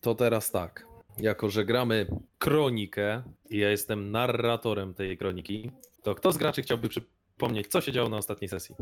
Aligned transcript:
To 0.00 0.14
teraz 0.14 0.50
tak. 0.50 0.86
Jako, 1.18 1.50
że 1.50 1.64
gramy 1.64 2.06
kronikę 2.38 3.22
i 3.50 3.58
ja 3.58 3.70
jestem 3.70 4.10
narratorem 4.10 4.94
tej 4.94 5.18
kroniki, 5.18 5.70
to 6.02 6.14
kto 6.14 6.32
z 6.32 6.36
graczy 6.36 6.62
chciałby 6.62 6.88
przypomnieć, 6.88 7.66
co 7.68 7.80
się 7.80 7.92
działo 7.92 8.08
na 8.08 8.16
ostatniej 8.16 8.48
sesji? 8.48 8.74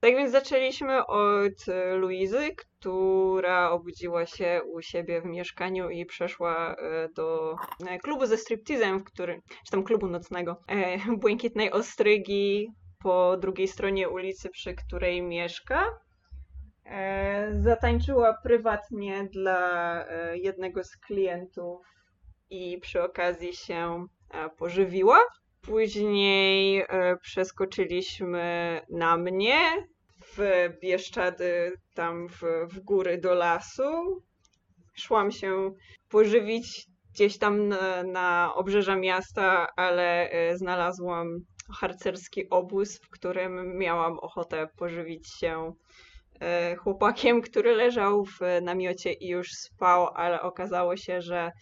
Tak 0.00 0.16
więc 0.16 0.32
zaczęliśmy 0.32 1.06
od 1.06 1.68
e, 1.68 1.94
Luizy, 1.94 2.50
która 2.56 3.70
obudziła 3.70 4.26
się 4.26 4.60
u 4.72 4.82
siebie 4.82 5.20
w 5.20 5.24
mieszkaniu 5.24 5.90
i 5.90 6.06
przeszła 6.06 6.74
e, 6.74 7.08
do 7.08 7.56
e, 7.86 7.98
klubu 7.98 8.26
ze 8.26 8.36
striptizem, 8.36 8.98
w 8.98 9.04
którym, 9.04 9.40
czy 9.64 9.70
tam 9.70 9.84
klubu 9.84 10.06
nocnego, 10.06 10.60
Błękitnej 11.20 11.72
Ostrygi 11.72 12.68
po 13.02 13.36
drugiej 13.36 13.68
stronie 13.68 14.08
ulicy, 14.08 14.48
przy 14.50 14.74
której 14.74 15.22
mieszka. 15.22 15.84
E, 16.88 17.52
Zatańczyła 17.60 18.34
prywatnie 18.34 19.24
dla 19.24 20.04
e, 20.06 20.38
jednego 20.38 20.84
z 20.84 20.96
klientów 20.96 21.86
i 22.50 22.78
przy 22.78 23.02
okazji 23.02 23.56
się 23.56 24.06
e, 24.30 24.48
pożywiła. 24.48 25.18
Później 25.62 26.84
przeskoczyliśmy 27.20 28.80
na 28.90 29.16
mnie 29.16 29.58
w 30.36 30.68
Bieszczady, 30.80 31.72
tam 31.94 32.28
w, 32.28 32.42
w 32.68 32.80
góry 32.80 33.18
do 33.18 33.34
lasu. 33.34 34.22
Szłam 34.94 35.30
się 35.30 35.72
pożywić 36.08 36.86
gdzieś 37.14 37.38
tam 37.38 37.68
na, 37.68 38.02
na 38.02 38.52
obrzeża 38.54 38.96
miasta, 38.96 39.66
ale 39.76 40.30
znalazłam 40.54 41.38
harcerski 41.80 42.50
obóz, 42.50 42.98
w 42.98 43.10
którym 43.10 43.78
miałam 43.78 44.18
ochotę 44.18 44.68
pożywić 44.76 45.28
się 45.38 45.72
chłopakiem, 46.78 47.42
który 47.42 47.74
leżał 47.74 48.24
w 48.24 48.40
namiocie 48.62 49.12
i 49.12 49.28
już 49.28 49.48
spał, 49.50 50.08
ale 50.14 50.42
okazało 50.42 50.96
się, 50.96 51.20
że 51.20 51.52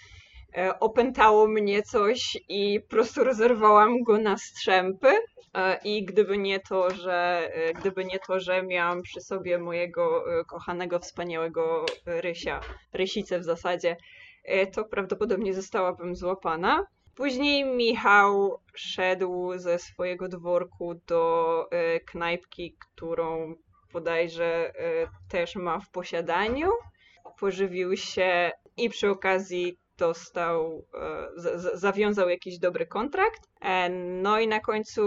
e, 0.57 0.81
opętało 0.81 1.49
mnie 1.49 1.83
coś 1.83 2.39
i 2.49 2.81
po 2.81 2.89
prostu 2.89 3.25
rozerwałam 3.25 4.03
go 4.03 4.19
na 4.19 4.39
strzępy. 4.39 5.09
E, 5.55 5.79
I 5.85 6.05
gdyby 6.05 6.39
nie 6.39 6.61
to, 6.61 6.91
że 6.91 7.51
e, 7.55 7.73
gdyby 7.73 8.05
nie 8.05 8.19
to, 8.19 8.41
że 8.41 8.63
miałam 8.63 9.03
przy 9.03 9.21
sobie 9.21 9.59
mojego 9.59 10.25
e, 10.41 10.45
kochanego, 10.45 10.99
wspaniałego 10.99 11.87
Rysia, 12.07 12.61
Rysicę 12.93 13.39
w 13.39 13.45
zasadzie, 13.45 13.97
e, 14.45 14.67
to 14.67 14.85
prawdopodobnie 14.85 15.55
zostałabym 15.55 16.17
złapana. 16.17 16.87
Później 17.17 17.65
Michał 17.65 18.61
szedł 18.75 19.59
ze 19.59 19.79
swojego 19.79 20.29
dworku 20.29 20.95
do 21.07 21.67
e, 21.71 22.01
knajpki, 22.01 22.77
którą 22.79 23.55
bodajże 23.95 24.73
e, 24.79 25.07
też 25.29 25.57
ma 25.57 25.81
w 25.81 25.91
posiadaniu. 25.91 26.71
Pożywił 27.41 27.97
się 27.97 28.51
i 28.77 28.91
przy 28.91 29.11
okazji 29.11 29.79
dostał, 29.99 30.87
e, 30.95 31.29
zawiązał 31.75 32.29
jakiś 32.29 32.59
dobry 32.59 32.87
kontrakt. 32.87 33.43
E, 33.61 33.89
No 34.23 34.41
i 34.41 34.49
na 34.49 34.61
końcu 34.61 35.03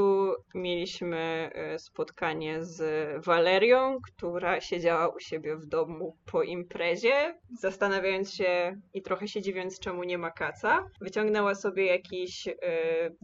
mieliśmy 0.56 1.52
spotkanie 1.78 2.64
z 2.64 2.82
Walerią, 3.26 3.98
która 4.08 4.62
siedziała 4.62 5.08
u 5.08 5.20
siebie 5.20 5.56
w 5.56 5.66
domu 5.66 6.18
po 6.26 6.44
imprezie, 6.44 7.40
zastanawiając 7.60 8.34
się 8.34 8.82
i 8.94 9.02
trochę 9.02 9.28
się 9.28 9.42
dziwiąc, 9.42 9.80
czemu 9.80 10.04
nie 10.04 10.18
ma 10.18 10.32
kaca. 10.32 10.86
Wyciągnęła 11.02 11.56
sobie 11.56 11.86
jakiś 11.86 12.48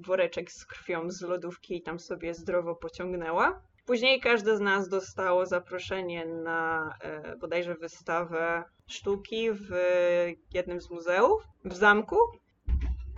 woreczek 0.08 0.52
z 0.52 0.66
krwią 0.66 1.10
z 1.10 1.22
lodówki 1.22 1.78
i 1.78 1.82
tam 1.82 2.00
sobie 2.00 2.34
zdrowo 2.34 2.76
pociągnęła. 2.76 3.62
Później 3.86 4.20
każdy 4.20 4.58
z 4.58 4.60
nas 4.60 4.90
dostało 4.90 5.46
zaproszenie 5.46 6.26
na 6.26 6.94
e, 7.02 7.36
bodajże 7.36 7.76
wystawę 7.76 8.64
sztuki 8.88 9.52
w 9.52 9.70
jednym 10.54 10.82
z 10.82 10.90
muzeów 10.90 11.44
w 11.66 11.74
zamku. 11.74 12.18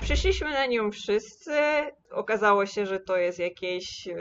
Przyszliśmy 0.01 0.49
na 0.49 0.65
nią 0.65 0.91
wszyscy. 0.91 1.51
Okazało 2.11 2.65
się, 2.65 2.85
że 2.85 2.99
to 2.99 3.17
jest 3.17 3.39
jakieś 3.39 4.07
e, 4.07 4.15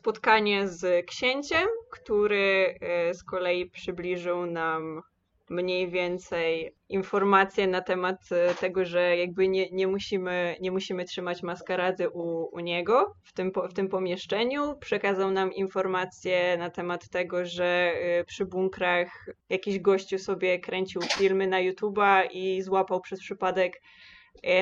spotkanie 0.00 0.68
z 0.68 1.06
księciem, 1.06 1.68
który 1.90 2.74
e, 2.80 3.14
z 3.14 3.24
kolei 3.24 3.70
przybliżył 3.70 4.46
nam 4.46 5.02
mniej 5.50 5.90
więcej 5.90 6.74
informacje 6.88 7.66
na 7.66 7.80
temat 7.80 8.16
e, 8.32 8.54
tego, 8.54 8.84
że 8.84 9.16
jakby 9.16 9.48
nie, 9.48 9.70
nie, 9.70 9.86
musimy, 9.86 10.56
nie 10.60 10.70
musimy 10.70 11.04
trzymać 11.04 11.42
maskarady 11.42 12.08
u, 12.10 12.48
u 12.52 12.60
niego 12.60 13.14
w 13.24 13.32
tym, 13.32 13.52
w 13.70 13.74
tym 13.74 13.88
pomieszczeniu. 13.88 14.76
Przekazał 14.80 15.30
nam 15.30 15.52
informacje 15.52 16.56
na 16.58 16.70
temat 16.70 17.08
tego, 17.08 17.44
że 17.44 17.92
e, 17.94 18.24
przy 18.24 18.46
bunkrach 18.46 19.26
jakiś 19.48 19.80
gościu 19.80 20.18
sobie 20.18 20.58
kręcił 20.58 21.02
filmy 21.02 21.46
na 21.46 21.58
YouTube'a 21.58 22.26
i 22.32 22.62
złapał 22.62 23.00
przez 23.00 23.20
przypadek 23.20 23.80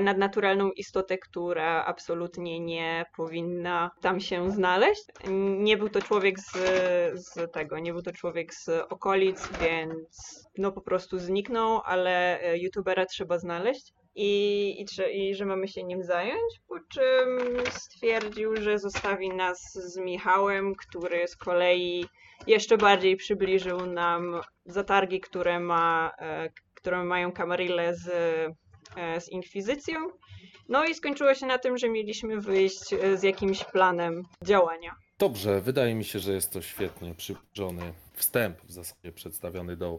nadnaturalną 0.02 0.70
istotę, 0.70 1.18
która 1.18 1.84
absolutnie 1.84 2.60
nie 2.60 3.04
powinna 3.16 3.90
tam 4.00 4.20
się 4.20 4.50
znaleźć. 4.50 5.04
Nie 5.58 5.76
był 5.76 5.88
to 5.88 6.02
człowiek 6.02 6.40
z, 6.40 6.52
z 7.14 7.52
tego, 7.52 7.78
nie 7.78 7.92
był 7.92 8.02
to 8.02 8.12
człowiek 8.12 8.54
z 8.54 8.68
okolic, 8.68 9.48
więc 9.60 10.44
no 10.58 10.72
po 10.72 10.80
prostu 10.80 11.18
zniknął, 11.18 11.80
ale 11.84 12.40
e, 12.40 12.58
youtubera 12.58 13.06
trzeba 13.06 13.38
znaleźć. 13.38 13.92
I, 14.14 14.70
i, 14.80 15.20
I 15.20 15.34
że 15.34 15.44
mamy 15.44 15.68
się 15.68 15.84
nim 15.84 16.02
zająć, 16.02 16.60
po 16.68 16.80
czym 16.80 17.38
stwierdził, 17.70 18.56
że 18.56 18.78
zostawi 18.78 19.28
nas 19.28 19.72
z 19.72 19.96
Michałem, 19.98 20.74
który 20.74 21.28
z 21.28 21.36
kolei 21.36 22.06
jeszcze 22.46 22.76
bardziej 22.76 23.16
przybliżył 23.16 23.86
nam 23.86 24.40
zatargi, 24.66 25.20
które, 25.20 25.60
ma, 25.60 26.12
e, 26.18 26.48
które 26.74 27.04
mają 27.04 27.32
Camarille 27.32 27.94
z, 27.94 28.08
e, 28.08 28.54
z 29.20 29.28
Inkwizycją. 29.28 29.98
No 30.68 30.84
i 30.84 30.94
skończyło 30.94 31.34
się 31.34 31.46
na 31.46 31.58
tym, 31.58 31.78
że 31.78 31.88
mieliśmy 31.88 32.40
wyjść 32.40 32.92
e, 32.92 33.16
z 33.16 33.22
jakimś 33.22 33.64
planem 33.64 34.22
działania. 34.44 34.96
Dobrze, 35.18 35.60
wydaje 35.60 35.94
mi 35.94 36.04
się, 36.04 36.18
że 36.18 36.32
jest 36.32 36.52
to 36.52 36.62
świetnie 36.62 37.14
przybliżony 37.14 37.92
wstęp 38.12 38.60
w 38.62 38.72
zasadzie 38.72 39.12
przedstawiony 39.12 39.76
do, 39.76 39.98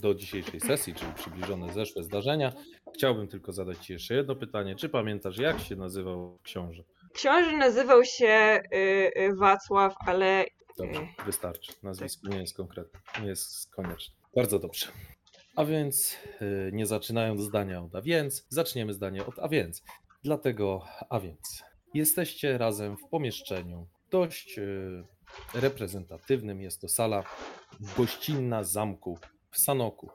do 0.00 0.14
dzisiejszej 0.14 0.60
sesji, 0.60 0.94
czyli 0.94 1.12
przybliżone 1.12 1.72
zeszłe 1.72 2.02
zdarzenia. 2.02 2.52
Chciałbym 2.94 3.28
tylko 3.28 3.52
zadać 3.52 3.78
Ci 3.78 3.92
jeszcze 3.92 4.14
jedno 4.14 4.36
pytanie. 4.36 4.76
Czy 4.76 4.88
pamiętasz, 4.88 5.38
jak 5.38 5.60
się 5.60 5.76
nazywał 5.76 6.38
książę? 6.42 6.82
Książę 7.14 7.56
nazywał 7.56 8.04
się 8.04 8.62
y, 8.74 8.76
y, 8.76 9.34
Wacław, 9.36 9.94
ale 10.06 10.44
Dobrze, 10.78 11.06
wystarczy. 11.26 11.72
Nazwisko 11.82 12.28
nie 12.28 12.38
jest 12.38 12.56
konkretne, 12.56 13.00
nie 13.22 13.28
jest 13.28 13.70
konieczne. 13.70 14.14
Bardzo 14.36 14.58
dobrze. 14.58 14.86
A 15.56 15.64
więc 15.64 16.16
y, 16.42 16.70
nie 16.72 16.86
zaczynając 16.86 17.40
zdania 17.40 17.82
od 17.82 17.94
a 17.94 18.02
więc, 18.02 18.46
zaczniemy 18.48 18.92
zdanie 18.92 19.26
od 19.26 19.38
a 19.38 19.48
więc. 19.48 19.82
Dlatego 20.22 20.84
a 21.10 21.20
więc. 21.20 21.62
Jesteście 21.94 22.58
razem 22.58 22.96
w 22.96 23.08
pomieszczeniu 23.10 23.86
dość 24.10 24.58
y, 24.58 25.04
reprezentatywnym. 25.54 26.60
Jest 26.60 26.80
to 26.80 26.88
sala 26.88 27.24
gościnna 27.96 28.64
zamku 28.64 29.18
w 29.50 29.58
Sanoku. 29.58 30.10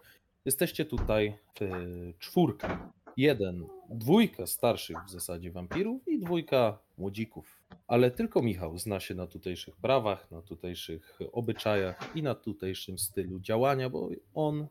Jesteście 0.46 0.86
tutaj 0.86 1.38
w 1.60 2.14
czwórkę. 2.20 2.78
Jeden, 3.18 3.68
dwójka 3.90 4.48
starszych 4.48 4.98
w 5.08 5.12
zasadzie 5.12 5.52
wampirów 5.52 6.08
i 6.08 6.20
dwójka 6.20 6.80
młodzików. 6.98 7.62
Ale 7.88 8.12
tylko 8.12 8.42
Michał 8.42 8.78
zna 8.78 9.00
się 9.00 9.16
na 9.16 9.28
tutejszych 9.28 9.76
prawach, 9.76 10.32
na 10.32 10.42
tutejszych 10.42 11.20
obyczajach 11.32 12.16
i 12.16 12.24
na 12.24 12.36
tutejszym 12.36 13.00
stylu 13.00 13.40
działania, 13.40 13.90
bo 13.90 14.10
on 14.34 14.68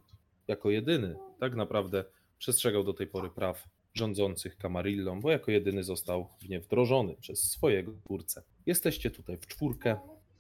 jako 0.49 0.71
jedyny 0.71 1.17
tak 1.41 1.55
naprawdę 1.55 2.05
przestrzegał 2.39 2.85
do 2.85 2.95
tej 2.95 3.07
pory 3.07 3.31
praw 3.31 3.69
rządzących 3.95 4.57
Camarillą, 4.57 5.21
bo 5.21 5.31
jako 5.31 5.51
jedyny 5.51 5.85
został 5.85 6.29
w 6.41 6.49
nie 6.49 6.61
wdrożony 6.61 7.17
przez 7.21 7.51
swojego 7.51 7.93
twórcę. 7.93 8.43
Jesteście 8.67 9.11
tutaj 9.11 9.37
w 9.37 9.47
czwórkę, 9.47 9.97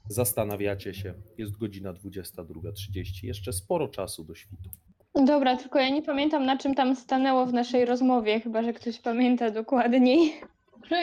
zastanawiacie 0.08 0.94
się, 0.94 1.14
jest 1.38 1.58
godzina 1.58 1.92
22.30, 1.92 3.26
jeszcze 3.26 3.52
sporo 3.52 3.88
czasu 3.88 4.24
do 4.24 4.34
świtu. 4.34 4.70
Dobra, 5.14 5.56
tylko 5.56 5.78
ja 5.78 5.88
nie 5.88 6.02
pamiętam 6.02 6.46
na 6.46 6.58
czym 6.58 6.74
tam 6.74 6.96
stanęło 6.96 7.46
w 7.46 7.52
naszej 7.52 7.84
rozmowie, 7.84 8.40
chyba 8.40 8.62
że 8.62 8.72
ktoś 8.72 9.00
pamięta 9.00 9.50
dokładniej. 9.50 10.34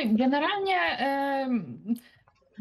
Generalnie 0.05 0.75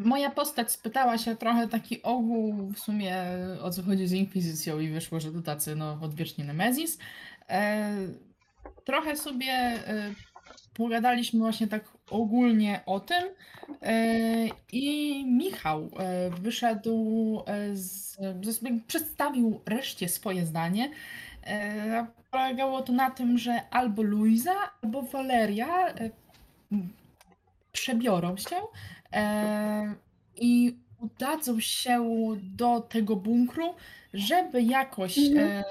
moja 0.04 0.30
postać 0.30 0.72
spytała 0.72 1.18
się 1.18 1.36
trochę 1.36 1.68
taki 1.68 2.02
ogół 2.02 2.72
w 2.72 2.78
sumie 2.78 3.16
o 3.62 3.70
co 3.70 3.82
chodzi 3.82 4.06
z 4.06 4.12
Inkwizycją 4.12 4.80
i 4.80 4.88
wyszło, 4.88 5.20
że 5.20 5.32
to 5.32 5.42
tacy 5.42 5.76
no 5.76 5.98
odwieczni 6.02 6.44
Nemezis. 6.44 6.98
E, 7.48 7.92
trochę 8.84 9.16
sobie 9.16 9.52
e, 9.52 10.14
pogadaliśmy 10.74 11.40
właśnie 11.40 11.66
tak 11.66 11.84
ogólnie 12.10 12.80
o 12.86 13.00
tym 13.00 13.24
e, 13.82 13.94
i 14.72 15.24
Michał 15.26 15.90
wyszedł 16.40 17.42
z, 17.72 18.18
przedstawił 18.86 19.60
reszcie 19.66 20.08
swoje 20.08 20.46
zdanie. 20.46 20.90
Polegało 22.30 22.82
to 22.82 22.92
na 22.92 23.10
tym, 23.10 23.38
że 23.38 23.70
albo 23.70 24.02
Luiza, 24.02 24.54
albo 24.82 25.02
Valeria 25.02 25.88
e, 25.88 26.10
przebiorą 27.72 28.36
się 28.36 28.56
i 30.36 30.76
udadzą 30.98 31.60
się 31.60 32.06
do 32.42 32.80
tego 32.80 33.16
bunkru, 33.16 33.74
żeby 34.14 34.62
jakoś, 34.62 35.18
Mhm. 35.18 35.48
e, 35.48 35.64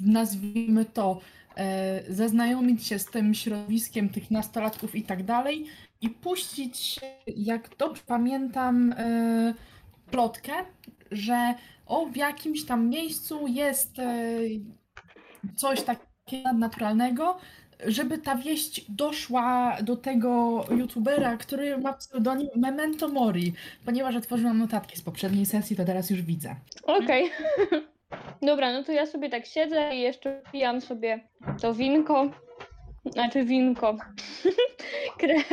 nazwijmy 0.00 0.84
to, 0.84 1.20
e, 1.56 2.02
zaznajomić 2.14 2.86
się 2.86 2.98
z 2.98 3.06
tym 3.06 3.34
środowiskiem 3.34 4.08
tych 4.08 4.30
nastolatków 4.30 4.94
i 4.94 5.02
tak 5.02 5.22
dalej 5.24 5.66
i 6.00 6.10
puścić, 6.10 7.00
jak 7.26 7.76
dobrze 7.76 8.02
pamiętam, 8.06 8.92
e, 8.92 9.54
plotkę, 10.10 10.52
że 11.10 11.54
o 11.86 12.06
w 12.06 12.16
jakimś 12.16 12.64
tam 12.64 12.88
miejscu 12.88 13.46
jest 13.46 13.96
coś 15.56 15.82
takiego 15.82 16.52
naturalnego, 16.52 17.38
żeby 17.86 18.18
ta 18.18 18.34
wieść 18.36 18.84
doszła 18.88 19.76
do 19.82 19.96
tego 19.96 20.64
youtubera, 20.70 21.36
który 21.36 21.78
ma 21.78 21.92
pseudonim 21.92 22.48
Memento 22.56 23.08
Mori, 23.08 23.52
ponieważ 23.84 24.16
otworzyłam 24.16 24.58
notatki 24.58 24.96
z 24.96 25.02
poprzedniej 25.02 25.46
sesji, 25.46 25.76
to 25.76 25.84
teraz 25.84 26.10
już 26.10 26.22
widzę. 26.22 26.56
Okej. 26.82 27.30
Dobra, 28.42 28.72
no 28.72 28.82
to 28.84 28.92
ja 28.92 29.06
sobie 29.06 29.30
tak 29.30 29.46
siedzę 29.46 29.96
i 29.96 30.00
jeszcze 30.00 30.42
pijam 30.52 30.80
sobie 30.80 31.20
to 31.60 31.74
winko. 31.74 32.30
Znaczy 33.04 33.44
winko. 33.44 33.96
Krew 35.18 35.48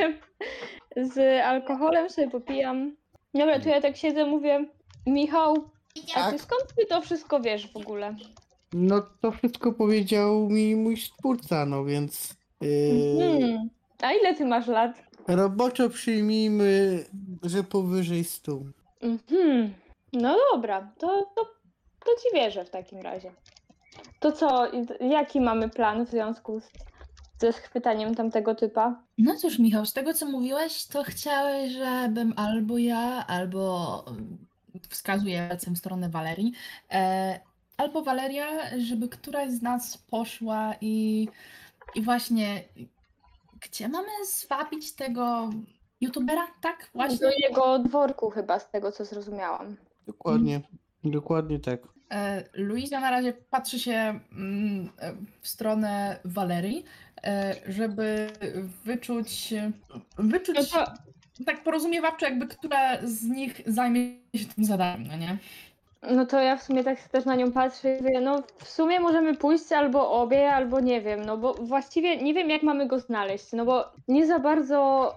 z 0.97 1.41
alkoholem 1.43 2.09
sobie 2.09 2.29
popijam. 2.29 2.95
Dobra, 3.33 3.59
to 3.59 3.69
ja 3.69 3.81
tak 3.81 3.97
siedzę, 3.97 4.25
mówię, 4.25 4.65
Michał, 5.07 5.55
a 6.15 6.25
ty 6.25 6.31
Tak. 6.31 6.41
skąd 6.41 6.75
ty 6.77 6.85
to 6.85 7.01
wszystko 7.01 7.39
wiesz 7.39 7.71
w 7.73 7.77
ogóle? 7.77 8.15
No 8.73 9.01
to 9.21 9.31
wszystko 9.31 9.73
powiedział 9.73 10.49
mi 10.49 10.75
mój 10.75 10.97
stwórca, 10.97 11.65
no 11.65 11.85
więc 11.85 12.35
yy, 12.61 12.69
Mhm. 13.23 13.69
A 14.01 14.11
ile 14.13 14.35
ty 14.35 14.45
masz 14.45 14.67
lat? 14.67 15.03
roboczo 15.27 15.89
przyjmijmy, 15.89 17.03
że 17.43 17.63
powyżej 17.63 18.23
100. 18.23 18.59
Mhm. 19.01 19.73
No 20.13 20.37
dobra, 20.53 20.91
to, 20.99 21.07
to, 21.35 21.43
to 22.05 22.11
ci 22.21 22.35
wierzę 22.35 22.65
w 22.65 22.69
takim 22.69 23.01
razie. 23.01 23.31
To 24.19 24.31
co, 24.31 24.67
i- 24.71 25.09
jaki 25.09 25.41
mamy 25.41 25.69
plan 25.69 26.05
w 26.05 26.09
związku 26.09 26.59
z, 26.59 26.69
ze 27.41 27.53
schwytaniem 27.53 28.15
tamtego 28.15 28.55
typa? 28.55 29.03
No 29.17 29.35
cóż, 29.35 29.59
Michał, 29.59 29.85
z 29.85 29.93
tego 29.93 30.13
co 30.13 30.25
mówiłeś, 30.25 30.85
to 30.85 31.03
chciałeś, 31.03 31.73
żebym 31.73 32.33
albo 32.35 32.77
ja, 32.77 33.27
albo 33.27 34.03
mm, 34.07 34.37
wskazuję 34.89 35.45
palcem 35.49 35.75
w 35.75 35.77
stronę 35.77 36.09
Walerii, 36.09 36.51
e, 36.91 37.39
albo 37.77 38.03
Waleria, 38.03 38.47
żeby 38.77 39.09
któraś 39.09 39.51
z 39.51 39.61
nas 39.61 39.97
poszła 39.97 40.75
i, 40.81 41.27
i 41.95 42.01
właśnie 42.01 42.63
gdzie 43.61 43.89
mamy 43.89 44.07
zwabić 44.25 44.91
tego 44.91 45.49
youtubera, 46.01 46.47
tak? 46.61 46.79
Do 46.79 46.99
Właśnie. 46.99 47.27
jego 47.39 47.79
dworku 47.79 48.29
chyba, 48.29 48.59
z 48.59 48.69
tego 48.71 48.91
co 48.91 49.05
zrozumiałam. 49.05 49.75
Dokładnie, 50.07 50.61
dokładnie 51.03 51.59
tak. 51.59 51.79
E, 52.11 52.43
Luizia 52.53 52.99
na 52.99 53.11
razie 53.11 53.33
patrzy 53.33 53.79
się 53.79 54.19
mm, 54.31 54.89
e, 54.99 55.13
w 55.41 55.47
stronę 55.47 56.19
Walerii, 56.25 56.83
e, 57.23 57.55
żeby 57.67 58.27
wyczuć, 58.85 59.53
wyczuć 60.17 60.55
No 60.55 60.63
to, 60.63 60.93
tak 61.45 61.63
porozumiewawczo, 61.63 62.25
jakby 62.25 62.47
która 62.47 63.07
z 63.07 63.23
nich 63.23 63.61
zajmie 63.65 64.01
się 64.35 64.45
tym 64.45 64.65
zadaniem, 64.65 65.07
no 65.07 65.17
nie? 65.17 65.37
No 66.11 66.25
to 66.25 66.39
ja 66.41 66.57
w 66.57 66.63
sumie 66.63 66.83
tak 66.83 66.99
też 66.99 67.25
na 67.25 67.35
nią 67.35 67.51
patrzę 67.51 67.97
i 67.97 68.01
mówię, 68.01 68.21
no 68.21 68.43
w 68.57 68.69
sumie 68.69 68.99
możemy 68.99 69.37
pójść 69.37 69.71
albo 69.71 70.11
obie, 70.11 70.51
albo 70.53 70.79
nie 70.79 71.01
wiem, 71.01 71.25
no 71.25 71.37
bo 71.37 71.53
właściwie 71.53 72.17
nie 72.17 72.33
wiem 72.33 72.49
jak 72.49 72.63
mamy 72.63 72.87
go 72.87 72.99
znaleźć, 72.99 73.51
no 73.53 73.65
bo 73.65 73.85
nie 74.07 74.27
za 74.27 74.39
bardzo 74.39 75.09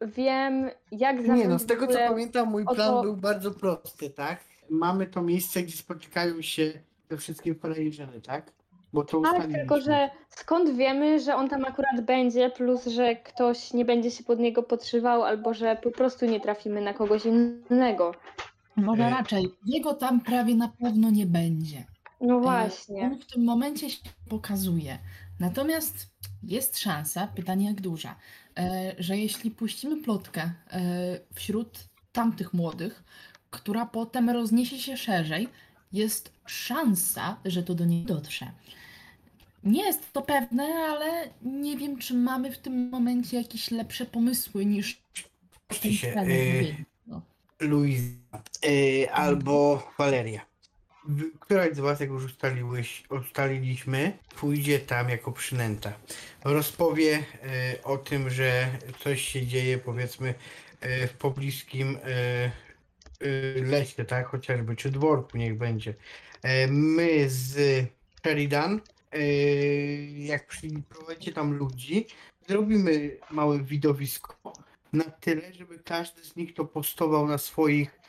wiem 0.00 0.70
jak 0.92 1.26
Nie 1.26 1.48
no, 1.48 1.58
z 1.58 1.66
tego 1.66 1.86
co 1.86 1.98
pamiętam, 2.08 2.48
mój 2.48 2.64
plan 2.64 2.76
to- 2.76 3.02
był 3.02 3.16
bardzo 3.16 3.50
prosty, 3.50 4.10
tak? 4.10 4.40
Mamy 4.70 5.06
to 5.06 5.22
miejsce, 5.22 5.62
gdzie 5.62 5.76
spotykają 5.76 6.42
się 6.42 6.72
te 7.08 7.16
wszystkie 7.16 7.54
frajerzyny, 7.54 8.20
tak? 8.20 8.52
Bo 8.92 9.04
to 9.04 9.20
Tak, 9.20 9.46
tylko 9.52 9.80
że 9.80 10.10
skąd 10.28 10.70
wiemy, 10.70 11.20
że 11.20 11.36
on 11.36 11.48
tam 11.48 11.64
akurat 11.64 12.00
będzie, 12.00 12.50
plus 12.50 12.86
że 12.86 13.16
ktoś 13.16 13.72
nie 13.72 13.84
będzie 13.84 14.10
się 14.10 14.24
pod 14.24 14.38
niego 14.38 14.62
podszywał, 14.62 15.22
albo 15.22 15.54
że 15.54 15.76
po 15.82 15.90
prostu 15.90 16.26
nie 16.26 16.40
trafimy 16.40 16.80
na 16.80 16.94
kogoś 16.94 17.26
innego. 17.26 18.12
Może 18.78 19.04
E. 19.06 19.10
raczej. 19.10 19.48
Jego 19.66 19.94
tam 19.94 20.20
prawie 20.20 20.54
na 20.54 20.68
pewno 20.68 21.10
nie 21.10 21.26
będzie. 21.26 21.84
No 22.20 22.38
E, 22.38 22.40
właśnie. 22.40 23.02
On 23.02 23.18
w 23.20 23.26
tym 23.26 23.44
momencie 23.44 23.90
się 23.90 23.98
pokazuje. 24.28 24.98
Natomiast 25.40 26.10
jest 26.42 26.78
szansa, 26.78 27.26
pytanie 27.26 27.66
jak 27.66 27.80
duża, 27.80 28.16
e, 28.58 28.94
że 28.98 29.18
jeśli 29.18 29.50
puścimy 29.50 30.02
plotkę 30.02 30.42
e, 30.42 30.80
wśród 31.34 31.88
tamtych 32.12 32.54
młodych, 32.54 33.04
która 33.50 33.86
potem 33.86 34.30
rozniesie 34.30 34.78
się 34.78 34.96
szerzej, 34.96 35.48
jest 35.92 36.32
szansa, 36.46 37.36
że 37.44 37.62
to 37.62 37.74
do 37.74 37.84
niej 37.84 38.04
dotrze. 38.04 38.52
Nie 39.64 39.84
jest 39.84 40.12
to 40.12 40.22
pewne, 40.22 40.64
ale 40.64 41.28
nie 41.42 41.76
wiem, 41.76 41.98
czy 41.98 42.14
mamy 42.14 42.52
w 42.52 42.58
tym 42.58 42.88
momencie 42.88 43.36
jakieś 43.36 43.70
lepsze 43.70 44.06
pomysły 44.06 44.66
niż 44.66 45.02
się, 45.90 46.14
no. 46.16 46.87
Luiza 47.60 48.12
e, 48.64 49.10
albo 49.12 49.82
Waleria. 49.98 50.46
W- 51.08 51.38
Któraś 51.38 51.74
z 51.76 51.78
was, 51.80 52.00
jak 52.00 52.10
już 52.10 52.24
ustaliłeś, 52.24 53.04
ustaliliśmy, 53.10 54.18
pójdzie 54.36 54.78
tam 54.78 55.08
jako 55.08 55.32
przynęta. 55.32 55.92
Rozpowie 56.44 57.24
e, 57.42 57.82
o 57.84 57.98
tym, 57.98 58.30
że 58.30 58.78
coś 58.98 59.22
się 59.22 59.46
dzieje, 59.46 59.78
powiedzmy, 59.78 60.34
e, 60.80 61.06
w 61.06 61.12
pobliskim 61.12 61.98
lesie, 63.62 64.04
tak, 64.04 64.26
chociażby, 64.26 64.76
czy 64.76 64.90
dworku 64.90 65.38
niech 65.38 65.58
będzie. 65.58 65.94
My 66.68 67.30
z 67.30 67.84
Sheridan, 68.20 68.80
jak 70.16 70.46
przyprowadzicie 70.46 71.32
tam 71.32 71.52
ludzi, 71.52 72.06
zrobimy 72.48 73.16
małe 73.30 73.62
widowisko 73.64 74.36
na 74.92 75.04
tyle, 75.04 75.54
żeby 75.54 75.78
każdy 75.78 76.24
z 76.24 76.36
nich 76.36 76.54
to 76.54 76.64
postował 76.64 77.28
na 77.28 77.38
swoich 77.38 78.00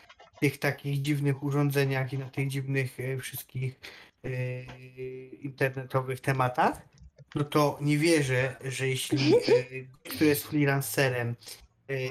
tych 0.42 0.58
takich 0.58 1.02
dziwnych 1.02 1.44
urządzeniach 1.44 2.14
i 2.14 2.18
na 2.18 2.30
tych 2.30 2.48
dziwnych 2.48 3.00
e, 3.00 3.18
wszystkich 3.18 3.80
e, 4.24 4.30
internetowych 5.32 6.20
tematach, 6.22 6.82
no 7.36 7.44
to 7.44 7.78
nie 7.82 7.98
wierzę, 7.98 8.56
że 8.64 8.88
jeśli 8.88 9.34
e, 9.36 9.40
kto 10.04 10.24
jest 10.24 10.48
freelancerem 10.48 11.36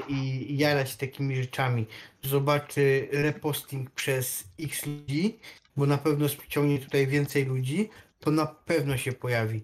i 0.08 0.46
jara 0.58 0.86
się 0.86 0.96
takimi 0.96 1.36
rzeczami, 1.36 1.86
zobaczy 2.22 3.08
reposting 3.12 3.90
przez 3.90 4.44
x 4.60 4.86
ludzi, 4.86 5.38
bo 5.76 5.86
na 5.86 5.98
pewno 5.98 6.28
przyciągnie 6.28 6.78
tutaj 6.78 7.06
więcej 7.06 7.44
ludzi, 7.44 7.90
to 8.20 8.30
na 8.30 8.46
pewno 8.46 8.96
się 8.96 9.12
pojawi. 9.12 9.62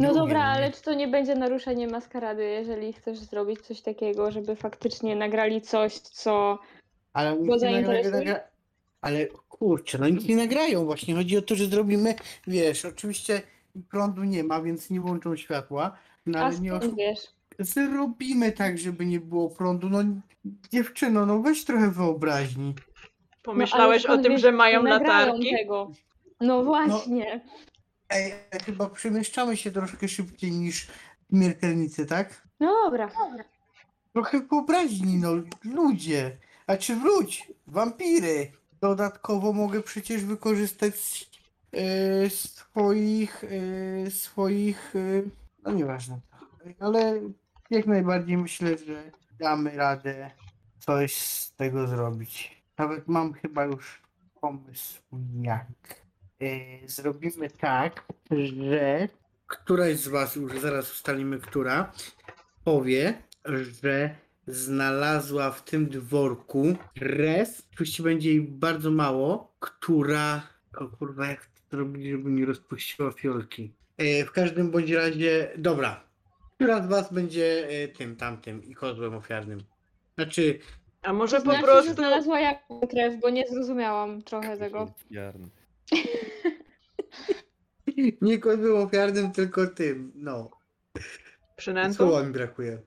No 0.00 0.14
dobra, 0.14 0.38
nie- 0.38 0.44
ale 0.44 0.72
czy 0.72 0.82
to 0.82 0.94
nie 0.94 1.08
będzie 1.08 1.34
naruszenie 1.34 1.86
maskarady, 1.88 2.44
jeżeli 2.44 2.92
chcesz 2.92 3.18
zrobić 3.18 3.60
coś 3.60 3.80
takiego, 3.80 4.30
żeby 4.30 4.56
faktycznie 4.56 5.16
nagrali 5.16 5.60
coś, 5.60 5.98
co. 5.98 6.58
Ale 7.12 7.30
Go 7.30 7.38
nagra, 7.42 7.58
zainteresuje? 7.58 8.12
nagra... 8.18 8.40
Ale 9.00 9.26
kurczę, 9.26 9.98
no 9.98 10.08
nic 10.08 10.28
nie 10.28 10.36
nagrają 10.36 10.84
właśnie. 10.84 11.14
Chodzi 11.14 11.38
o 11.38 11.42
to, 11.42 11.54
że 11.54 11.66
zrobimy, 11.66 12.14
wiesz, 12.46 12.84
oczywiście 12.84 13.42
prądu 13.90 14.24
nie 14.24 14.44
ma, 14.44 14.62
więc 14.62 14.90
nie 14.90 15.00
włączą 15.00 15.36
światła. 15.36 15.96
No 16.26 16.38
A 16.38 16.42
ale 16.42 16.58
nie 16.60 16.68
skąd 16.68 16.84
oszu... 16.84 16.96
wiesz? 16.96 17.18
Zrobimy 17.58 18.52
tak, 18.52 18.78
żeby 18.78 19.06
nie 19.06 19.20
było 19.20 19.50
prądu. 19.50 19.88
No 19.90 19.98
dziewczyno, 20.72 21.26
no 21.26 21.40
weź 21.40 21.64
trochę 21.64 21.90
wyobraźni. 21.90 22.74
Pomyślałeś 23.42 24.04
No, 24.04 24.14
o 24.14 24.16
tym, 24.16 24.24
skąd 24.24 24.40
że 24.40 24.48
wiesz, 24.48 24.58
mają 24.58 24.82
latarki? 24.82 25.50
Tego. 25.58 25.90
No 26.40 26.64
właśnie. 26.64 27.40
Ej, 28.12 28.34
chyba 28.66 28.90
przemieszczamy 28.90 29.56
się 29.56 29.70
troszkę 29.70 30.08
szybciej 30.08 30.50
niż 30.52 30.88
śmiertelnicy, 31.30 32.06
tak? 32.06 32.48
No 32.60 32.66
dobra. 32.84 33.10
Trochę 34.12 34.40
wyobraźni, 34.40 35.16
no 35.16 35.32
ludzie. 35.64 36.36
A 36.66 36.76
czy 36.76 36.96
wróć, 36.96 37.52
wampiry. 37.66 38.52
Dodatkowo 38.80 39.52
mogę 39.52 39.82
przecież 39.82 40.24
wykorzystać 40.24 40.94
e, 41.72 42.30
swoich, 42.30 43.44
e, 43.44 44.10
swoich, 44.10 44.96
e, 44.96 45.22
no 45.62 45.72
nieważne. 45.72 46.20
Ale 46.80 47.20
jak 47.70 47.86
najbardziej 47.86 48.36
myślę, 48.38 48.78
że 48.78 49.10
damy 49.38 49.76
radę 49.76 50.30
coś 50.78 51.16
z 51.16 51.54
tego 51.56 51.86
zrobić. 51.86 52.62
Nawet 52.78 53.08
mam 53.08 53.32
chyba 53.32 53.64
już 53.64 54.02
pomysł 54.40 55.02
jak. 55.42 56.01
E, 56.42 56.88
zrobimy 56.88 57.50
tak, 57.50 58.04
że 58.30 59.08
któraś 59.46 59.96
z 59.96 60.08
was, 60.08 60.36
już 60.36 60.60
zaraz 60.60 60.92
ustalimy 60.92 61.38
która, 61.38 61.92
powie, 62.64 63.22
że 63.44 64.16
znalazła 64.46 65.50
w 65.50 65.64
tym 65.64 65.86
dworku 65.86 66.74
res, 67.00 67.68
oczywiście 67.74 68.02
będzie 68.02 68.30
jej 68.30 68.40
bardzo 68.40 68.90
mało, 68.90 69.54
która, 69.60 70.42
o 70.76 70.86
kurwa, 70.86 71.26
jak 71.26 71.46
to 71.46 71.76
zrobić, 71.76 72.06
żeby 72.10 72.30
nie 72.30 72.46
rozpuściła 72.46 73.10
fiolki. 73.12 73.72
E, 73.98 74.24
w 74.24 74.32
każdym 74.32 74.70
bądź 74.70 74.90
razie, 74.90 75.50
dobra, 75.56 76.04
która 76.54 76.82
z 76.82 76.86
was 76.86 77.12
będzie 77.12 77.68
e, 77.68 77.88
tym, 77.88 78.16
tamtym 78.16 78.64
i 78.64 78.74
kozłem 78.74 79.14
ofiarnym? 79.14 79.60
Znaczy, 80.14 80.58
A 81.02 81.12
może 81.12 81.36
To 81.36 81.42
po 81.44 81.50
znaczy, 81.50 81.66
że 81.66 81.72
prostu... 81.72 81.94
znalazła 81.94 82.40
jaką 82.40 82.80
krew, 82.80 83.20
bo 83.20 83.30
nie 83.30 83.48
zrozumiałam 83.48 84.22
trochę 84.22 84.56
tego. 84.56 84.92
Jarn. 85.10 85.44
Nie 88.22 88.38
kot 88.38 88.60
był 88.60 88.76
ofiarnym, 88.76 89.32
tylko 89.32 89.66
tym. 89.66 90.12
No. 90.14 90.50
Przynętą? 91.56 91.94
Słowa 91.94 92.22
mi 92.22 92.32
brakuje. 92.32 92.78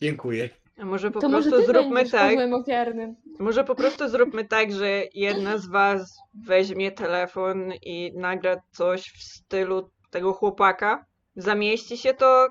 Dziękuję. 0.00 0.50
A 0.78 0.84
może 0.84 1.10
po 1.10 1.20
To 1.20 1.28
może 1.28 1.50
prostu 1.50 1.66
ty 1.66 1.72
zróbmy 1.72 2.10
tak. 2.10 2.38
ofiarnym. 2.52 3.16
Może 3.38 3.64
po 3.64 3.74
prostu 3.74 4.08
zróbmy 4.08 4.44
tak, 4.44 4.72
że 4.72 5.02
jedna 5.14 5.58
z 5.58 5.66
was 5.66 6.18
weźmie 6.34 6.92
telefon 6.92 7.72
i 7.82 8.12
nagra 8.14 8.56
coś 8.72 9.02
w 9.02 9.22
stylu 9.22 9.90
tego 10.10 10.32
chłopaka. 10.32 11.06
Zamieści 11.36 11.98
się 11.98 12.14
to, 12.14 12.48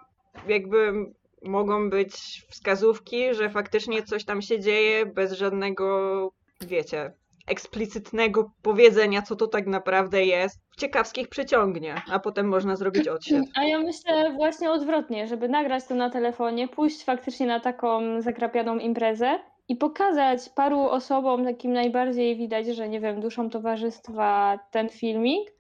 jakby 0.48 0.94
mogą 1.42 1.90
być 1.90 2.46
wskazówki, 2.50 3.34
że 3.34 3.50
faktycznie 3.50 4.04
coś 4.04 4.26
tam 4.26 4.42
się 4.42 4.60
dzieje 4.60 5.06
bez 5.06 5.32
żadnego, 5.32 6.32
wiecie, 6.62 7.14
eksplicytnego 7.48 8.52
powiedzenia, 8.62 9.22
co 9.22 9.36
to 9.36 9.48
tak 9.48 9.68
naprawdę 9.68 10.26
jest. 10.26 10.60
Ciekawskich 10.78 11.28
przyciągnie, 11.28 12.02
a 12.12 12.20
potem 12.20 12.48
można 12.48 12.76
zrobić 12.76 13.08
odsiad. 13.08 13.46
A 13.56 13.64
ja 13.64 13.80
myślę 13.80 14.32
właśnie 14.34 14.72
odwrotnie, 14.72 15.28
żeby 15.28 15.50
nagrać 15.50 15.88
to 15.88 15.96
na 15.96 16.10
telefonie, 16.10 16.68
pójść 16.68 17.04
faktycznie 17.04 17.48
na 17.48 17.60
taką 17.60 18.22
zakrapianą 18.22 18.78
imprezę 18.78 19.40
i 19.68 19.76
pokazać 19.76 20.50
paru 20.56 20.80
osobom, 20.80 21.46
takim 21.46 21.74
najbardziej 21.74 22.36
widać, 22.38 22.68
że 22.68 22.90
nie 22.90 23.00
wiem, 23.00 23.22
duszą 23.22 23.50
towarzystwa 23.50 24.60
ten 24.72 24.90
filmik, 24.90 25.55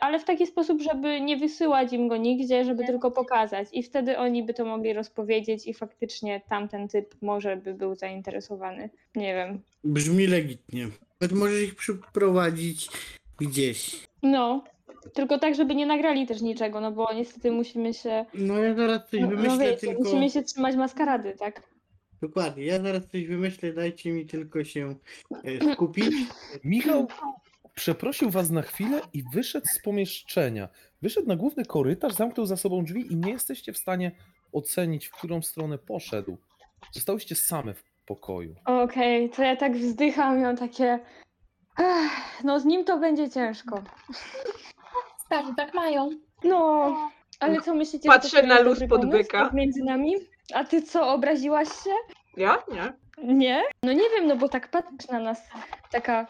ale 0.00 0.18
w 0.18 0.24
taki 0.24 0.46
sposób, 0.46 0.82
żeby 0.82 1.20
nie 1.20 1.36
wysyłać 1.36 1.92
im 1.92 2.08
go 2.08 2.16
nigdzie, 2.16 2.64
żeby 2.64 2.84
tylko 2.84 3.10
pokazać. 3.10 3.68
I 3.72 3.82
wtedy 3.82 4.18
oni 4.18 4.42
by 4.42 4.54
to 4.54 4.64
mogli 4.64 4.92
rozpowiedzieć 4.92 5.66
i 5.66 5.74
faktycznie 5.74 6.40
tamten 6.48 6.88
typ 6.88 7.14
może 7.22 7.56
by 7.56 7.74
był 7.74 7.94
zainteresowany. 7.94 8.90
Nie 9.14 9.34
wiem. 9.34 9.60
Brzmi 9.84 10.26
legitnie. 10.26 10.88
Możesz 11.32 11.62
ich 11.62 11.74
przyprowadzić 11.74 12.88
gdzieś. 13.38 14.06
No, 14.22 14.64
tylko 15.14 15.38
tak, 15.38 15.54
żeby 15.54 15.74
nie 15.74 15.86
nagrali 15.86 16.26
też 16.26 16.42
niczego, 16.42 16.80
no 16.80 16.92
bo 16.92 17.12
niestety 17.12 17.52
musimy 17.52 17.94
się. 17.94 18.24
No 18.34 18.58
ja 18.58 18.74
zaraz 18.74 19.10
coś 19.10 19.20
No, 19.20 19.28
wymyślę, 19.28 19.50
no 19.52 19.58
wiecie, 19.58 19.76
tylko... 19.76 20.02
musimy 20.02 20.30
się 20.30 20.42
trzymać 20.42 20.76
maskarady, 20.76 21.34
tak? 21.38 21.62
Dokładnie, 22.22 22.64
ja 22.64 22.82
zaraz 22.82 23.06
coś 23.06 23.26
wymyślę, 23.26 23.72
dajcie 23.72 24.12
mi 24.12 24.26
tylko 24.26 24.64
się 24.64 24.94
e, 25.44 25.64
skupić. 25.74 26.14
Michał 26.64 27.06
przeprosił 27.86 28.30
was 28.30 28.50
na 28.50 28.62
chwilę 28.62 29.00
i 29.12 29.22
wyszedł 29.32 29.66
z 29.66 29.82
pomieszczenia. 29.82 30.68
Wyszedł 31.02 31.28
na 31.28 31.36
główny 31.36 31.64
korytarz, 31.64 32.12
zamknął 32.12 32.46
za 32.46 32.56
sobą 32.56 32.84
drzwi 32.84 33.12
i 33.12 33.16
nie 33.16 33.32
jesteście 33.32 33.72
w 33.72 33.78
stanie 33.78 34.12
ocenić, 34.52 35.06
w 35.06 35.10
którą 35.12 35.42
stronę 35.42 35.78
poszedł. 35.78 36.36
Zostałyście 36.92 37.34
same 37.34 37.74
w 37.74 37.84
pokoju. 38.06 38.54
Okej, 38.64 39.30
to 39.30 39.42
ja 39.42 39.56
tak 39.56 39.76
wzdycham 39.76 40.38
i 40.38 40.42
mam 40.42 40.56
takie. 40.56 40.98
"Ech, 41.78 42.10
No 42.44 42.60
z 42.60 42.64
nim 42.64 42.84
to 42.84 42.98
będzie 42.98 43.30
ciężko. 43.30 43.82
Starzy 45.26 45.54
tak 45.56 45.74
mają. 45.74 46.10
No, 46.44 46.94
ale 47.40 47.60
co 47.60 47.74
myślicie? 47.74 48.08
Patrzę 48.08 48.42
na 48.42 48.60
luz 48.60 48.72
dobry 48.78 48.88
pod 48.88 49.00
pomysł 49.00 49.18
byka. 49.18 49.44
tak 49.44 49.52
Między 49.52 49.82
nami? 49.84 50.14
A 50.54 50.64
ty 50.64 50.82
co, 50.82 51.12
obraziłaś 51.12 51.68
się? 51.68 51.90
Ja? 52.36 52.58
Nie. 52.72 52.92
Nie? 53.34 53.62
No 53.82 53.92
nie 53.92 54.10
wiem, 54.16 54.26
no 54.26 54.36
bo 54.36 54.48
tak 54.48 54.70
patrzysz 54.70 55.08
na 55.08 55.18
nas, 55.18 55.40
taka 55.90 56.26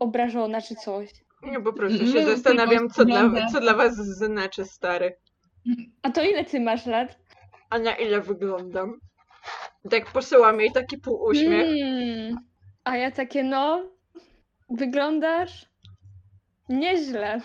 obrażona 0.00 0.62
czy 0.62 0.74
coś. 0.74 1.10
Nie, 1.42 1.60
po 1.60 1.72
prostu 1.72 2.06
się 2.06 2.24
zastanawiam, 2.24 2.90
co 2.90 3.04
dla, 3.04 3.30
co 3.52 3.60
dla 3.60 3.74
was 3.74 3.94
znaczy 3.94 4.64
stary. 4.64 5.16
A 6.02 6.10
to 6.10 6.22
ile 6.22 6.44
ty 6.44 6.60
masz 6.60 6.86
lat? 6.86 7.18
A 7.70 7.78
na 7.78 7.94
ile 7.94 8.20
wyglądam? 8.20 9.00
Tak 9.90 10.12
posyłam 10.12 10.60
jej 10.60 10.72
taki 10.72 10.98
półuśmiech. 10.98 11.68
Mm, 11.82 12.36
a 12.84 12.96
ja 12.96 13.10
takie, 13.10 13.44
no, 13.44 13.90
wyglądasz 14.70 15.66
nieźle. 16.68 17.40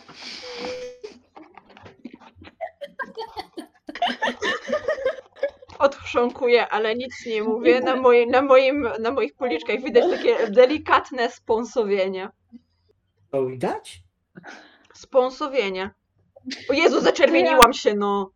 Odchrząkuję, 5.79 6.67
ale 6.67 6.95
nic 6.95 7.25
nie 7.25 7.43
mówię. 7.43 7.81
Na, 7.81 7.95
mojej, 7.95 8.27
na, 8.27 8.41
moim, 8.41 8.89
na 8.99 9.11
moich 9.11 9.35
policzkach 9.35 9.81
widać 9.81 10.11
takie 10.11 10.47
delikatne 10.47 11.29
spąsowienie. 11.29 12.29
To 13.31 13.45
widać? 13.45 14.03
Spąsowienie. 14.93 15.89
O 16.69 16.73
Jezu, 16.73 17.01
zaczerwieniłam 17.01 17.73
się, 17.73 17.93
no. 17.95 18.31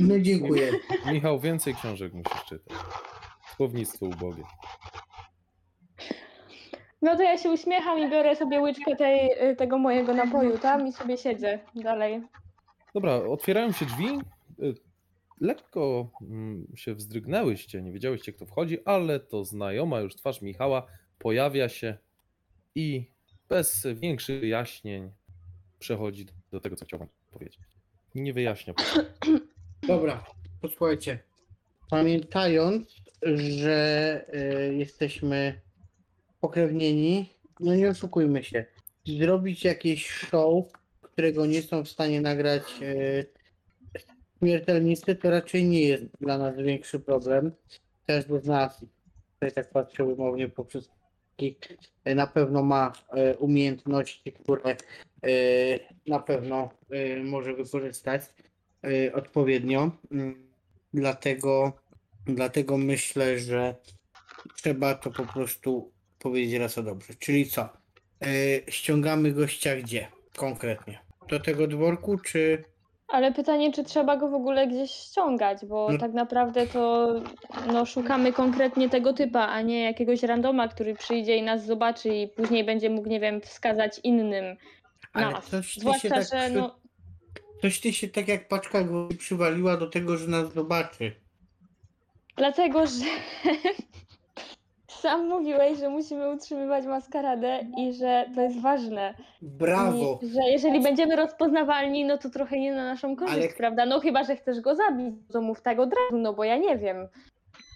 No 0.00 0.20
dziękuję. 0.20 0.72
Michał, 1.12 1.40
więcej 1.40 1.74
książek 1.74 2.12
musisz 2.12 2.44
czytać. 2.44 2.76
Słownictwo 3.56 4.06
ubogie. 4.06 4.42
No 7.02 7.16
to 7.16 7.22
ja 7.22 7.38
się 7.38 7.50
uśmiecham 7.50 7.98
i 7.98 8.10
biorę 8.10 8.36
sobie 8.36 8.60
łyczkę 8.60 8.96
tej, 8.96 9.30
y, 9.50 9.56
tego 9.56 9.78
mojego 9.78 10.14
napoju 10.14 10.58
tam 10.58 10.86
i 10.86 10.92
sobie 10.92 11.18
siedzę 11.18 11.58
dalej. 11.74 12.22
Dobra, 12.94 13.14
otwierają 13.14 13.72
się 13.72 13.86
drzwi. 13.86 14.08
y, 14.62 14.74
Lekko 15.40 16.10
mm, 16.20 16.66
się 16.76 16.94
wzdrygnęłyście, 16.94 17.82
nie 17.82 17.92
wiedziałyście 17.92 18.32
kto 18.32 18.46
wchodzi, 18.46 18.78
ale 18.84 19.20
to 19.20 19.44
znajoma 19.44 20.00
już 20.00 20.16
twarz 20.16 20.42
Michała 20.42 20.86
pojawia 21.18 21.68
się 21.68 21.98
i 22.74 23.11
bez 23.52 23.86
większych 23.94 24.40
wyjaśnień 24.40 25.10
przechodzi 25.78 26.26
do 26.52 26.60
tego, 26.60 26.76
co 26.76 26.84
chciał 26.84 27.06
powiedzieć. 27.30 27.58
Nie 28.14 28.32
wyjaśnia. 28.32 28.74
Dobra, 29.88 30.24
posłuchajcie. 30.60 31.18
Pamiętając, 31.90 32.96
że 33.22 34.24
e, 34.32 34.74
jesteśmy 34.74 35.60
pokrewnieni, 36.40 37.28
no 37.60 37.74
nie 37.74 37.88
oszukujmy 37.88 38.44
się. 38.44 38.64
Zrobić 39.06 39.64
jakieś 39.64 40.08
show, 40.10 40.64
którego 41.02 41.46
nie 41.46 41.62
są 41.62 41.84
w 41.84 41.88
stanie 41.88 42.20
nagrać 42.20 42.62
e, 42.82 43.24
śmiertelnicy, 44.38 45.16
to 45.16 45.30
raczej 45.30 45.64
nie 45.64 45.82
jest 45.82 46.04
dla 46.20 46.38
nas 46.38 46.56
większy 46.56 47.00
problem. 47.00 47.52
Każdy 48.06 48.40
z 48.40 48.46
nas, 48.46 48.86
tutaj 49.34 49.52
tak 49.52 49.70
patrzę 49.70 50.04
umownie 50.04 50.48
po 50.48 50.64
e, 52.04 52.14
na 52.14 52.26
pewno 52.26 52.62
ma 52.62 52.92
e, 53.10 53.36
umiejętności, 53.36 54.32
które 54.32 54.70
e, 54.70 54.76
na 56.06 56.18
pewno 56.18 56.70
może 57.24 57.54
wykorzystać 57.54 58.22
odpowiednio. 59.14 59.90
Mm, 60.10 60.52
Dlatego, 60.94 61.72
dlatego 62.26 62.78
myślę, 62.78 63.38
że 63.38 63.74
trzeba 64.56 64.94
to 64.94 65.10
po 65.10 65.26
prostu 65.26 65.92
powiedzieć 66.18 66.54
raz 66.54 66.78
o 66.78 66.82
dobrze. 66.82 67.14
Czyli 67.18 67.46
co? 67.46 67.68
Ściągamy 68.68 69.32
gościa 69.32 69.76
gdzie 69.76 70.08
konkretnie? 70.36 70.98
Do 71.28 71.40
tego 71.40 71.66
dworku, 71.66 72.18
czy 72.18 72.64
Ale 73.12 73.32
pytanie, 73.32 73.72
czy 73.72 73.84
trzeba 73.84 74.16
go 74.16 74.28
w 74.28 74.34
ogóle 74.34 74.66
gdzieś 74.66 74.90
ściągać, 74.90 75.58
bo 75.66 75.88
No. 75.92 75.98
tak 75.98 76.12
naprawdę 76.12 76.66
to 76.66 77.08
no, 77.72 77.86
szukamy 77.86 78.32
konkretnie 78.32 78.88
tego 78.88 79.12
typa, 79.12 79.40
a 79.46 79.62
nie 79.62 79.82
jakiegoś 79.82 80.22
randoma, 80.22 80.68
który 80.68 80.94
przyjdzie 80.94 81.36
i 81.36 81.42
nas 81.42 81.66
zobaczy 81.66 82.08
i 82.08 82.28
później 82.28 82.64
będzie 82.64 82.90
mógł, 82.90 83.08
nie 83.08 83.20
wiem, 83.20 83.40
wskazać 83.40 84.00
innym 84.04 84.56
ale 85.12 85.30
nas. 85.30 85.50
Zwłaszcza, 85.78 86.08
tak, 86.08 86.24
że 86.32 86.50
no, 86.50 86.76
coś 87.62 87.80
ty 87.80 87.92
się 87.92 88.08
tak 88.08 88.28
jak 88.28 88.48
paczka 88.48 88.84
przywaliła 89.18 89.76
do 89.76 89.86
tego, 89.86 90.16
że 90.16 90.26
nas 90.26 90.52
zobaczy. 90.52 91.12
dlatego, 92.36 92.86
że 92.86 93.04
sam 95.02 95.28
mówiłeś, 95.28 95.78
że 95.78 95.88
musimy 95.88 96.30
utrzymywać 96.30 96.86
maskaradę 96.86 97.60
i 97.78 97.92
że 97.92 98.24
to 98.34 98.40
jest 98.40 98.60
ważne. 98.60 99.14
Brawo! 99.42 100.20
I, 100.22 100.28
że 100.28 100.40
jeżeli 100.52 100.82
będziemy 100.82 101.16
rozpoznawalni, 101.16 102.04
no 102.04 102.18
to 102.18 102.30
trochę 102.30 102.60
nie 102.60 102.74
na 102.74 102.84
naszą 102.84 103.16
korzyść, 103.16 103.38
Ale- 103.38 103.48
prawda? 103.48 103.86
No 103.86 104.00
chyba, 104.00 104.24
że 104.24 104.36
chcesz 104.36 104.60
go 104.60 104.76
zabić, 104.76 105.14
to 105.32 105.40
mów 105.40 105.60
tak 105.60 105.78
od 105.78 105.90
razu, 105.92 106.22
no 106.22 106.32
bo 106.32 106.44
ja 106.44 106.56
nie 106.56 106.78
wiem. 106.78 107.08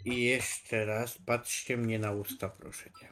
I 0.04 0.24
jeszcze 0.24 0.84
raz 0.84 1.18
patrzcie 1.26 1.76
mnie 1.76 1.98
na 1.98 2.12
usta, 2.12 2.48
proszę 2.48 2.90
cię. 3.00 3.08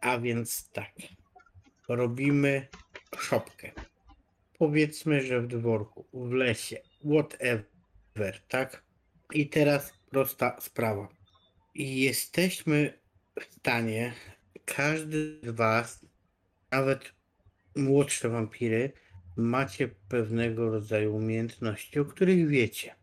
A 0.00 0.18
więc 0.18 0.70
tak. 0.70 0.92
Robimy 1.88 2.68
szopkę. 3.18 3.70
Powiedzmy, 4.58 5.20
że 5.20 5.40
w 5.40 5.46
dworku, 5.46 6.04
w 6.12 6.32
lesie, 6.32 6.76
whatever, 7.04 8.40
tak? 8.48 8.82
I 9.34 9.48
teraz 9.48 9.92
prosta 10.10 10.56
sprawa. 10.60 11.08
I 11.78 12.00
jesteśmy 12.00 12.98
w 13.40 13.54
stanie, 13.54 14.12
każdy 14.64 15.40
z 15.42 15.50
was, 15.50 16.06
nawet 16.70 17.12
młodsze 17.76 18.28
wampiry, 18.28 18.92
macie 19.36 19.88
pewnego 20.08 20.70
rodzaju 20.70 21.16
umiejętności, 21.16 22.00
o 22.00 22.04
których 22.04 22.48
wiecie. 22.48 22.94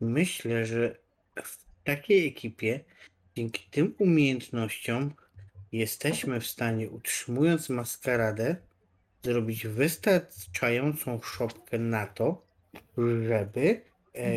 Myślę, 0.00 0.66
że 0.66 0.98
w 1.44 1.58
takiej 1.84 2.28
ekipie, 2.28 2.80
dzięki 3.36 3.68
tym 3.70 3.94
umiejętnościom, 3.98 5.14
jesteśmy 5.72 6.40
w 6.40 6.46
stanie, 6.46 6.90
utrzymując 6.90 7.68
maskaradę, 7.68 8.56
zrobić 9.22 9.66
wystarczającą 9.66 11.20
szopkę 11.22 11.78
na 11.78 12.06
to, 12.06 12.46
żeby 12.96 13.80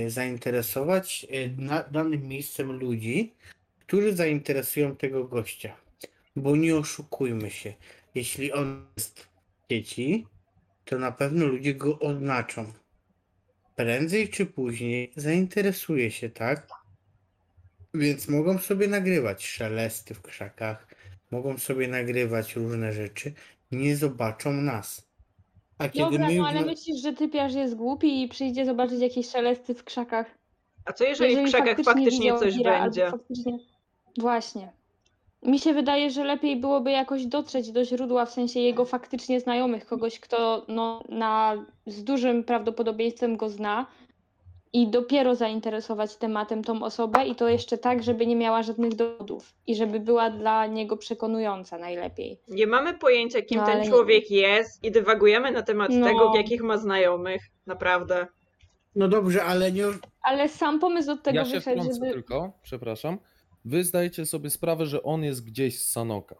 zainteresować 0.09 1.27
e, 1.29 1.49
danym 1.91 2.27
miejscem 2.27 2.71
ludzi, 2.71 3.33
którzy 3.79 4.15
zainteresują 4.15 4.95
tego 4.95 5.23
gościa. 5.23 5.75
Bo 6.35 6.55
nie 6.55 6.75
oszukujmy 6.75 7.51
się, 7.51 7.73
jeśli 8.15 8.51
on 8.51 8.85
jest 8.97 9.19
w 9.19 9.27
sieci, 9.71 10.27
to 10.85 10.97
na 10.97 11.11
pewno 11.11 11.45
ludzie 11.45 11.75
go 11.75 11.99
oznaczą. 11.99 12.73
Prędzej 13.75 14.29
czy 14.29 14.45
później 14.45 15.11
zainteresuje 15.15 16.11
się, 16.11 16.29
tak? 16.29 16.67
Więc 17.93 18.27
mogą 18.27 18.57
sobie 18.57 18.87
nagrywać 18.87 19.47
szelesty 19.47 20.13
w 20.13 20.21
krzakach, 20.21 20.87
mogą 21.31 21.57
sobie 21.57 21.87
nagrywać 21.87 22.55
różne 22.55 22.93
rzeczy, 22.93 23.33
nie 23.71 23.95
zobaczą 23.95 24.53
nas. 24.53 25.10
A 25.81 25.89
kiedy 25.89 26.11
Dobra, 26.11 26.27
my 26.27 26.35
no 26.35 26.47
ale 26.47 26.61
myślisz, 26.61 27.01
że 27.01 27.13
typiarz 27.13 27.53
jest 27.53 27.75
głupi 27.75 28.23
i 28.23 28.27
przyjdzie 28.27 28.65
zobaczyć 28.65 29.01
jakieś 29.01 29.29
szelesty 29.29 29.73
w 29.73 29.83
krzakach? 29.83 30.37
A 30.85 30.93
co 30.93 31.03
jeżeli, 31.03 31.35
w 31.35 31.43
krzakach 31.43 31.77
faktycznie, 31.83 32.19
widział 32.19 32.39
coś 32.39 32.63
będzie? 32.63 33.11
Faktycznie... 33.11 33.57
Właśnie. 34.17 34.71
Mi 35.43 35.59
się 35.59 35.73
wydaje, 35.73 36.09
że 36.09 36.23
lepiej 36.23 36.55
byłoby 36.57 36.91
jakoś 36.91 37.25
dotrzeć 37.25 37.71
do 37.71 37.85
źródła, 37.85 38.25
w 38.25 38.31
sensie 38.31 38.59
jego 38.59 38.85
faktycznie 38.85 39.39
znajomych, 39.39 39.85
kogoś, 39.85 40.19
kto 40.19 40.65
no, 40.67 41.03
na, 41.09 41.65
z 41.85 42.03
dużym 42.03 42.43
prawdopodobieństwem 42.43 43.37
go 43.37 43.49
zna 43.49 43.85
i 44.73 44.87
dopiero 44.87 45.35
zainteresować 45.35 46.15
tematem 46.15 46.63
tą 46.63 46.83
osobę 46.83 47.25
i 47.25 47.35
to 47.35 47.49
jeszcze 47.49 47.77
tak, 47.77 48.03
żeby 48.03 48.27
nie 48.27 48.35
miała 48.35 48.63
żadnych 48.63 48.95
dowodów 48.95 49.53
i 49.67 49.75
żeby 49.75 49.99
była 49.99 50.29
dla 50.29 50.67
niego 50.67 50.97
przekonująca 50.97 51.77
najlepiej. 51.77 52.39
Nie 52.47 52.67
mamy 52.67 52.93
pojęcia, 52.93 53.41
kim 53.41 53.57
No, 53.57 53.65
ten 53.65 53.73
ale 53.75 53.83
nie- 53.83 53.89
człowiek 53.89 54.31
jest 54.31 54.83
i 54.83 54.91
dywagujemy 54.91 55.51
na 55.51 55.61
temat 55.61 55.91
No. 55.93 56.05
tego, 56.07 56.31
jakich 56.35 56.61
ma 56.63 56.77
znajomych. 56.77 57.41
Naprawdę. 57.65 58.27
No 58.95 59.07
dobrze, 59.07 59.43
ale 59.43 59.71
nie. 59.71 59.83
Ale 60.23 60.49
sam 60.49 60.79
pomysł 60.79 61.11
od 61.11 61.23
tego 61.23 61.37
Ja 61.37 61.45
się 61.45 61.53
wyszedł, 61.53 61.83
żeby... 61.93 62.11
tylko, 62.13 62.51
przepraszam. 62.63 63.17
Wy 63.65 63.83
zdajecie 63.83 64.25
sobie 64.25 64.49
sprawę, 64.49 64.85
że 64.85 65.03
on 65.03 65.23
jest 65.23 65.45
gdzieś 65.45 65.79
z 65.79 65.91
Sanoka, 65.91 66.35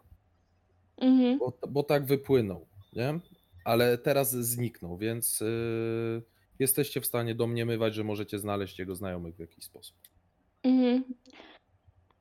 Mhm. 1.00 1.38
bo, 1.38 1.52
bo 1.68 1.82
tak 1.82 2.04
wypłynął, 2.06 2.66
nie? 2.92 3.18
Ale 3.64 3.98
teraz 3.98 4.30
zniknął, 4.30 4.96
więc 4.96 5.40
yy, 5.40 6.22
jesteście 6.58 7.00
w 7.00 7.06
stanie 7.06 7.34
domniemywać, 7.34 7.94
że 7.94 8.04
możecie 8.04 8.38
znaleźć 8.38 8.78
jego 8.78 8.94
znajomych 8.94 9.36
w 9.36 9.40
jakiś 9.40 9.64
sposób. 9.64 9.96
Mhm. 10.62 11.04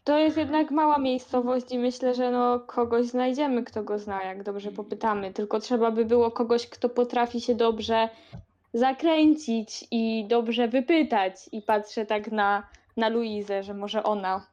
To 0.03 0.19
jest 0.19 0.37
jednak 0.37 0.71
mała 0.71 0.97
miejscowość 0.97 1.71
i 1.71 1.79
myślę, 1.79 2.15
że 2.15 2.31
no 2.31 2.59
kogoś 2.59 3.05
znajdziemy, 3.07 3.63
kto 3.63 3.83
go 3.83 3.99
zna, 3.99 4.23
jak 4.23 4.43
dobrze 4.43 4.71
popytamy. 4.71 5.33
Tylko 5.33 5.59
trzeba 5.59 5.91
by 5.91 6.05
było 6.05 6.31
kogoś, 6.31 6.67
kto 6.67 6.89
potrafi 6.89 7.41
się 7.41 7.55
dobrze 7.55 8.09
zakręcić 8.73 9.85
i 9.91 10.25
dobrze 10.27 10.67
wypytać. 10.67 11.35
I 11.51 11.61
patrzę 11.61 12.05
tak 12.05 12.31
na, 12.31 12.67
na 12.97 13.09
Luizę, 13.09 13.63
że 13.63 13.73
może 13.73 14.03
ona. 14.03 14.47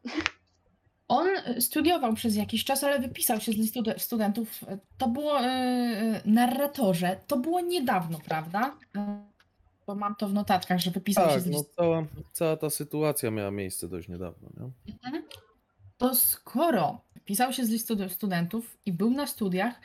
On 1.08 1.28
studiował 1.60 2.14
przez 2.14 2.36
jakiś 2.36 2.64
czas, 2.64 2.84
ale 2.84 2.98
wypisał 2.98 3.40
się 3.40 3.52
z 3.52 3.56
listu 3.56 3.82
de- 3.82 3.98
studentów. 3.98 4.64
To 4.98 5.08
było 5.08 5.40
y, 5.40 5.44
y, 5.44 6.20
narratorze. 6.24 7.20
To 7.26 7.36
było 7.36 7.60
niedawno, 7.60 8.18
prawda? 8.28 8.76
Bo 9.88 9.94
mam 9.94 10.14
to 10.14 10.28
w 10.28 10.32
notatkach, 10.34 10.78
że 10.80 10.90
wypisał 10.90 11.24
się 11.28 11.32
Tak, 11.34 11.40
z 11.42 11.46
no 11.46 11.58
listu. 11.58 11.72
cała, 11.76 12.02
cała 12.32 12.56
ta 12.56 12.70
sytuacja 12.70 13.30
miała 13.30 13.50
miejsce 13.50 13.88
dość 13.88 14.08
niedawno, 14.08 14.48
nie? 14.56 14.92
Mhm. 14.94 15.22
To 15.98 16.14
skoro 16.14 17.00
pisał 17.24 17.52
się 17.52 17.64
z 17.64 17.70
listu 17.70 17.96
de- 17.96 18.08
studentów 18.08 18.78
i 18.86 18.92
był 18.92 19.10
na 19.10 19.26
studiach, 19.26 19.80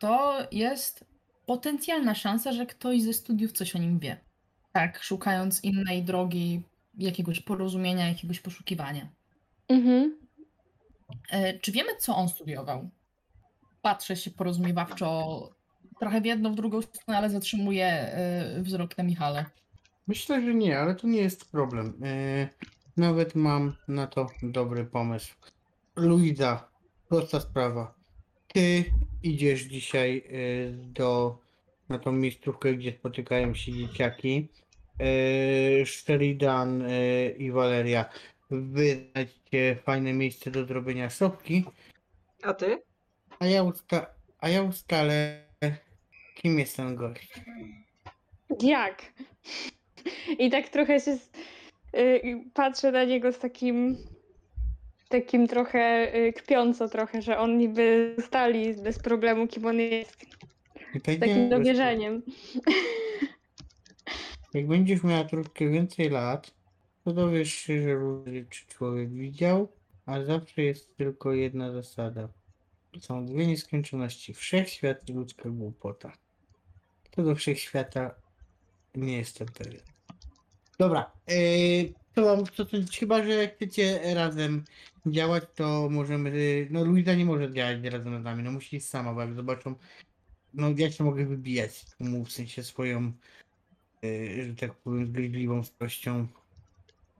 to 0.00 0.38
jest 0.52 1.04
potencjalna 1.46 2.14
szansa, 2.14 2.52
że 2.52 2.66
ktoś 2.66 3.02
ze 3.02 3.12
studiów 3.12 3.52
coś 3.52 3.76
o 3.76 3.78
nim 3.78 3.98
wie. 3.98 4.16
Tak, 4.72 5.02
szukając 5.02 5.64
innej 5.64 6.02
drogi, 6.02 6.62
jakiegoś 6.98 7.40
porozumienia, 7.40 8.08
jakiegoś 8.08 8.40
poszukiwania. 8.40 9.08
Mhm. 9.68 10.18
E, 11.30 11.58
Czy 11.58 11.72
wiemy, 11.72 11.90
co 11.98 12.16
on 12.16 12.28
studiował? 12.28 12.88
Patrzę 13.82 14.16
się 14.16 14.30
porozumiewawczo 14.30 15.48
trochę 16.04 16.20
w 16.20 16.24
jedną, 16.26 16.52
w 16.52 16.56
drugą 16.56 16.82
stronę, 16.82 17.18
ale 17.18 17.30
zatrzymuję 17.30 17.86
e, 17.86 18.62
wzrok 18.62 18.98
na 18.98 19.04
Michale. 19.04 19.44
Myślę, 20.06 20.42
że 20.42 20.54
nie, 20.54 20.78
ale 20.78 20.94
to 20.94 21.06
nie 21.06 21.20
jest 21.20 21.50
problem. 21.50 21.94
Yy, 22.00 22.48
nawet 22.96 23.34
mam 23.34 23.76
na 23.88 24.06
to 24.06 24.26
dobry 24.42 24.84
pomysł. 24.84 25.34
Luiza, 25.96 26.68
prosta 27.08 27.40
sprawa. 27.40 27.94
Ty 28.48 28.84
idziesz 29.22 29.62
dzisiaj 29.62 30.14
yy, 30.30 30.72
do, 30.92 31.38
na 31.88 31.98
tą 31.98 32.12
miejscówkę, 32.12 32.74
gdzie 32.74 32.92
spotykają 32.92 33.54
się 33.54 33.72
dzieciaki. 33.72 34.48
Sheridan 35.84 36.84
i 37.38 37.50
Valeria. 37.52 38.04
Wy 38.50 39.06
znajdziecie 39.10 39.76
fajne 39.84 40.12
miejsce 40.12 40.50
do 40.50 40.64
zrobienia 40.64 41.10
szopki, 41.10 41.64
A 42.42 42.54
ty? 42.54 42.82
a 43.38 43.46
ja, 43.46 43.62
usta- 43.62 44.06
a 44.38 44.48
ja 44.48 44.62
ustalę, 44.62 45.44
kim 46.34 46.58
jest 46.58 46.76
ten 46.76 46.96
gość. 46.96 47.40
Jak? 48.62 49.12
I 50.38 50.50
tak 50.50 50.68
trochę 50.68 51.00
się 51.00 51.16
z, 51.16 51.30
y, 51.96 52.44
patrzę 52.54 52.92
na 52.92 53.04
niego 53.04 53.32
z 53.32 53.38
takim 53.38 53.96
takim 55.08 55.46
trochę 55.48 56.14
y, 56.16 56.32
kpiąco 56.32 56.88
trochę, 56.88 57.22
że 57.22 57.38
on 57.38 57.58
niby 57.58 58.16
stali 58.26 58.74
bez 58.74 58.98
problemu, 58.98 59.46
kim 59.46 59.66
on 59.66 59.78
jest. 59.80 60.16
Tak 61.04 61.14
Z 61.16 61.20
takim 61.20 61.36
nie- 61.36 61.48
dowierzeniem. 61.48 62.22
Jak 64.54 64.66
będziesz 64.66 65.02
miała 65.02 65.24
troszkę 65.24 65.68
więcej 65.68 66.10
lat, 66.10 66.54
to 67.04 67.12
dowiesz 67.12 67.52
się, 67.54 67.82
że 67.82 67.94
różne 67.94 68.32
rzeczy 68.34 68.66
człowiek 68.66 69.10
widział, 69.10 69.68
a 70.06 70.22
zawsze 70.24 70.62
jest 70.62 70.96
tylko 70.96 71.32
jedna 71.32 71.72
zasada. 71.72 72.28
Są 73.00 73.26
dwie 73.26 73.46
nieskończoności. 73.46 74.34
Wszechświat 74.34 75.08
i 75.08 75.12
ludzka 75.12 75.48
głupota. 75.48 76.12
Do 77.16 77.34
wszechświata 77.34 78.14
nie 78.94 79.16
jestem 79.16 79.48
pewien. 79.48 79.80
Dobra, 80.78 81.10
yy, 81.28 81.92
to 82.14 82.22
mam 82.22 82.46
co 82.46 82.64
to, 82.64 82.76
chyba, 82.98 83.24
że 83.24 83.30
jak 83.30 83.56
chcecie 83.56 84.14
razem 84.14 84.64
działać, 85.06 85.44
to 85.54 85.88
możemy, 85.90 86.30
yy, 86.30 86.68
no 86.70 86.84
Luisa 86.84 87.14
nie 87.14 87.24
może 87.24 87.52
działać 87.52 87.82
razem 87.82 88.20
z 88.20 88.24
nami, 88.24 88.42
no 88.42 88.52
musi 88.52 88.76
iść 88.76 88.86
sama, 88.88 89.14
bo 89.14 89.20
jak 89.20 89.34
zobaczą, 89.34 89.74
no 90.54 90.68
ja 90.76 90.90
się 90.90 91.04
mogę 91.04 91.26
wybijać, 91.26 91.86
w 92.00 92.32
sensie 92.32 92.62
swoją 92.62 93.12
yy, 94.02 94.46
że 94.46 94.54
tak 94.54 94.74
powiem, 94.74 95.06
zgryźliwą 95.06 95.64
strością. 95.64 96.26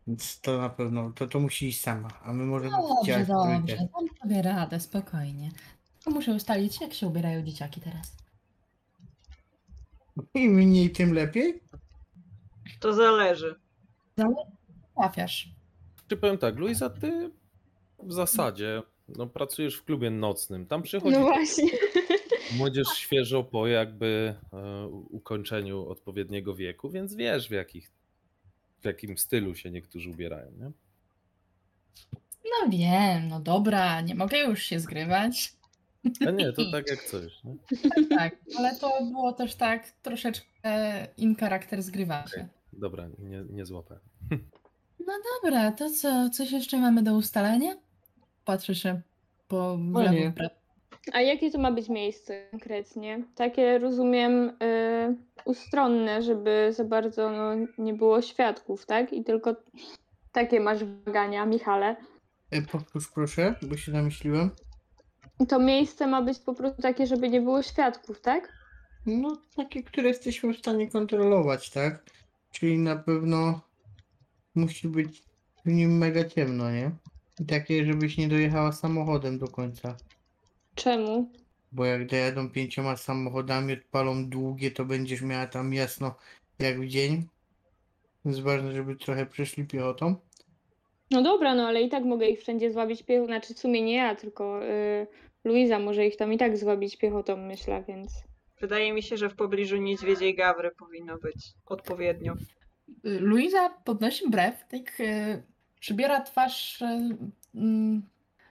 Więc 0.07 0.41
to 0.41 0.59
na 0.59 0.69
pewno, 0.69 1.11
to, 1.11 1.27
to 1.27 1.41
musi 1.41 1.69
iść 1.69 1.81
sama, 1.81 2.09
a 2.23 2.33
my 2.33 2.45
możemy 2.45 2.71
Dobrze, 2.71 3.07
działać 3.07 3.25
w 3.25 3.29
dobrze, 3.29 3.77
trójkę. 3.77 3.89
dam 3.95 4.19
sobie 4.23 4.43
radę, 4.43 4.81
spokojnie. 4.81 5.51
Tylko 5.99 6.11
Muszę 6.19 6.35
ustalić, 6.35 6.81
jak 6.81 6.95
się 6.95 7.07
ubierają 7.07 7.43
dzieciaki 7.43 7.81
teraz. 7.81 8.24
Im 10.35 10.53
mniej, 10.53 10.91
tym 10.91 11.15
lepiej. 11.15 11.61
To 12.81 12.95
zależy. 12.95 13.55
Łapiasz. 14.97 15.49
Czy 16.09 16.17
powiem 16.17 16.39
tak, 16.39 16.57
Luisa, 16.57 16.91
ty 16.91 17.31
w 17.99 18.13
zasadzie 18.13 18.83
no, 19.09 19.27
pracujesz 19.27 19.77
w 19.77 19.85
klubie 19.85 20.11
nocnym. 20.11 20.67
Tam 20.67 20.83
przychodzi 20.83 21.17
No 21.17 21.23
właśnie. 21.23 21.71
młodzież 22.59 22.89
świeżo 22.89 23.45
po 23.45 23.67
jakby 23.67 24.35
e, 24.53 24.87
ukończeniu 25.11 25.89
odpowiedniego 25.89 26.55
wieku, 26.55 26.91
więc 26.91 27.15
wiesz 27.15 27.49
w, 27.49 27.51
jakich, 27.51 27.91
w 28.81 28.85
jakim 28.85 29.19
stylu 29.19 29.55
się 29.55 29.71
niektórzy 29.71 30.11
ubierają. 30.11 30.51
Nie? 30.53 30.71
No 32.45 32.71
wiem, 32.71 33.29
no 33.29 33.41
dobra, 33.41 34.01
nie 34.01 34.15
mogę 34.15 34.39
już 34.39 34.63
się 34.63 34.81
zgrywać. 34.81 35.53
A 36.27 36.31
nie, 36.31 36.53
to 36.53 36.63
tak 36.73 36.91
jak 36.91 37.05
coś. 37.05 37.45
Nie? 37.45 37.57
Tak, 38.17 38.37
ale 38.59 38.77
to 38.77 38.91
było 39.13 39.33
też 39.33 39.55
tak 39.55 39.91
troszeczkę 39.91 40.47
in 41.17 41.37
charakter 41.37 41.83
zgrywa 41.83 42.27
się. 42.27 42.49
Dobra, 42.73 43.09
nie, 43.19 43.45
nie 43.51 43.67
złapałem. 43.67 44.03
No 45.07 45.13
dobra, 45.43 45.73
to 45.73 45.91
co, 45.91 46.31
coś 46.31 46.53
jeszcze 46.53 46.79
mamy 46.79 47.03
do 47.03 47.15
ustalenia? 47.15 47.75
Patrzę 48.45 48.75
się 48.75 49.01
po 49.49 49.79
lewo. 49.95 50.33
A 51.13 51.21
jakie 51.21 51.51
to 51.51 51.59
ma 51.59 51.73
być 51.73 51.89
miejsce 51.89 52.47
konkretnie? 52.51 53.25
Takie 53.35 53.79
rozumiem 53.79 54.49
y, 54.63 55.17
ustronne, 55.45 56.23
żeby 56.23 56.73
za 56.73 56.85
bardzo 56.85 57.31
no, 57.31 57.67
nie 57.79 57.95
było 57.95 58.23
świadków, 58.23 58.87
tak? 58.87 59.13
I 59.13 59.25
tylko 59.25 59.57
takie 60.33 60.61
masz 60.61 60.85
wymagania, 60.85 61.47
Michale. 61.47 61.97
E, 62.51 62.63
powtórz 62.63 63.11
proszę, 63.15 63.55
bo 63.63 63.77
się 63.77 63.93
zamyśliłem. 63.93 64.51
To 65.49 65.59
miejsce 65.59 66.07
ma 66.07 66.23
być 66.23 66.39
po 66.39 66.55
prostu 66.55 66.83
takie, 66.83 67.07
żeby 67.07 67.29
nie 67.29 67.41
było 67.41 67.63
świadków, 67.63 68.21
tak? 68.21 68.53
No, 69.07 69.39
takie, 69.57 69.83
które 69.83 70.09
jesteśmy 70.09 70.55
w 70.55 70.59
stanie 70.59 70.91
kontrolować, 70.91 71.71
tak? 71.71 72.05
Czyli 72.51 72.79
na 72.79 72.97
pewno 72.97 73.61
musi 74.55 74.89
być 74.89 75.23
w 75.65 75.69
nim 75.71 75.99
mega 75.99 76.25
ciemno, 76.25 76.71
nie? 76.71 76.91
I 77.41 77.47
takie, 77.47 77.87
żebyś 77.87 78.17
nie 78.17 78.29
dojechała 78.29 78.73
samochodem 78.73 79.39
do 79.39 79.49
końca. 79.49 79.97
Czemu? 80.75 81.31
Bo 81.73 81.85
jak 81.85 82.07
dojadą 82.07 82.51
pięcioma 82.51 82.97
samochodami, 82.97 83.73
odpalą 83.73 84.29
długie, 84.29 84.71
to 84.71 84.85
będziesz 84.85 85.23
miała 85.23 85.47
tam 85.47 85.75
jasno 85.75 86.15
jak 86.59 86.81
w 86.81 86.87
dzień. 86.87 87.29
Jest 88.25 88.41
ważne, 88.41 88.73
żeby 88.73 88.97
trochę 88.97 89.27
przeszli 89.27 89.65
piechotą. 89.65 90.17
No 91.11 91.23
dobra, 91.23 91.55
no 91.55 91.69
ale 91.69 91.83
i 91.83 91.89
tak 91.89 92.05
mogę 92.05 92.27
ich 92.27 92.41
wszędzie 92.41 92.71
zwabić 92.71 93.03
piechotą. 93.03 93.27
Znaczy 93.27 93.55
w 93.55 93.59
sumie 93.59 93.83
nie 93.83 93.95
ja, 93.95 94.15
tylko 94.15 94.65
y, 94.65 95.07
Luiza 95.45 95.79
może 95.79 96.07
ich 96.07 96.17
tam 96.17 96.33
i 96.33 96.39
tak 96.39 96.57
zwabić 96.57 96.97
piechotą, 96.97 97.37
myślę, 97.37 97.85
więc. 97.89 98.25
Wydaje 98.61 98.93
mi 98.93 99.03
się, 99.03 99.17
że 99.17 99.29
w 99.29 99.37
pobliżu 99.37 99.77
niedźwiedziej 99.77 100.35
gawry 100.35 100.71
powinno 100.79 101.19
być 101.19 101.37
odpowiednio. 101.67 102.33
Y, 102.33 103.21
Luiza 103.21 103.71
podnosi 103.85 104.31
brew, 104.31 104.65
tak 104.69 105.01
e, 105.01 105.43
przybiera 105.81 106.21
twarz. 106.21 106.83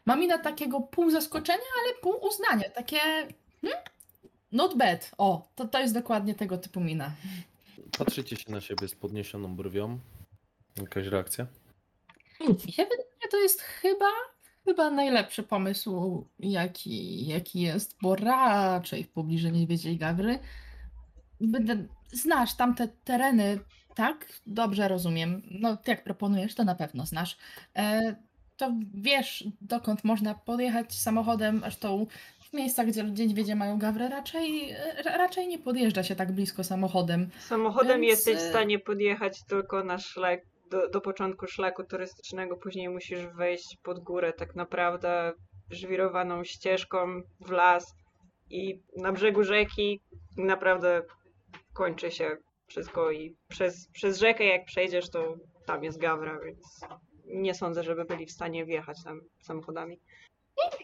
Ma 0.05 0.15
minę 0.15 0.39
takiego 0.39 0.81
pół 0.81 1.09
zaskoczenia, 1.11 1.63
ale 1.83 1.93
pół 2.01 2.27
uznania. 2.27 2.69
Takie. 2.69 2.99
Hmm? 3.61 3.83
Not 4.51 4.77
bad. 4.77 5.11
O, 5.17 5.47
to, 5.55 5.67
to 5.67 5.79
jest 5.79 5.93
dokładnie 5.93 6.35
tego 6.35 6.57
typu 6.57 6.79
mina. 6.79 7.11
Patrzycie 7.97 8.35
się 8.35 8.51
na 8.51 8.61
siebie 8.61 8.87
z 8.87 8.95
podniesioną 8.95 9.55
brwią. 9.55 9.99
Jakaś 10.77 11.07
reakcja? 11.07 11.47
Mi 12.49 12.71
się 12.71 12.83
wydaje, 12.83 13.09
że 13.23 13.29
to 13.31 13.37
jest 13.37 13.61
chyba, 13.61 14.05
chyba 14.65 14.89
najlepszy 14.89 15.43
pomysł, 15.43 16.25
jaki, 16.39 17.27
jaki 17.27 17.61
jest, 17.61 17.95
bo 18.01 18.15
raczej 18.15 19.03
w 19.03 19.09
pobliżu 19.09 19.49
Niedźwiedziej 19.49 19.97
Gawry 19.97 20.39
będę, 21.41 21.87
znasz 22.11 22.55
tamte 22.55 22.87
tereny, 23.03 23.59
tak? 23.95 24.27
Dobrze 24.47 24.87
rozumiem. 24.87 25.41
No, 25.51 25.77
jak 25.87 26.03
proponujesz, 26.03 26.55
to 26.55 26.63
na 26.63 26.75
pewno 26.75 27.05
znasz. 27.05 27.37
E, 27.75 28.15
to 28.57 28.73
wiesz, 28.93 29.43
dokąd 29.61 30.03
można 30.03 30.35
podjechać 30.35 30.93
samochodem, 30.99 31.59
zresztą 31.59 32.07
w 32.49 32.53
miejscach, 32.53 32.87
gdzie 32.87 33.03
niedźwiedzie 33.03 33.55
mają 33.55 33.79
gawrę, 33.79 34.09
raczej, 34.09 34.75
ra- 35.05 35.17
raczej 35.17 35.47
nie 35.47 35.59
podjeżdża 35.59 36.03
się 36.03 36.15
tak 36.15 36.31
blisko 36.31 36.63
samochodem. 36.63 37.29
Samochodem 37.39 38.01
Więc, 38.01 38.11
jesteś 38.11 38.35
w 38.35 38.47
e, 38.47 38.49
stanie 38.49 38.79
podjechać 38.79 39.43
tylko 39.43 39.83
na 39.83 39.97
szlak, 39.97 40.41
do, 40.71 40.89
do 40.89 41.01
początku 41.01 41.47
szlaku 41.47 41.83
turystycznego, 41.83 42.57
później 42.57 42.89
musisz 42.89 43.25
wejść 43.27 43.77
pod 43.83 43.99
górę 43.99 44.33
tak 44.33 44.55
naprawdę 44.55 45.33
żwirowaną 45.71 46.43
ścieżką 46.43 47.21
w 47.39 47.49
las 47.51 47.95
i 48.49 48.81
na 48.97 49.11
brzegu 49.11 49.43
rzeki 49.43 50.01
naprawdę 50.37 51.01
kończy 51.73 52.11
się 52.11 52.37
wszystko 52.67 53.11
i 53.11 53.35
przez, 53.47 53.87
przez 53.93 54.19
rzekę 54.19 54.45
jak 54.45 54.65
przejdziesz, 54.65 55.09
to 55.09 55.35
tam 55.65 55.83
jest 55.83 55.99
gawra, 55.99 56.39
więc 56.45 56.79
nie 57.25 57.53
sądzę, 57.53 57.83
żeby 57.83 58.05
byli 58.05 58.25
w 58.25 58.31
stanie 58.31 58.65
wjechać 58.65 59.03
tam 59.03 59.21
samochodami. 59.41 59.99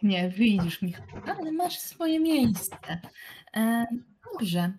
Nie, 0.04 0.30
wyjdziesz 0.30 0.82
mi. 0.82 0.94
Ale 1.40 1.52
masz 1.52 1.80
swoje 1.80 2.20
miejsce. 2.20 2.78
E, 3.56 3.86
dobrze. 4.34 4.74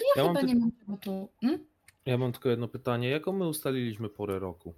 Ja, 0.00 0.06
Ja 0.16 0.24
mam 0.24 0.36
chyba 0.36 0.40
ty- 0.40 0.46
nie 0.54 0.60
mam 0.60 0.72
tego 0.72 0.96
tu. 0.96 1.28
Hmm? 1.40 1.66
Ja 2.06 2.18
mam 2.18 2.32
tylko 2.32 2.48
jedno 2.48 2.68
pytanie. 2.68 3.08
Jaką 3.10 3.32
my 3.32 3.48
ustaliliśmy 3.48 4.08
porę 4.08 4.38
roku? 4.38 4.74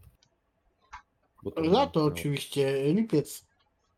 Bo 1.42 1.50
to 1.50 1.60
Lato 1.60 2.04
oczywiście, 2.04 2.92
lipiec. 2.94 3.46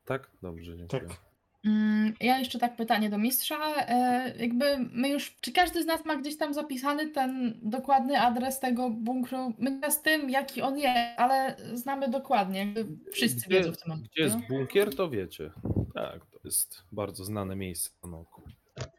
Tak? 0.04 0.30
Dobrze, 0.42 0.76
dziękuję. 0.76 1.02
Tak. 1.08 1.16
Mm, 1.64 2.14
Ja 2.20 2.38
jeszcze 2.38 2.58
tak 2.58 2.76
pytanie 2.76 3.10
do 3.10 3.18
mistrza. 3.18 3.56
E, 3.76 4.34
jakby 4.38 4.64
my 4.92 5.08
już, 5.08 5.36
czy 5.40 5.52
każdy 5.52 5.82
z 5.82 5.86
nas 5.86 6.04
ma 6.04 6.16
gdzieś 6.16 6.36
tam 6.38 6.54
zapisany 6.54 7.08
ten 7.10 7.58
dokładny 7.62 8.20
adres 8.20 8.60
tego 8.60 8.90
bunkru? 8.90 9.52
My 9.58 9.80
z 9.90 10.02
tym, 10.02 10.30
jaki 10.30 10.62
on 10.62 10.78
jest, 10.78 10.96
ale 11.20 11.56
znamy 11.72 12.08
dokładnie. 12.08 12.58
Jakby 12.58 12.86
wszyscy 13.12 13.46
Gdzie- 13.48 13.58
wiedzą 13.58 13.72
w 13.72 13.76
tym 13.76 13.88
momencie. 13.88 14.10
Gdzie 14.12 14.22
jest 14.22 14.36
bunkier, 14.48 14.94
to 14.96 15.10
wiecie. 15.10 15.50
Tak, 15.94 16.26
to 16.26 16.38
jest 16.44 16.82
bardzo 16.92 17.24
znane 17.24 17.56
miejsce 17.56 17.90
na 18.10 18.16
oku. 18.18 18.42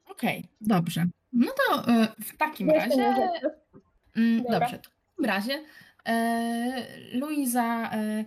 Okej, 0.09 0.45
dobrze. 0.61 1.05
No 1.33 1.51
to 1.67 1.87
e, 1.91 2.07
w 2.23 2.37
takim 2.37 2.69
razie. 2.69 3.15
Mm, 4.17 4.43
Dobra. 4.43 4.59
Dobrze, 4.59 4.79
to 4.79 4.89
w 4.89 5.15
takim 5.15 5.25
razie 5.25 5.63
e, 6.07 6.87
Luiza 7.13 7.91
e, 7.93 8.25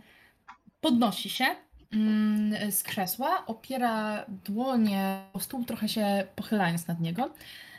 podnosi 0.80 1.30
się 1.30 1.44
mm, 1.92 2.72
z 2.72 2.82
krzesła, 2.82 3.46
opiera 3.46 4.24
dłonie 4.44 5.20
o 5.32 5.40
stół, 5.40 5.64
trochę 5.64 5.88
się 5.88 6.26
pochylając 6.36 6.86
nad 6.86 7.00
niego. 7.00 7.30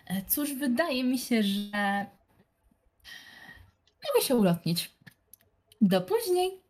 E, 0.07 0.21
cóż, 0.27 0.53
wydaje 0.53 1.03
mi 1.03 1.17
się, 1.17 1.43
że 1.43 2.05
mogę 4.07 4.25
się 4.25 4.35
ulotnić. 4.35 4.91
Do 5.81 6.01
później. 6.01 6.65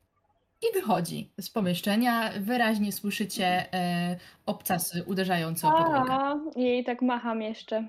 I 0.62 0.74
wychodzi 0.74 1.32
z 1.40 1.50
pomieszczenia. 1.50 2.32
Wyraźnie 2.40 2.92
słyszycie 2.92 3.74
e, 3.74 4.18
obcasy 4.46 5.04
uderzające 5.04 5.68
o 5.68 5.72
podłogę. 5.72 6.14
A, 6.14 6.36
jej 6.56 6.84
tak 6.84 7.02
macham 7.02 7.42
jeszcze 7.42 7.88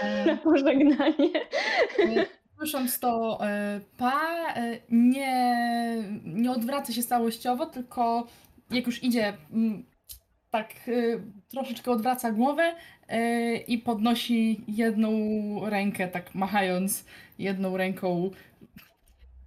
E, 0.00 0.24
na 0.26 0.36
pożegnanie. 0.36 1.30
E, 1.98 2.26
Słysząc 2.58 3.00
to, 3.00 3.38
e, 3.46 3.80
Pa 3.96 4.54
e, 4.54 4.78
nie, 4.90 5.64
nie 6.24 6.50
odwraca 6.50 6.92
się 6.92 7.02
całościowo, 7.02 7.66
tylko 7.66 8.26
jak 8.70 8.86
już 8.86 9.04
idzie, 9.04 9.36
mm, 9.52 9.84
tak 10.50 10.72
e, 10.88 10.92
troszeczkę 11.48 11.90
odwraca 11.90 12.32
głowę 12.32 12.74
i 13.68 13.78
podnosi 13.78 14.60
jedną 14.68 15.10
rękę, 15.70 16.08
tak 16.08 16.34
machając 16.34 17.04
jedną 17.38 17.76
ręką. 17.76 18.30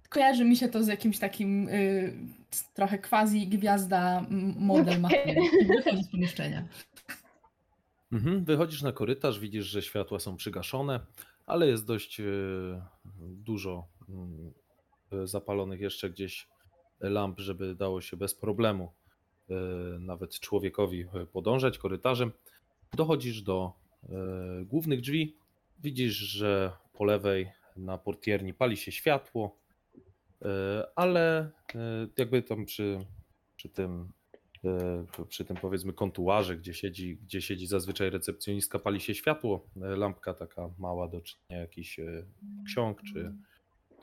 Kojarzy 0.08 0.44
mi 0.44 0.56
się 0.56 0.68
to 0.68 0.82
z 0.84 0.86
jakimś 0.86 1.18
takim 1.18 1.68
trochę 2.74 2.98
quasi 2.98 3.46
gwiazda 3.46 4.26
model 4.56 5.00
machając. 5.00 5.52
I 5.60 5.66
Wychodzi 5.66 6.04
z 6.04 6.10
pomieszczenia. 6.10 6.64
Mhm. 8.12 8.44
Wychodzisz 8.44 8.82
na 8.82 8.92
korytarz, 8.92 9.40
widzisz, 9.40 9.66
że 9.66 9.82
światła 9.82 10.18
są 10.18 10.36
przygaszone, 10.36 11.00
ale 11.46 11.66
jest 11.68 11.86
dość 11.86 12.20
e, 12.20 12.24
dużo 13.20 13.86
mm, 14.08 14.52
e, 15.12 15.26
zapalonych 15.26 15.80
jeszcze 15.80 16.10
gdzieś 16.10 16.48
lamp, 17.00 17.40
żeby 17.40 17.74
dało 17.74 18.00
się 18.00 18.16
bez 18.16 18.34
problemu 18.34 18.92
e, 19.50 19.54
nawet 19.98 20.40
człowiekowi 20.40 21.06
podążać 21.32 21.78
korytarzem. 21.78 22.32
Dochodzisz 22.96 23.42
do 23.42 23.72
głównych 24.64 25.00
drzwi. 25.00 25.36
Widzisz, 25.78 26.14
że 26.14 26.72
po 26.92 27.04
lewej 27.04 27.52
na 27.76 27.98
portierni 27.98 28.54
pali 28.54 28.76
się 28.76 28.92
światło, 28.92 29.56
ale 30.96 31.50
jakby 32.18 32.42
tam 32.42 32.64
przy, 32.64 33.06
przy 33.56 33.68
tym 33.68 34.12
przy 35.28 35.44
tym 35.44 35.56
powiedzmy 35.56 35.92
kontuarze, 35.92 36.56
gdzie 36.56 36.74
siedzi, 36.74 37.16
gdzie 37.16 37.42
siedzi 37.42 37.66
zazwyczaj 37.66 38.10
recepcjonistka, 38.10 38.78
pali 38.78 39.00
się 39.00 39.14
światło, 39.14 39.66
e, 39.82 39.96
lampka 39.96 40.34
taka 40.34 40.70
mała 40.78 41.08
do 41.08 41.20
czytania 41.20 41.60
jakichś 41.60 41.98
e, 41.98 42.24
ksiąg, 42.66 43.02
czy, 43.02 43.32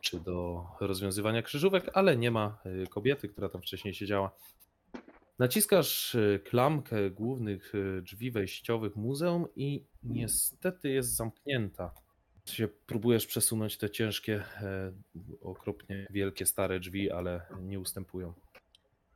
czy 0.02 0.19
do 0.19 0.65
rozwiązywania 0.80 1.41
krzyżówek, 1.41 1.89
ale 1.93 2.17
nie 2.17 2.32
ma 2.32 2.58
e, 2.65 2.88
kobiety, 2.88 3.30
która 3.30 3.50
tam 3.50 3.62
wcześniej 3.62 3.93
siedziała. 3.93 4.32
Naciskasz 5.39 6.15
e, 6.15 6.39
klamkę 6.39 7.10
głównych 7.10 7.74
e, 7.76 8.02
drzwi 8.02 8.32
wejściowych 8.32 8.95
muzeum 8.95 9.48
i 9.56 9.86
niestety 10.04 10.89
jest 10.89 11.15
zamknięta. 11.15 11.93
Się 12.45 12.67
próbujesz 12.67 13.28
przesunąć 13.28 13.78
te 13.78 13.89
ciężkie, 13.89 14.43
e, 14.62 14.93
okropnie 15.41 16.08
wielkie, 16.10 16.45
stare 16.45 16.80
drzwi, 16.80 17.12
ale 17.12 17.41
nie 17.62 17.80
ustępują. 17.80 18.34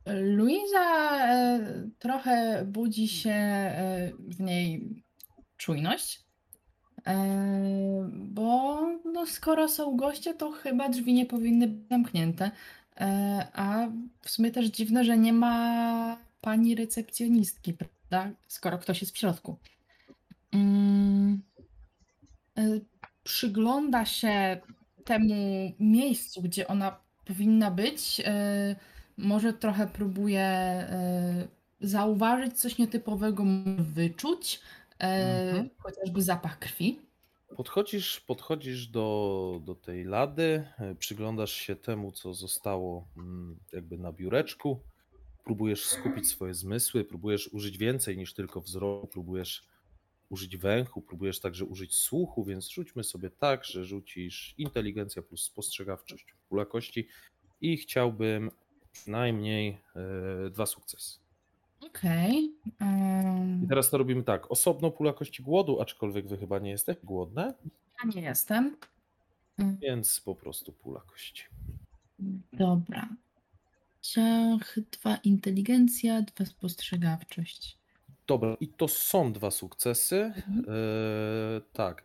Luiza 0.06 1.16
e, 1.26 1.88
trochę 1.98 2.64
budzi 2.64 3.08
się 3.08 3.30
e, 3.30 4.12
w 4.18 4.40
niej 4.40 5.02
czujność, 5.56 6.24
e, 7.06 8.10
bo 8.12 8.80
no, 9.04 9.26
skoro 9.26 9.68
są 9.68 9.96
goście, 9.96 10.34
to 10.34 10.50
chyba 10.50 10.88
drzwi 10.88 11.12
nie 11.12 11.26
powinny 11.26 11.68
być 11.68 11.88
zamknięte. 11.88 12.50
A 13.52 13.88
w 14.22 14.30
sumie 14.30 14.50
też 14.50 14.66
dziwne, 14.66 15.04
że 15.04 15.18
nie 15.18 15.32
ma 15.32 16.18
pani 16.40 16.74
recepcjonistki, 16.74 17.72
prawda? 17.72 18.30
Skoro 18.48 18.78
ktoś 18.78 19.00
jest 19.00 19.14
w 19.14 19.18
środku. 19.18 19.58
Mm, 20.52 21.42
przygląda 23.22 24.04
się 24.04 24.60
temu 25.04 25.34
miejscu, 25.80 26.42
gdzie 26.42 26.68
ona 26.68 26.96
powinna 27.24 27.70
być. 27.70 28.22
Może 29.16 29.52
trochę 29.52 29.86
próbuję 29.86 30.40
e, 30.40 31.48
zauważyć 31.80 32.60
coś 32.60 32.78
nietypowego, 32.78 33.44
wyczuć, 33.78 34.60
e, 35.00 35.04
Mhm. 35.50 35.70
chociażby 35.78 36.22
zapach 36.22 36.58
krwi. 36.58 36.98
Podchodzisz, 37.56 38.20
podchodzisz 38.20 38.86
do, 38.88 39.60
do 39.64 39.74
tej 39.74 40.04
lady, 40.04 40.68
e, 40.78 40.94
przyglądasz 40.94 41.52
się 41.52 41.76
temu, 41.76 42.12
co 42.12 42.34
zostało 42.34 43.08
mm, 43.16 43.60
jakby 43.72 43.98
na 43.98 44.12
biureczku. 44.12 44.80
Próbujesz 45.44 45.86
skupić 45.86 46.28
swoje 46.28 46.54
zmysły, 46.54 47.04
próbujesz 47.04 47.48
użyć 47.48 47.78
więcej 47.78 48.16
niż 48.16 48.34
tylko 48.34 48.60
wzroku, 48.60 49.06
próbujesz 49.08 49.66
użyć 50.28 50.56
węchu, 50.56 51.02
próbujesz 51.02 51.40
także 51.40 51.64
użyć 51.64 51.94
słuchu, 51.96 52.44
więc 52.44 52.68
rzućmy 52.70 53.04
sobie 53.04 53.30
tak, 53.30 53.64
że 53.64 53.84
rzucisz 53.84 54.54
inteligencja 54.58 55.22
plus 55.22 55.42
spostrzegawczość 55.44 56.34
pula 56.48 56.64
kości 56.66 57.08
i 57.60 57.76
chciałbym 57.76 58.50
przynajmniej 58.94 59.78
e, 60.46 60.50
dwa 60.50 60.66
sukcesy. 60.66 61.18
Okej. 61.80 62.52
em, 62.80 63.64
I 63.64 63.68
teraz 63.68 63.90
to 63.90 63.98
robimy 63.98 64.22
tak, 64.22 64.50
osobno 64.50 64.90
pula 64.90 65.12
kości 65.12 65.42
głodu, 65.42 65.80
aczkolwiek 65.80 66.28
wy 66.28 66.38
chyba 66.38 66.58
nie 66.58 66.70
jesteście 66.70 67.02
głodne, 67.04 67.54
ja 68.04 68.10
nie 68.14 68.22
jestem. 68.22 68.76
Mm, 69.58 69.76
więc 69.76 70.20
po 70.20 70.34
prostu 70.34 70.72
pula 70.72 71.00
kości. 71.00 71.44
Dobra. 72.52 73.08
Ciach, 74.02 74.76
dwa 74.92 75.16
inteligencja, 75.16 76.22
dwa 76.22 76.44
spostrzegawczość. 76.44 77.78
Dobra, 78.26 78.56
i 78.60 78.68
to 78.68 78.88
są 78.88 79.32
dwa 79.32 79.50
sukcesy. 79.50 80.16
Mhm. 80.16 80.64
E, 80.68 81.60
tak. 81.72 82.04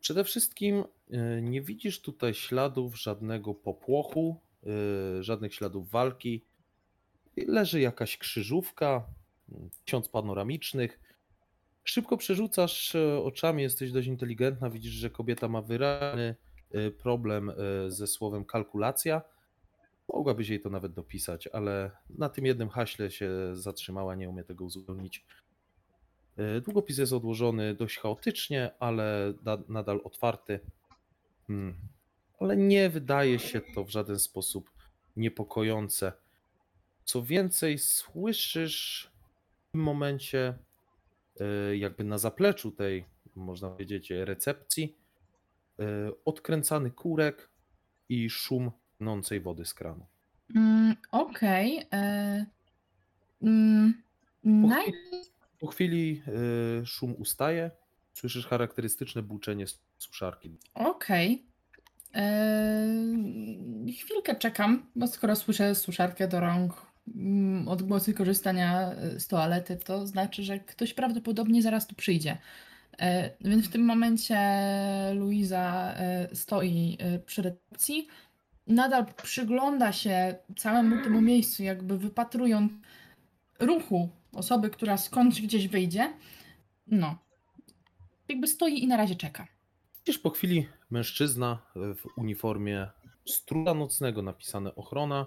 Przede 0.00 0.24
wszystkim 0.24 0.84
e, 1.10 1.42
nie 1.42 1.62
widzisz 1.62 2.00
tutaj 2.00 2.34
śladów 2.34 3.00
żadnego 3.00 3.54
popłochu, 3.54 4.40
żadnych 5.20 5.54
śladów 5.54 5.90
walki. 5.90 6.44
Leży 7.36 7.80
jakaś 7.80 8.18
krzyżówka, 8.18 9.06
ksiądz 9.84 10.08
panoramicznych. 10.08 11.00
Szybko 11.84 12.16
przerzucasz 12.16 12.94
e, 12.94 13.18
oczami, 13.18 13.62
jesteś 13.62 13.92
dość 13.92 14.08
inteligentna, 14.08 14.70
widzisz, 14.70 14.92
że 14.92 15.10
kobieta 15.10 15.48
ma 15.48 15.62
wyraźny 15.62 16.36
e, 16.70 16.90
problem 16.90 17.50
e, 17.50 17.54
ze 17.90 18.06
słowem 18.06 18.44
kalkulacja. 18.44 19.22
Mogłabyś 20.14 20.48
jej 20.48 20.60
to 20.60 20.70
nawet 20.70 20.92
dopisać, 20.92 21.46
ale 21.46 21.90
na 22.10 22.28
tym 22.28 22.46
jednym 22.46 22.68
haśle 22.68 23.10
się 23.10 23.30
zatrzymała, 23.52 24.14
nie 24.14 24.28
umie 24.28 24.44
tego 24.44 24.64
uzupełnić. 24.64 25.26
Długopis 26.64 26.98
jest 26.98 27.12
odłożony 27.12 27.74
dość 27.74 27.98
chaotycznie, 27.98 28.70
ale 28.78 29.34
da, 29.42 29.58
nadal 29.68 30.00
otwarty. 30.04 30.60
Hmm. 31.46 31.74
Ale 32.38 32.56
nie 32.56 32.90
wydaje 32.90 33.38
się 33.38 33.60
to 33.74 33.84
w 33.84 33.90
żaden 33.90 34.18
sposób 34.18 34.70
niepokojące. 35.16 36.12
Co 37.04 37.22
więcej, 37.22 37.78
słyszysz 37.78 39.10
w 39.68 39.72
tym 39.72 39.80
momencie, 39.80 40.58
e, 41.40 41.76
jakby 41.76 42.04
na 42.04 42.18
zapleczu 42.18 42.70
tej, 42.70 43.04
można 43.34 43.70
powiedzieć, 43.70 44.10
recepcji, 44.10 44.96
e, 45.78 45.84
odkręcany 46.24 46.90
kurek 46.90 47.50
i 48.08 48.30
szum 48.30 48.70
płynącej 48.98 49.40
wody 49.40 49.64
z 49.64 49.74
kranu. 49.74 50.06
Mm, 50.56 50.96
Okej. 51.10 51.86
e, 51.92 52.46
mm, 53.42 54.02
naj... 54.44 54.92
Po 55.60 55.66
chwili 55.66 56.22
szum 56.84 57.14
ustaje, 57.18 57.70
słyszysz 58.12 58.46
charakterystyczne 58.46 59.22
buczenie 59.22 59.64
suszarki. 59.98 60.56
Okej. 60.74 61.47
Eee, 62.14 63.92
chwilkę 63.92 64.34
czekam, 64.36 64.86
bo 64.96 65.06
skoro 65.06 65.36
słyszę 65.36 65.74
suszarkę 65.74 66.28
do 66.28 66.40
rąk, 66.40 66.86
mm, 67.16 67.68
odgłosy 67.68 68.14
korzystania 68.14 68.92
e, 68.92 69.20
z 69.20 69.26
toalety, 69.28 69.76
to 69.76 70.06
znaczy, 70.06 70.42
że 70.42 70.58
ktoś 70.58 70.94
prawdopodobnie 70.94 71.62
zaraz 71.62 71.86
tu 71.86 71.94
przyjdzie. 71.94 72.38
E, 73.00 73.30
Więc 73.40 73.66
w 73.66 73.72
tym 73.72 73.84
momencie 73.84 74.38
Luiza 75.14 75.94
e, 75.96 76.28
stoi 76.34 76.96
e, 77.00 77.18
przy 77.18 77.42
recepcji, 77.42 78.08
nadal 78.66 79.06
przygląda 79.22 79.92
się 79.92 80.34
całemu 80.56 81.04
temu 81.04 81.20
miejscu, 81.20 81.62
jakby 81.62 81.98
wypatrując 81.98 82.72
ruchu 83.60 84.08
osoby, 84.32 84.70
która 84.70 84.96
skądś 84.96 85.40
gdzieś 85.42 85.68
wyjdzie. 85.68 86.12
No. 86.86 87.18
Jakby 88.28 88.46
stoi 88.46 88.82
i 88.82 88.86
na 88.86 88.96
razie 88.96 89.16
czeka. 89.16 89.57
Widzisz 90.08 90.22
po 90.22 90.30
chwili 90.30 90.66
mężczyzna 90.90 91.58
w 91.76 92.02
uniformie 92.16 92.90
stróża 93.26 93.74
nocnego 93.74 94.22
napisane 94.22 94.74
ochrona 94.74 95.26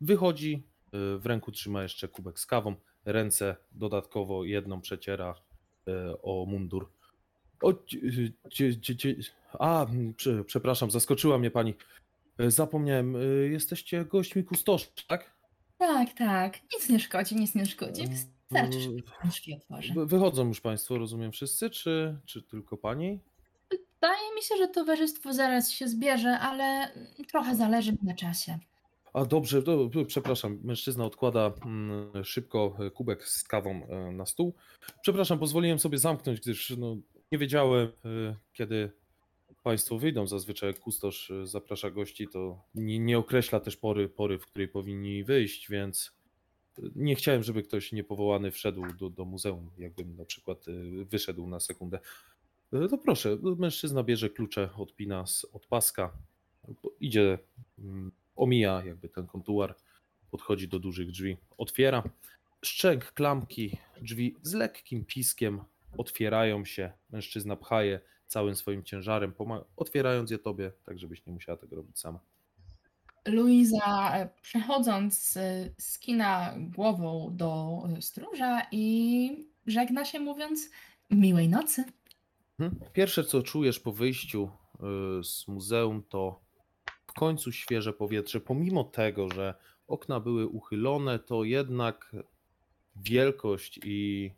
wychodzi, 0.00 0.62
y, 1.14 1.18
w 1.18 1.26
ręku 1.26 1.52
trzyma 1.52 1.82
jeszcze 1.82 2.08
kubek 2.08 2.38
z 2.40 2.46
kawą, 2.46 2.74
ręce 3.04 3.56
dodatkowo 3.72 4.44
jedną 4.44 4.80
przeciera 4.80 5.34
y, 5.88 6.22
o 6.22 6.46
mundur. 6.46 6.90
O, 7.62 7.72
cie- 8.50 8.80
cie- 8.80 8.96
cie- 8.96 9.16
a, 9.52 9.86
prze- 10.16 10.44
przepraszam, 10.44 10.90
zaskoczyła 10.90 11.38
mnie 11.38 11.50
pani. 11.50 11.74
Y, 12.40 12.50
Zapomniałem, 12.50 13.14
jesteście 13.50 14.04
gośćmi 14.04 14.44
kustoszy, 14.44 14.86
tak? 15.08 15.30
Tak, 15.78 16.12
tak. 16.12 16.58
Nic 16.74 16.88
nie 16.88 17.00
szkodzi, 17.00 17.36
nic 17.36 17.54
nie 17.54 17.66
szkodzi. 17.66 18.04
Wystarczy, 18.08 18.80
że 18.80 18.88
pan 19.20 19.30
drzwi 19.30 19.54
otworzy. 19.54 19.94
wy- 19.94 20.06
Wychodzą 20.06 20.48
już 20.48 20.60
państwo, 20.60 20.98
rozumiem 20.98 21.32
wszyscy, 21.32 21.70
czy, 21.70 22.18
czy 22.26 22.42
tylko 22.42 22.76
pani? 22.76 23.20
Wydaje 24.02 24.34
mi 24.34 24.42
się, 24.42 24.56
że 24.56 24.68
towarzystwo 24.68 25.32
zaraz 25.32 25.70
się 25.70 25.88
zbierze, 25.88 26.38
ale 26.38 26.92
trochę 27.28 27.56
zależy 27.56 27.92
na 28.02 28.14
czasie. 28.14 28.58
A 29.12 29.24
dobrze, 29.24 29.62
to, 29.62 29.90
przepraszam, 30.06 30.60
mężczyzna 30.64 31.04
odkłada 31.04 31.52
mm, 31.64 32.24
szybko 32.24 32.76
e, 32.78 32.90
kubek 32.90 33.28
z 33.28 33.44
kawą 33.44 33.86
e, 33.88 34.12
na 34.12 34.26
stół. 34.26 34.54
Przepraszam, 35.02 35.38
pozwoliłem 35.38 35.78
sobie 35.78 35.98
zamknąć, 35.98 36.40
gdyż 36.40 36.70
no, 36.70 36.96
nie 37.32 37.38
wiedziałem, 37.38 37.88
e, 37.88 38.36
kiedy 38.52 38.90
Państwo 39.62 39.98
wyjdą. 39.98 40.26
Zazwyczaj 40.26 40.74
kustosz 40.74 41.32
zaprasza 41.44 41.90
gości, 41.90 42.28
to 42.28 42.62
nie, 42.74 42.98
nie 42.98 43.18
określa 43.18 43.60
też 43.60 43.76
pory, 43.76 44.08
pory, 44.08 44.38
w 44.38 44.46
której 44.46 44.68
powinni 44.68 45.24
wyjść, 45.24 45.70
więc 45.70 46.12
nie 46.94 47.14
chciałem, 47.14 47.42
żeby 47.42 47.62
ktoś 47.62 47.92
niepowołany 47.92 48.50
wszedł 48.50 48.82
do, 48.98 49.10
do 49.10 49.24
muzeum, 49.24 49.70
jakbym 49.78 50.16
na 50.16 50.24
przykład 50.24 50.64
wyszedł 51.04 51.46
na 51.46 51.60
sekundę. 51.60 51.98
E, 52.72 52.88
To 52.88 52.98
proszę, 52.98 53.36
mężczyzna 53.58 54.02
bierze 54.02 54.30
klucze, 54.30 54.70
odpina 54.76 55.26
z 55.26 55.46
od 55.52 55.66
paska, 55.66 56.12
idzie 57.00 57.38
mm, 57.78 58.12
omija 58.36 58.82
jakby 58.84 59.08
ten 59.08 59.26
kontuar, 59.26 59.74
podchodzi 60.30 60.68
do 60.68 60.78
dużych 60.78 61.10
drzwi, 61.10 61.36
otwiera. 61.58 62.02
Szczęk, 62.64 63.12
klamki, 63.12 63.78
drzwi 64.02 64.36
z 64.42 64.54
lekkim 64.54 65.04
piskiem 65.04 65.60
otwierają 65.98 66.64
się. 66.64 66.92
Mężczyzna 67.10 67.56
pcha 67.56 67.82
je 67.82 68.00
całym 68.26 68.54
swoim 68.54 68.84
ciężarem, 68.84 69.32
otwierając 69.76 70.30
je 70.30 70.38
tobie, 70.38 70.72
tak 70.84 70.98
żebyś 70.98 71.26
nie 71.26 71.32
musiała 71.32 71.58
tego 71.58 71.76
robić 71.76 71.98
sama. 71.98 72.20
Luiza, 73.26 74.12
e, 74.14 74.28
przechodząc 74.42 75.38
skina 75.78 76.54
głową 76.58 77.36
do 77.36 77.82
e, 77.96 78.02
stróża 78.02 78.66
i 78.72 79.48
żegna 79.66 80.04
się 80.04 80.20
mówiąc 80.20 80.70
miłej 81.10 81.48
nocy. 81.48 81.84
Mhm. 82.60 82.92
Pierwsze, 82.92 83.24
co 83.24 83.42
czujesz 83.42 83.80
po 83.80 83.92
wyjściu 83.92 84.50
y, 85.20 85.24
z 85.24 85.48
muzeum, 85.48 86.02
to 86.08 86.40
w 87.06 87.12
końcu 87.12 87.52
świeże 87.52 87.92
powietrze. 87.92 88.40
Pomimo 88.40 88.84
tego, 88.84 89.28
że 89.34 89.54
okna 89.88 90.20
były 90.20 90.46
uchylone, 90.46 91.18
to 91.18 91.44
jednak 91.44 92.16
wielkość 92.96 93.80
i 93.84 94.30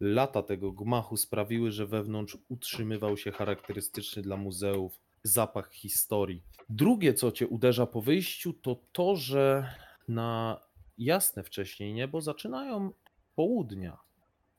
lata 0.00 0.42
tego 0.42 0.72
gmachu 0.72 1.16
sprawiły, 1.16 1.70
że 1.70 1.86
wewnątrz 1.86 2.38
utrzymywał 2.48 3.16
się 3.16 3.32
charakterystyczny 3.32 4.22
dla 4.22 4.36
muzeów 4.36 5.00
zapach 5.22 5.72
historii. 5.72 6.42
Drugie, 6.68 7.14
co 7.14 7.32
cię 7.32 7.48
uderza 7.48 7.86
po 7.86 8.02
wyjściu, 8.02 8.52
to 8.52 8.76
to, 8.92 9.16
że 9.16 9.74
na 10.08 10.60
jasne 10.98 11.42
wcześniej 11.42 11.94
niebo 11.94 12.20
zaczynają 12.20 12.92
południa 13.34 13.98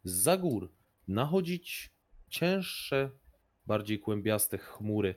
z 0.03 0.41
gór 0.41 0.71
nachodzić 1.07 1.96
cięższe, 2.29 3.09
bardziej 3.67 3.99
kłębiaste 3.99 4.57
chmury. 4.57 5.15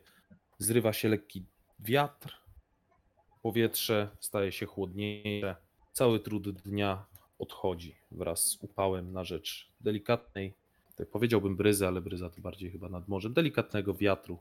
Zrywa 0.58 0.92
się 0.92 1.08
lekki 1.08 1.44
wiatr, 1.78 2.40
powietrze 3.42 4.08
staje 4.20 4.52
się 4.52 4.66
chłodniejsze. 4.66 5.56
Cały 5.92 6.20
trud 6.20 6.50
dnia 6.50 7.04
odchodzi 7.38 7.96
wraz 8.10 8.44
z 8.44 8.58
upałem 8.62 9.12
na 9.12 9.24
rzecz 9.24 9.70
delikatnej, 9.80 10.54
tak 10.96 11.08
powiedziałbym 11.08 11.56
bryzy, 11.56 11.86
ale 11.86 12.00
bryza 12.00 12.30
to 12.30 12.40
bardziej 12.40 12.70
chyba 12.70 12.88
nad 12.88 13.08
morzem, 13.08 13.32
delikatnego 13.32 13.94
wiatru, 13.94 14.38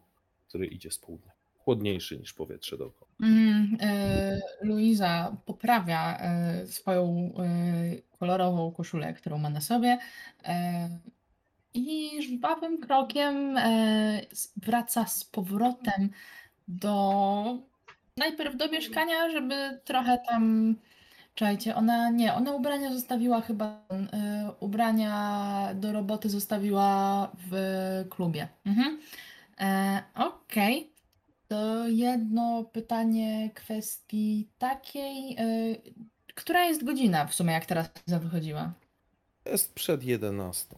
który 0.47 0.65
idzie 0.65 0.91
z 0.91 0.97
południa. 0.99 1.31
Chłodniejszy 1.57 2.19
niż 2.19 2.33
powietrze 2.33 2.77
dookoła. 2.77 3.11
Mm, 3.21 3.77
e, 3.81 4.39
Luiza 4.61 5.37
poprawia 5.45 6.17
e, 6.17 6.67
swoją 6.67 7.31
e, 7.37 8.17
kolorową 8.19 8.71
koszulę, 8.71 9.13
którą 9.13 9.37
ma 9.37 9.49
na 9.49 9.61
sobie 9.61 9.97
e, 10.43 10.99
i 11.73 12.21
żwawym 12.21 12.81
krokiem 12.81 13.57
e, 13.57 14.21
wraca 14.55 15.05
z 15.05 15.23
powrotem 15.23 16.09
do 16.67 17.57
najpierw 18.17 18.57
do 18.57 18.67
mieszkania, 18.67 19.31
żeby 19.31 19.79
trochę 19.85 20.17
tam 20.29 20.75
Czekajcie, 21.39 21.75
ona 21.75 22.09
nie, 22.09 22.33
ona 22.33 22.51
ubrania 22.51 22.93
zostawiła 22.93 23.41
chyba, 23.41 23.85
e, 23.89 24.51
ubrania 24.59 25.71
do 25.75 25.91
roboty 25.91 26.29
zostawiła 26.29 27.31
w 27.51 28.05
klubie. 28.09 28.47
Mhm. 28.65 28.99
E, 29.59 30.03
Okej. 30.15 30.93
To 31.47 31.87
jedno 31.87 32.63
pytanie 32.63 33.49
kwestii 33.53 34.49
takiej, 34.57 35.37
która 36.35 36.65
jest 36.65 36.83
godzina 36.83 37.25
w 37.25 37.35
sumie, 37.35 37.53
jak 37.53 37.65
teraz 37.65 37.89
wychodziła? 38.07 38.73
Jest 39.45 39.73
przed 39.73 40.03
11. 40.03 40.75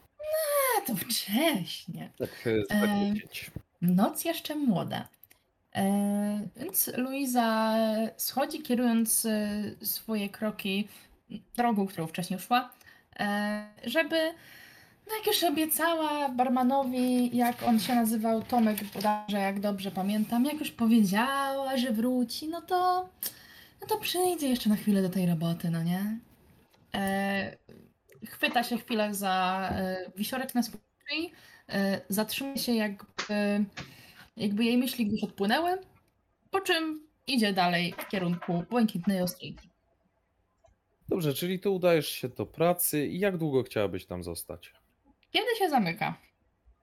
To 0.87 0.95
wcześnie. 0.95 2.11
Tak, 2.17 2.29
e, 2.47 2.63
tak 2.67 2.77
E, 2.83 2.87
powiedzieć. 2.87 3.51
Noc 3.81 4.25
jeszcze 4.25 4.55
młoda. 4.55 5.07
E, 5.75 6.47
więc 6.57 6.91
Luiza 6.97 7.75
schodzi, 8.17 8.61
kierując 8.61 9.25
e, 9.25 9.61
swoje 9.85 10.29
kroki 10.29 10.87
drogą, 11.55 11.87
którą 11.87 12.07
wcześniej 12.07 12.39
szła, 12.39 12.69
e, 13.19 13.65
żeby, 13.85 14.15
no 15.07 15.15
jak 15.17 15.27
już 15.27 15.43
obiecała 15.43 16.29
barmanowi, 16.29 17.37
jak 17.37 17.63
on 17.63 17.79
się 17.79 17.95
nazywał, 17.95 18.41
Tomek 18.43 18.77
bodajże, 18.83 19.37
jak 19.37 19.59
dobrze 19.59 19.91
pamiętam, 19.91 20.45
jak 20.45 20.59
już 20.59 20.71
powiedziała, 20.71 21.77
że 21.77 21.91
wróci, 21.91 22.47
no 22.47 22.61
to, 22.61 23.09
no 23.81 23.87
to 23.87 23.97
przyjdzie 23.97 24.49
jeszcze 24.49 24.69
na 24.69 24.75
chwilę 24.75 25.01
do 25.01 25.09
tej 25.09 25.25
roboty, 25.25 25.69
no 25.69 25.83
nie? 25.83 26.17
E, 26.95 27.57
chwyta 28.25 28.63
się 28.63 28.77
chwilę 28.77 29.13
za 29.13 29.69
e, 29.71 30.11
wisiorek 30.15 30.55
na 30.55 30.63
swojej 30.63 31.31
e, 31.69 32.01
zatrzymuje 32.09 32.57
się 32.57 32.73
jakby, 32.73 33.65
jakby 34.37 34.63
jej 34.63 34.77
myśli 34.77 35.05
gdzieś 35.05 35.23
odpłynęły, 35.23 35.77
po 36.51 36.61
czym 36.61 37.07
idzie 37.27 37.53
dalej 37.53 37.93
w 37.97 38.07
kierunku 38.07 38.63
błękitnej 38.69 39.21
ostryjki. 39.21 39.69
Dobrze, 41.09 41.33
czyli 41.33 41.59
tu 41.59 41.75
udajesz 41.75 42.07
się 42.07 42.29
do 42.29 42.45
pracy 42.45 43.07
i 43.07 43.19
jak 43.19 43.37
długo 43.37 43.63
chciałabyś 43.63 44.05
tam 44.05 44.23
zostać? 44.23 44.73
Kiedy 45.31 45.55
się 45.59 45.69
zamyka? 45.69 46.17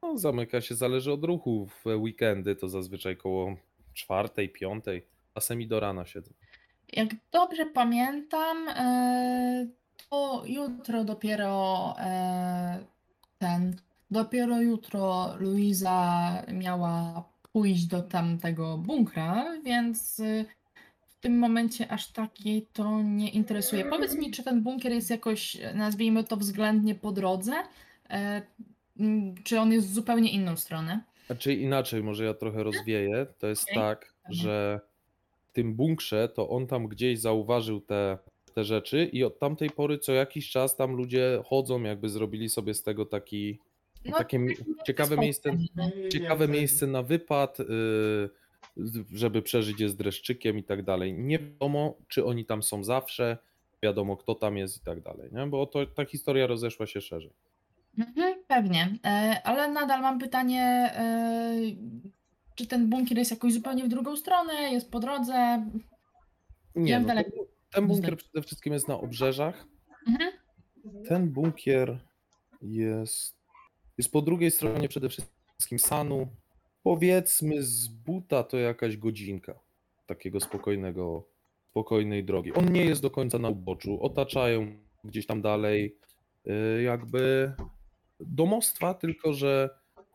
No, 0.02 0.18
zamyka 0.18 0.60
się, 0.60 0.74
zależy 0.74 1.12
od 1.12 1.24
ruchu. 1.24 1.66
W 1.66 1.86
weekendy 1.86 2.56
to 2.56 2.68
zazwyczaj 2.68 3.16
koło 3.16 3.56
czwartej, 3.94 4.48
piątej, 4.48 5.06
czasem 5.34 5.60
i 5.60 5.66
do 5.66 5.80
rana 5.80 6.06
siedzę. 6.06 6.34
Jak 6.92 7.08
dobrze 7.32 7.66
pamiętam, 7.66 8.68
to 10.10 10.42
jutro 10.46 11.04
dopiero 11.04 11.94
e, 11.98 12.78
ten, 13.38 13.76
dopiero 14.10 14.60
jutro 14.60 15.34
Luiza 15.38 16.32
miała 16.52 17.24
pójść 17.52 17.86
do 17.86 18.02
tamtego 18.02 18.78
bunkra, 18.78 19.60
więc 19.64 20.20
e, 20.20 20.44
w 21.08 21.20
tym 21.20 21.38
momencie 21.38 21.92
aż 21.92 22.12
tak 22.12 22.46
jej 22.46 22.66
to 22.72 23.02
nie 23.02 23.30
interesuje. 23.30 23.84
Powiedz 23.84 24.16
mi, 24.16 24.30
czy 24.30 24.42
ten 24.42 24.62
bunkier 24.62 24.92
jest 24.92 25.10
jakoś, 25.10 25.56
nazwijmy 25.74 26.24
to 26.24 26.36
względnie 26.36 26.94
po 26.94 27.12
drodze, 27.12 27.54
e, 28.10 28.42
czy 29.44 29.60
on 29.60 29.72
jest 29.72 29.88
w 29.88 29.94
zupełnie 29.94 30.30
inną 30.30 30.56
stronę? 30.56 31.00
Znaczy 31.26 31.54
inaczej, 31.54 32.02
może 32.02 32.24
ja 32.24 32.34
trochę 32.34 32.62
rozwieję. 32.62 33.26
To 33.38 33.46
jest 33.46 33.62
Okej. 33.62 33.74
tak, 33.74 34.14
że 34.30 34.80
w 35.46 35.52
tym 35.52 35.74
bunkrze 35.74 36.28
to 36.28 36.48
on 36.48 36.66
tam 36.66 36.88
gdzieś 36.88 37.20
zauważył 37.20 37.80
te, 37.80 38.18
te 38.58 38.64
rzeczy 38.64 39.04
i 39.04 39.24
od 39.24 39.38
tamtej 39.38 39.70
pory 39.70 39.98
co 39.98 40.12
jakiś 40.12 40.50
czas 40.50 40.76
tam 40.76 40.92
ludzie 40.92 41.42
chodzą, 41.44 41.82
jakby 41.82 42.08
zrobili 42.08 42.48
sobie 42.48 42.74
z 42.74 42.82
tego 42.82 43.06
taki 43.06 43.58
No, 44.04 44.18
takie 44.18 44.46
ciekawe 44.86 45.16
miejsce, 45.16 45.50
ciekawe 46.12 46.48
miejsce 46.48 46.86
na 46.86 47.02
wypad, 47.02 47.58
yy, 47.58 48.30
żeby 49.12 49.42
przeżyć 49.42 49.80
je 49.80 49.88
z 49.88 49.96
dreszczykiem 49.96 50.58
i 50.58 50.64
tak 50.64 50.82
dalej. 50.82 51.14
Nie 51.14 51.38
wiadomo, 51.38 51.94
czy 52.08 52.24
oni 52.24 52.44
tam 52.44 52.62
są 52.62 52.84
zawsze, 52.84 53.38
wiadomo 53.82 54.16
kto 54.16 54.34
tam 54.34 54.56
jest 54.56 54.76
i 54.76 54.80
tak 54.80 55.00
dalej, 55.00 55.30
nie? 55.32 55.46
bo 55.46 55.66
to, 55.66 55.86
ta 55.86 56.04
historia 56.04 56.46
rozeszła 56.46 56.86
się 56.86 57.00
szerzej. 57.00 57.32
Mhm, 57.98 58.34
pewnie, 58.46 58.98
e, 59.04 59.40
ale 59.44 59.70
nadal 59.70 60.02
mam 60.02 60.18
pytanie, 60.18 60.62
e, 60.94 61.60
czy 62.54 62.66
ten 62.66 62.90
bunkier 62.90 63.18
jest 63.18 63.30
jakoś 63.30 63.52
zupełnie 63.52 63.84
w 63.84 63.88
drugą 63.88 64.16
stronę, 64.16 64.52
jest 64.72 64.90
po 64.90 65.00
drodze? 65.00 65.66
Nie, 66.74 67.00
no, 67.00 67.06
daleko? 67.06 67.57
Ten 67.70 67.86
bunkier 67.86 68.16
przede 68.16 68.42
wszystkim 68.42 68.72
jest 68.72 68.88
na 68.88 69.00
obrzeżach, 69.00 69.66
Mhm. 70.08 70.32
Ten 71.08 71.30
bunkier 71.30 71.98
jest, 72.62 73.36
jest 73.98 74.12
po 74.12 74.22
drugiej 74.22 74.50
stronie 74.50 74.88
przede 74.88 75.08
wszystkim 75.08 75.78
Sanu. 75.78 76.28
Powiedzmy 76.82 77.62
z 77.62 77.88
buta 77.88 78.42
to 78.42 78.56
jakaś 78.56 78.96
godzinka 78.96 79.54
takiego 80.06 80.40
spokojnego, 80.40 81.24
spokojnej 81.70 82.24
drogi. 82.24 82.52
On 82.52 82.72
nie 82.72 82.84
jest 82.84 83.02
do 83.02 83.10
końca 83.10 83.38
na 83.38 83.48
uboczu, 83.48 84.02
otaczają 84.02 84.78
gdzieś 85.04 85.26
tam 85.26 85.42
dalej 85.42 85.96
y, 86.46 86.82
jakby 86.82 87.52
domostwa, 88.20 88.94
tylko 88.94 89.32
że 89.32 89.70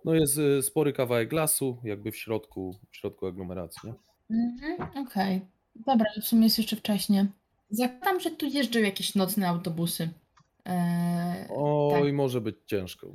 no 0.05 0.13
jest 0.13 0.37
y, 0.37 0.61
spory 0.61 0.93
kawałek 0.93 1.31
lasu 1.33 1.77
jakby 1.83 2.11
w 2.11 2.17
środku, 2.17 2.79
w 2.91 2.97
środku 2.97 3.27
aglomeracji. 3.27 3.93
Mhm, 4.31 5.07
Okej, 5.07 5.41
dobra, 5.75 6.05
w 6.21 6.23
sumie 6.23 6.43
jest 6.43 6.57
jeszcze 6.57 6.75
wcześnie. 6.75 7.27
Zakładam, 7.73 8.19
że 8.19 8.31
tu 8.31 8.45
jeżdżą 8.45 8.79
jakieś 8.79 9.15
nocne 9.15 9.47
autobusy. 9.47 10.09
E, 10.67 11.47
Oj, 11.49 12.13
może 12.13 12.41
być 12.41 12.55
ciężko. 12.67 13.07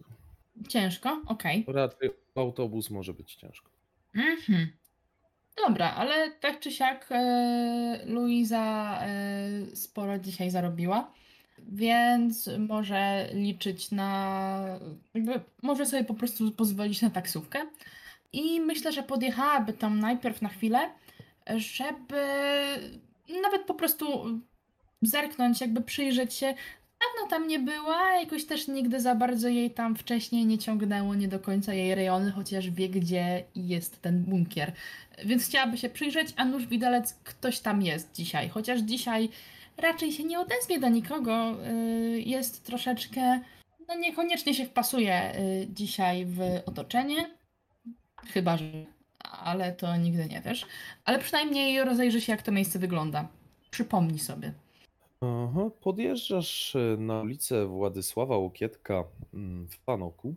ciężko, 0.69 1.23
okej. 1.27 1.65
Raczej 1.69 2.11
autobus 2.35 2.91
może 2.91 3.15
być 3.15 3.35
ciężko. 3.35 3.71
Mhm. 4.15 4.69
Dobra, 5.67 5.95
ale 5.95 6.31
tak 6.31 6.61
czy 6.61 6.71
siak 6.71 7.09
e, 7.11 8.01
Luiza 8.07 8.99
e, 9.03 9.77
sporo 9.77 10.19
dzisiaj 10.19 10.51
zarobiła, 10.51 11.13
więc 11.59 12.51
może 12.59 13.29
liczyć 13.33 13.91
na. 13.91 14.79
Jakby 15.15 15.41
może 15.63 15.87
sobie 15.87 16.05
po 16.05 16.15
prostu 16.15 16.53
pozwolić 16.53 17.03
na 17.03 17.11
taksówkę. 17.11 17.59
I 18.33 18.61
myślę, 18.61 18.93
że 18.93 19.03
podjechałaby 19.03 19.73
tam 19.73 20.01
najpierw 20.01 20.43
na 20.43 20.49
chwilę, 20.49 20.91
żeby 21.57 22.17
nawet 23.43 23.63
po 23.63 23.75
prostu 23.75 24.25
zerknąć, 25.03 25.61
jakby 25.61 25.81
przyjrzeć 25.81 26.35
się. 26.35 26.55
Dawno 27.01 27.31
tam 27.31 27.49
nie 27.49 27.59
była, 27.59 28.13
jakoś 28.13 28.45
też 28.45 28.69
nigdy 28.69 29.01
za 29.01 29.15
bardzo 29.15 29.49
jej 29.49 29.71
tam 29.71 29.97
wcześniej 29.97 30.47
nie 30.47 30.59
ciągnęło, 30.59 31.15
nie 31.15 31.29
do 31.29 31.41
końca 31.41 31.75
jej 31.75 31.95
rejony, 31.95 32.31
chociaż 32.31 32.71
wie, 32.71 32.89
gdzie 32.89 33.45
jest 33.55 34.03
ten 34.03 34.25
bunkier. 34.25 34.73
Więc 35.25 35.45
chciałaby 35.47 35.77
się 35.77 35.89
przyjrzeć, 35.89 36.29
a 36.37 36.45
nuż 36.45 36.67
widelec 36.67 37.15
ktoś 37.25 37.61
tam 37.61 37.83
jest 37.83 38.15
dzisiaj. 38.15 38.49
Chociaż 38.49 38.81
dzisiaj 38.81 39.29
raczej 39.77 40.13
się 40.13 40.25
nie 40.25 40.41
odezwie 40.41 40.81
do 40.81 40.89
nikogo. 40.89 41.57
yy, 41.63 42.21
Jest 42.21 42.65
troszeczkę, 42.65 43.41
no 43.89 43.95
niekoniecznie 43.99 44.55
się 44.55 44.67
wpasuje 44.67 45.33
yy, 45.39 45.75
dzisiaj 45.75 46.27
w 46.27 46.41
otoczenie. 46.67 47.31
Chyba, 48.33 48.57
że. 48.57 48.98
Ale 49.45 49.73
to 49.73 49.97
nigdy 49.97 50.27
nie 50.27 50.41
wiesz. 50.41 50.67
Ale 51.05 51.19
przynajmniej 51.19 51.85
rozejrzy 51.85 52.21
się, 52.21 52.33
jak 52.33 52.43
to 52.43 52.53
miejsce 52.53 52.79
wygląda. 52.79 53.29
Przypomnij 53.71 54.19
sobie. 54.19 54.53
Aha, 55.21 55.71
podjeżdżasz 55.81 56.77
e, 56.77 56.97
na 56.99 57.21
ulicę 57.21 57.67
Władysława 57.67 58.37
Łokietka 58.37 59.05
mm, 59.35 59.69
w 59.69 59.79
Panoku. 59.79 60.35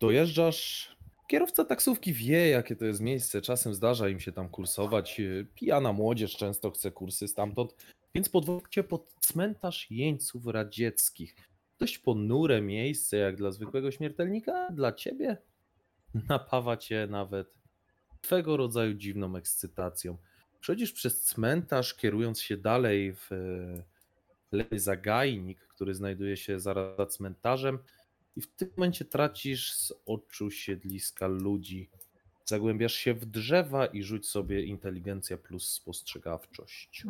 Dojeżdżasz. 0.00 0.94
Kierowca 1.28 1.64
taksówki 1.64 2.12
wie, 2.12 2.48
jakie 2.48 2.76
to 2.76 2.84
jest 2.84 3.00
miejsce. 3.00 3.42
Czasem 3.42 3.74
zdarza 3.74 4.08
im 4.08 4.20
się 4.20 4.32
tam 4.32 4.48
kursować. 4.48 5.20
e, 5.20 5.44
Pijana 5.54 5.92
młodzież 5.92 6.36
często 6.36 6.70
chce 6.70 6.90
kursy 6.90 7.28
stamtąd. 7.28 7.74
Więc 8.14 8.28
podwozicie 8.28 8.84
pod 8.84 9.14
cmentarz 9.20 9.90
jeńców 9.90 10.46
radzieckich. 10.46 11.36
Dość 11.78 11.98
ponure 11.98 12.60
miejsce, 12.62 13.16
jak 13.16 13.36
dla 13.36 13.50
zwykłego 13.50 13.90
śmiertelnika. 13.90 14.68
Dla 14.72 14.92
ciebie 14.92 15.36
napawa 16.28 16.76
cię 16.76 17.06
nawet 17.10 17.54
twego 18.24 18.56
rodzaju 18.56 18.94
dziwną 18.94 19.36
ekscytacją. 19.36 20.16
Przechodzisz 20.60 20.92
przez 20.92 21.22
cmentarz, 21.22 21.94
kierując 21.94 22.40
się 22.40 22.56
dalej 22.56 23.14
w 23.14 23.32
e, 23.32 23.36
lewy 24.52 24.78
zagajnik, 24.78 25.58
który 25.60 25.94
znajduje 25.94 26.36
się 26.36 26.60
zaraz 26.60 26.96
za 26.96 27.06
cmentarzem 27.06 27.78
i 28.36 28.40
w 28.40 28.46
tym 28.46 28.70
momencie 28.76 29.04
tracisz 29.04 29.74
z 29.74 29.92
oczu 30.06 30.50
siedliska 30.50 31.26
ludzi. 31.26 31.90
Zagłębiasz 32.44 32.94
się 32.94 33.14
w 33.14 33.26
drzewa 33.26 33.86
i 33.86 34.02
rzuć 34.02 34.26
sobie 34.28 34.62
inteligencja 34.62 35.36
plus 35.36 35.68
spostrzegawczość. 35.68 37.04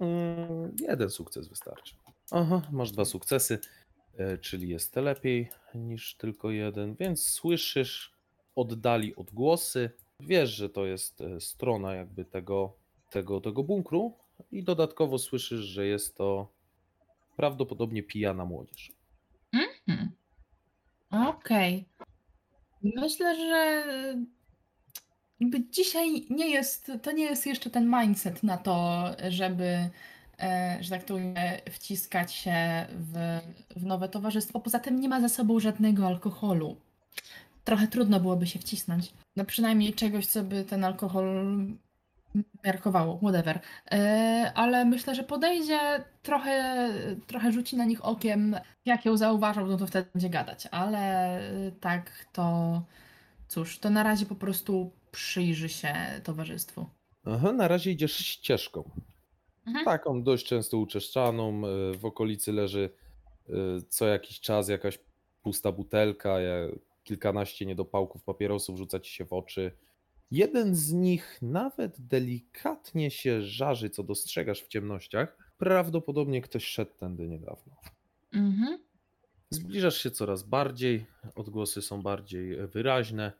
Mm, 0.00 0.76
jeden 0.80 1.10
sukces 1.10 1.48
wystarczy. 1.48 1.94
Aha, 2.30 2.62
masz 2.72 2.90
dwa 2.90 3.04
sukcesy, 3.04 3.58
e, 4.16 4.38
czyli 4.38 4.68
jest 4.68 4.96
lepiej 4.96 5.50
niż 5.74 6.14
tylko 6.14 6.50
jeden, 6.50 6.94
więc 6.94 7.24
słyszysz 7.24 8.13
oddali 8.56 9.16
odgłosy. 9.16 9.90
Wiesz, 10.20 10.50
że 10.50 10.68
to 10.68 10.86
jest 10.86 11.20
e, 11.20 11.40
strona 11.40 11.94
jakby 11.94 12.24
tego, 12.24 12.76
tego, 13.10 13.40
tego 13.40 13.62
bunkru 13.62 14.18
i 14.52 14.62
dodatkowo 14.62 15.18
słyszysz, 15.18 15.60
że 15.60 15.86
jest 15.86 16.16
to 16.16 16.52
prawdopodobnie 17.36 18.02
pijana 18.02 18.44
młodzież. 18.44 18.92
Mhm. 19.52 20.10
Okej. 21.10 21.84
Myślę, 22.82 23.36
że 23.36 23.84
jakby 25.40 25.70
dzisiaj 25.70 26.26
nie 26.30 26.50
jest, 26.50 26.92
to 27.02 27.12
nie 27.12 27.24
jest 27.24 27.46
jeszcze 27.46 27.70
ten 27.70 27.90
mindset 28.00 28.42
na 28.42 28.56
to, 28.56 29.06
żeby, 29.28 29.90
e, 30.40 30.78
że 30.80 30.90
tak 30.90 31.04
to 31.04 31.14
wciskać 31.70 32.34
się 32.34 32.86
w, 32.90 33.40
w 33.76 33.84
nowe 33.86 34.08
towarzystwo. 34.08 34.60
Poza 34.60 34.78
tym 34.78 35.00
nie 35.00 35.08
ma 35.08 35.20
za 35.20 35.28
sobą 35.28 35.60
żadnego 35.60 36.06
alkoholu. 36.06 36.76
Trochę 37.64 37.86
trudno 37.88 38.20
byłoby 38.20 38.46
się 38.46 38.58
wcisnąć. 38.58 39.12
No 39.36 39.44
przynajmniej 39.44 39.92
czegoś, 39.94 40.26
co 40.26 40.42
by 40.42 40.64
ten 40.64 40.84
alkohol 40.84 41.56
miarkowało, 42.64 43.18
whatever. 43.18 43.60
E, 43.92 44.52
Ale 44.54 44.84
myślę, 44.84 45.14
że 45.14 45.22
podejdzie, 45.24 45.78
trochę, 46.22 46.88
trochę 47.26 47.52
rzuci 47.52 47.76
na 47.76 47.84
nich 47.84 48.04
okiem, 48.04 48.56
jak 48.84 49.04
ją 49.04 49.16
zauważą, 49.16 49.66
no 49.66 49.76
to 49.76 49.86
wtedy 49.86 50.08
będzie 50.14 50.30
gadać. 50.30 50.68
Ale 50.70 50.98
e, 51.38 51.72
tak 51.80 52.26
to, 52.32 52.82
cóż, 53.48 53.78
to 53.78 53.90
na 53.90 54.02
razie 54.02 54.26
po 54.26 54.34
prostu 54.34 54.90
przyjrzy 55.12 55.68
się 55.68 55.94
towarzystwu. 56.24 56.86
Aha, 57.24 57.52
na 57.52 57.68
razie 57.68 57.90
idziesz 57.90 58.16
ścieżką. 58.16 58.90
Mhm. 59.66 59.84
Taką 59.84 60.22
dość 60.22 60.46
często 60.46 60.78
uczeszczaną. 60.78 61.62
e, 61.66 61.96
W 61.98 62.04
okolicy 62.04 62.52
leży 62.52 62.90
co 63.88 64.06
jakiś 64.06 64.40
czas 64.40 64.68
jakaś 64.68 64.98
pusta 65.42 65.72
butelka, 65.72 66.40
kilkanaście 67.04 67.66
niedopałków 67.66 68.24
papierosów 68.24 68.78
rzuca 68.78 69.00
ci 69.00 69.12
się 69.12 69.24
w 69.24 69.32
oczy. 69.32 69.76
Jeden 70.30 70.74
z 70.74 70.92
nich 70.92 71.38
nawet 71.42 71.96
delikatnie 72.00 73.10
się 73.10 73.42
żarzy, 73.42 73.90
co 73.90 74.02
dostrzegasz 74.02 74.62
w 74.62 74.68
ciemnościach. 74.68 75.38
Prawdopodobnie 75.58 76.42
ktoś 76.42 76.64
szedł 76.64 76.94
tędy 76.94 77.28
niedawno. 77.28 77.76
Mhm. 78.32 78.78
Zbliżasz 79.50 79.96
się 80.02 80.10
coraz 80.10 80.42
bardziej, 80.42 81.06
odgłosy 81.34 81.82
są 81.82 82.02
bardziej 82.02 82.58
e, 82.58 82.66
wyraźne. 82.66 83.32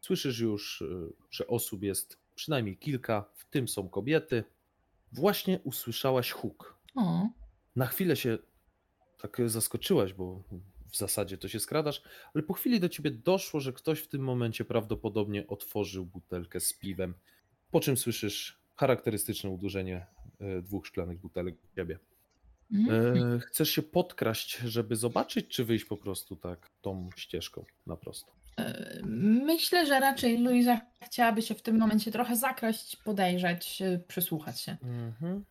Słyszysz 0.00 0.38
już, 0.38 0.80
y, 0.80 1.12
że 1.30 1.46
osób 1.46 1.82
jest 1.82 2.18
przynajmniej 2.34 2.76
kilka, 2.76 3.24
w 3.34 3.44
tym 3.50 3.68
są 3.68 3.88
kobiety. 3.88 4.44
Właśnie 5.12 5.60
usłyszałaś 5.64 6.30
huk. 6.30 6.78
O. 6.94 7.28
Na 7.76 7.86
chwilę 7.86 8.16
się 8.16 8.38
tak 9.18 9.38
zaskoczyłaś, 9.46 10.12
bo 10.12 10.42
w 10.90 10.96
zasadzie 10.96 11.38
to 11.38 11.48
się 11.48 11.60
skradasz, 11.60 12.02
ale 12.34 12.42
po 12.42 12.54
chwili 12.54 12.80
do 12.80 12.88
ciebie 12.88 13.10
doszło, 13.10 13.60
że 13.60 13.72
ktoś 13.72 14.00
w 14.00 14.08
tym 14.08 14.22
momencie 14.22 14.64
prawdopodobnie 14.64 15.46
otworzył 15.46 16.06
butelkę 16.06 16.60
z 16.60 16.72
piwem. 16.72 17.14
Po 17.70 17.80
czym 17.80 17.96
słyszysz 17.96 18.58
charakterystyczne 18.76 19.50
uderzenie 19.50 20.06
e, 20.40 20.62
dwóch 20.62 20.86
szklanych 20.86 21.18
butelek 21.18 21.54
w 21.62 21.74
ciebie. 21.74 21.98
Mhm. 22.72 23.36
E, 23.36 23.40
chcesz 23.40 23.70
się 23.70 23.82
podkraść, 23.82 24.58
żeby 24.58 24.96
zobaczyć, 24.96 25.48
czy 25.48 25.64
wyjść 25.64 25.84
po 25.84 25.96
prostu 25.96 26.36
tak 26.36 26.70
tą 26.82 27.10
ścieżką 27.16 27.64
na 27.86 27.96
prosto? 27.96 28.32
E, 28.58 29.00
Myślę, 29.44 29.86
że 29.86 30.00
raczej 30.00 30.38
Luiza 30.38 30.80
chciałaby 31.04 31.42
się 31.42 31.54
w 31.54 31.62
tym 31.62 31.78
momencie 31.78 32.12
trochę 32.12 32.36
zakraść, 32.36 32.96
podejrzeć, 32.96 33.82
przysłuchać 34.08 34.60
się. 34.60 34.76
Mhm. 34.82 35.44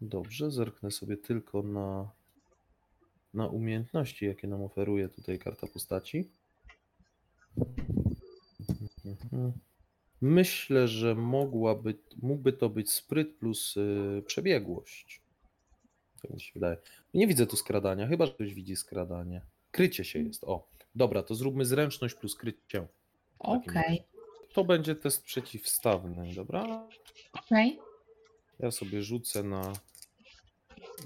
Dobrze, 0.00 0.50
zerknę 0.50 0.90
sobie 0.90 1.16
tylko 1.16 1.62
na, 1.62 2.10
na 3.34 3.46
umiejętności, 3.46 4.26
jakie 4.26 4.46
nam 4.48 4.62
oferuje 4.62 5.08
tutaj 5.08 5.38
karta 5.38 5.66
postaci. 5.66 6.30
Mhm. 9.04 9.52
Myślę, 10.20 10.88
że 10.88 11.14
mogłaby, 11.14 11.98
mógłby 12.22 12.52
to 12.52 12.68
być 12.68 12.92
spryt 12.92 13.36
plus 13.36 13.76
y, 13.76 14.22
przebiegłość. 14.26 15.22
Tak 16.22 16.30
mi 16.30 16.40
się 16.40 16.50
wydaje. 16.54 16.76
Nie 17.14 17.26
widzę 17.26 17.46
tu 17.46 17.56
skradania, 17.56 18.06
chyba 18.08 18.26
że 18.26 18.32
ktoś 18.32 18.54
widzi 18.54 18.76
skradanie. 18.76 19.42
Krycie 19.70 20.04
się 20.04 20.18
jest. 20.18 20.44
O, 20.44 20.68
dobra, 20.94 21.22
to 21.22 21.34
zróbmy 21.34 21.64
zręczność 21.64 22.14
plus 22.14 22.34
krycie. 22.36 22.86
Okej, 23.38 24.02
To 24.54 24.64
będzie 24.64 24.94
test 24.94 25.22
przeciwstawny, 25.22 26.34
dobra? 26.34 26.88
okej. 27.32 27.78
Ja 28.58 28.70
sobie 28.70 29.02
rzucę 29.02 29.42
na, 29.42 29.72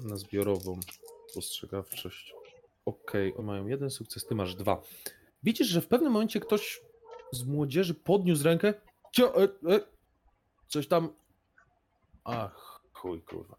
na 0.05 0.17
zbiorową 0.17 0.81
spostrzegawczość. 1.31 2.35
Okej, 2.85 3.33
okay, 3.33 3.45
mają 3.45 3.67
jeden 3.67 3.91
sukces, 3.91 4.27
ty 4.27 4.35
masz 4.35 4.55
dwa. 4.55 4.83
Widzisz, 5.43 5.69
że 5.69 5.81
w 5.81 5.87
pewnym 5.87 6.13
momencie 6.13 6.41
ktoś 6.41 6.81
z 7.33 7.45
młodzieży 7.45 7.95
podniósł 7.95 8.45
rękę. 8.45 8.75
Cio, 9.13 9.43
e, 9.43 9.45
e, 9.45 9.81
coś 10.69 10.89
tam. 10.89 11.15
Ach, 12.25 12.81
chuj, 12.93 13.23
kurwa. 13.23 13.57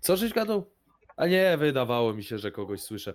Co 0.00 0.16
żeś 0.16 0.32
gadał? 0.32 0.70
A 1.16 1.26
nie, 1.26 1.56
wydawało 1.56 2.14
mi 2.14 2.24
się, 2.24 2.38
że 2.38 2.52
kogoś 2.52 2.82
słyszę. 2.82 3.14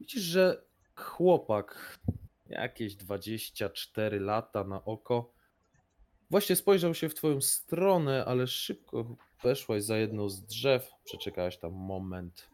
Widzisz, 0.00 0.22
że 0.22 0.62
chłopak, 0.94 1.98
jakieś 2.46 2.96
24 2.96 4.20
lata 4.20 4.64
na 4.64 4.84
oko, 4.84 5.38
Właśnie 6.30 6.56
spojrzał 6.56 6.94
się 6.94 7.08
w 7.08 7.14
twoją 7.14 7.40
stronę, 7.40 8.24
ale 8.24 8.46
szybko 8.46 9.16
weszłaś 9.42 9.82
za 9.82 9.98
jedno 9.98 10.28
z 10.28 10.42
drzew, 10.42 10.90
przeczekałaś 11.04 11.58
tam 11.58 11.72
moment 11.72 12.50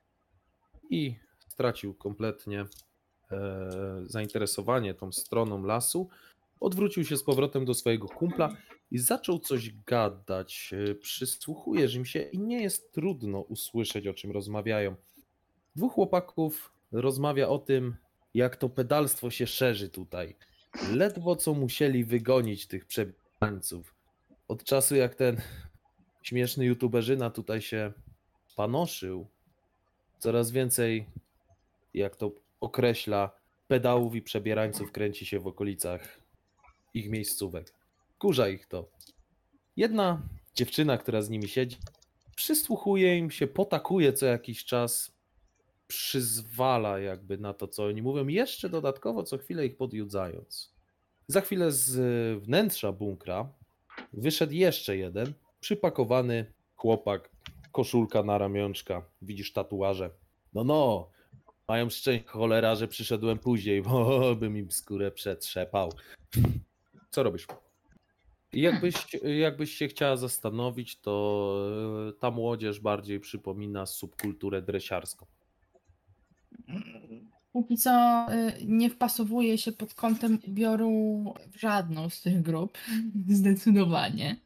i 0.90 1.16
stracił 1.48 1.94
kompletnie 1.94 2.66
e, 3.30 3.70
zainteresowanie 4.06 4.94
tą 4.94 5.12
stroną 5.12 5.64
lasu. 5.64 6.08
Odwrócił 6.60 7.04
się 7.04 7.16
z 7.16 7.22
powrotem 7.22 7.64
do 7.64 7.74
swojego 7.74 8.08
kumpla 8.08 8.56
i 8.90 8.98
zaczął 8.98 9.38
coś 9.38 9.70
gadać. 9.86 10.70
E, 10.90 10.94
Przysłuchujesz 10.94 11.94
im 11.94 12.04
się 12.04 12.22
i 12.22 12.38
nie 12.38 12.62
jest 12.62 12.92
trudno 12.92 13.40
usłyszeć, 13.40 14.06
o 14.06 14.14
czym 14.14 14.30
rozmawiają. 14.30 14.96
Dwóch 15.76 15.92
chłopaków 15.92 16.72
rozmawia 16.92 17.48
o 17.48 17.58
tym, 17.58 17.96
jak 18.34 18.56
to 18.56 18.68
pedalstwo 18.68 19.30
się 19.30 19.46
szerzy 19.46 19.88
tutaj. 19.88 20.36
Ledwo 20.92 21.36
co 21.36 21.54
musieli 21.54 22.04
wygonić 22.04 22.66
tych 22.66 22.86
przebiegów. 22.86 23.94
Od 24.48 24.64
czasu 24.64 24.96
jak 24.96 25.14
ten 25.14 25.40
śmieszny 26.24 26.64
youtuberzyna 26.64 27.30
tutaj 27.30 27.62
się 27.62 27.92
panoszył, 28.56 29.26
coraz 30.18 30.50
więcej, 30.50 31.06
jak 31.94 32.16
to 32.16 32.32
określa, 32.60 33.30
pedałów 33.68 34.14
i 34.14 34.22
przebierańców 34.22 34.92
kręci 34.92 35.26
się 35.26 35.40
w 35.40 35.46
okolicach 35.46 36.20
ich 36.94 37.10
miejscówek. 37.10 37.72
Kurza 38.18 38.48
ich 38.48 38.66
to. 38.66 38.88
Jedna 39.76 40.22
dziewczyna, 40.54 40.98
która 40.98 41.22
z 41.22 41.30
nimi 41.30 41.48
siedzi, 41.48 41.76
przysłuchuje 42.36 43.18
im 43.18 43.30
się, 43.30 43.46
potakuje 43.46 44.12
co 44.12 44.26
jakiś 44.26 44.64
czas, 44.64 45.14
przyzwala 45.86 46.98
jakby 46.98 47.38
na 47.38 47.54
to, 47.54 47.68
co 47.68 47.84
oni 47.84 48.02
mówią, 48.02 48.26
jeszcze 48.26 48.68
dodatkowo 48.68 49.22
co 49.22 49.38
chwilę 49.38 49.66
ich 49.66 49.76
podjudzając. 49.76 50.74
Za 51.28 51.40
chwilę 51.40 51.72
z 51.72 51.98
wnętrza 52.42 52.92
bunkra 52.92 53.52
wyszedł 54.12 54.52
jeszcze 54.52 54.96
jeden 54.96 55.34
przypakowany 55.64 56.52
chłopak, 56.74 57.30
koszulka 57.72 58.22
na 58.22 58.38
ramionczka. 58.38 59.02
Widzisz 59.22 59.52
tatuaże. 59.52 60.10
No, 60.54 60.64
no, 60.64 61.10
mają 61.68 61.90
szczęście 61.90 62.28
cholera, 62.28 62.74
że 62.74 62.88
przyszedłem 62.88 63.38
później, 63.38 63.82
bo 63.82 64.20
bym 64.40 64.56
im 64.56 64.70
skórę 64.70 65.10
przetrzepał. 65.10 65.92
Co 67.10 67.22
robisz? 67.22 67.46
Jakbyś, 68.52 68.94
jakbyś 69.22 69.74
się 69.74 69.88
chciała 69.88 70.16
zastanowić, 70.16 71.00
to 71.00 71.56
e, 72.08 72.12
ta 72.12 72.30
młodzież 72.30 72.80
bardziej 72.80 73.20
przypomina 73.20 73.86
subkulturę 73.86 74.62
dresiarską. 74.62 75.26
Póki 77.52 77.76
co 77.76 78.26
y, 78.32 78.66
nie 78.66 78.90
wpasowuje 78.90 79.58
się 79.58 79.72
pod 79.72 79.94
kątem 79.94 80.38
ubioru 80.48 81.24
w 81.52 81.60
żadną 81.60 82.10
z 82.10 82.22
tych 82.22 82.42
grup. 82.42 82.78
Zdecydowanie. 83.28 84.43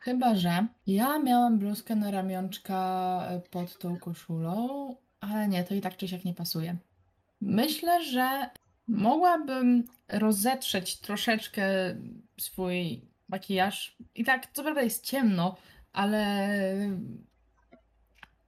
Chyba, 0.00 0.34
że 0.34 0.66
ja 0.86 1.18
miałam 1.18 1.58
bluzkę 1.58 1.96
na 1.96 2.10
ramionczka 2.10 3.28
y, 3.36 3.50
pod 3.50 3.78
tą 3.78 3.98
koszulą, 3.98 4.96
ale 5.20 5.48
nie, 5.48 5.64
to 5.64 5.74
i 5.74 5.80
tak 5.80 5.96
czy 5.96 6.08
siak 6.08 6.24
nie 6.24 6.34
pasuje. 6.34 6.76
Myślę, 7.40 8.04
że 8.04 8.50
mogłabym 8.88 9.84
rozetrzeć 10.08 10.96
troszeczkę 10.96 11.64
swój 12.38 13.00
makijaż. 13.28 13.96
I 14.14 14.24
tak, 14.24 14.46
co 14.52 14.62
prawda 14.62 14.82
jest 14.82 15.04
ciemno, 15.04 15.56
ale 15.92 16.48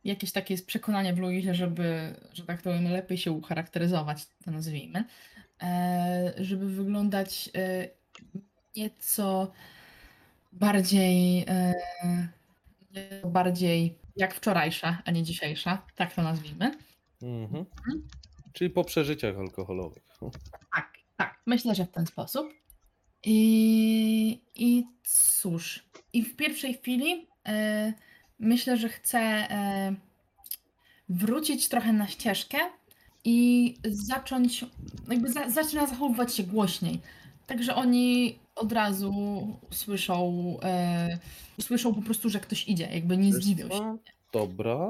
jakieś 0.04 0.32
takie 0.32 0.54
jest 0.54 0.66
przekonanie 0.66 1.14
w 1.14 1.18
Luizie, 1.18 1.54
żeby, 1.54 2.14
że 2.32 2.44
tak 2.44 2.62
to 2.62 2.70
powiem, 2.70 2.92
lepiej 2.92 3.18
się 3.18 3.32
ucharakteryzować, 3.32 4.26
to 4.44 4.50
nazwijmy, 4.50 5.04
e, 5.62 6.32
żeby 6.36 6.68
wyglądać 6.68 7.50
e, 7.54 7.88
nieco 8.76 9.52
bardziej, 10.52 11.44
e, 11.48 11.74
bardziej 13.24 13.98
jak 14.16 14.34
wczorajsza, 14.34 15.02
a 15.04 15.10
nie 15.10 15.22
dzisiejsza, 15.22 15.82
tak 15.94 16.14
to 16.14 16.22
nazwijmy. 16.22 16.78
Mhm. 17.22 17.64
Czyli 18.52 18.70
po 18.70 18.84
przeżyciach 18.84 19.38
alkoholowych. 19.38 20.02
Tak, 20.74 20.92
tak, 21.16 21.42
myślę, 21.46 21.74
że 21.74 21.84
w 21.84 21.90
ten 21.90 22.06
sposób. 22.06 22.46
I, 23.24 24.42
i 24.54 24.84
cóż, 25.04 25.84
i 26.12 26.22
w 26.22 26.36
pierwszej 26.36 26.74
chwili 26.74 27.26
e, 27.48 27.92
myślę, 28.38 28.76
że 28.76 28.88
chcę 28.88 29.18
e, 29.18 29.94
wrócić 31.08 31.68
trochę 31.68 31.92
na 31.92 32.06
ścieżkę 32.06 32.58
i 33.24 33.74
zacząć, 33.84 34.64
jakby 35.08 35.32
za, 35.32 35.50
zaczyna 35.50 35.86
zachowywać 35.86 36.34
się 36.34 36.42
głośniej. 36.42 37.00
Także 37.46 37.74
oni 37.74 38.38
od 38.54 38.72
razu 38.72 39.12
słyszą, 39.70 40.56
e, 40.62 41.18
słyszą 41.60 41.94
po 41.94 42.02
prostu, 42.02 42.30
że 42.30 42.40
ktoś 42.40 42.68
idzie, 42.68 42.88
jakby 42.92 43.16
nie 43.16 43.32
zdziwią 43.32 43.68
się. 43.68 43.96
Dobra, 44.32 44.88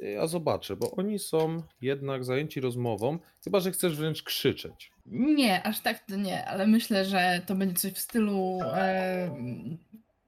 ja 0.00 0.26
zobaczę, 0.26 0.76
bo 0.76 0.90
oni 0.90 1.18
są 1.18 1.62
jednak 1.80 2.24
zajęci 2.24 2.60
rozmową, 2.60 3.18
chyba 3.44 3.60
że 3.60 3.72
chcesz 3.72 3.96
wręcz 3.96 4.22
krzyczeć. 4.22 4.92
Nie, 5.06 5.62
aż 5.62 5.80
tak 5.80 6.06
to 6.06 6.16
nie, 6.16 6.44
ale 6.44 6.66
myślę, 6.66 7.04
że 7.04 7.42
to 7.46 7.54
będzie 7.54 7.74
coś 7.74 7.92
w 7.92 7.98
stylu 7.98 8.58
e, 8.62 9.30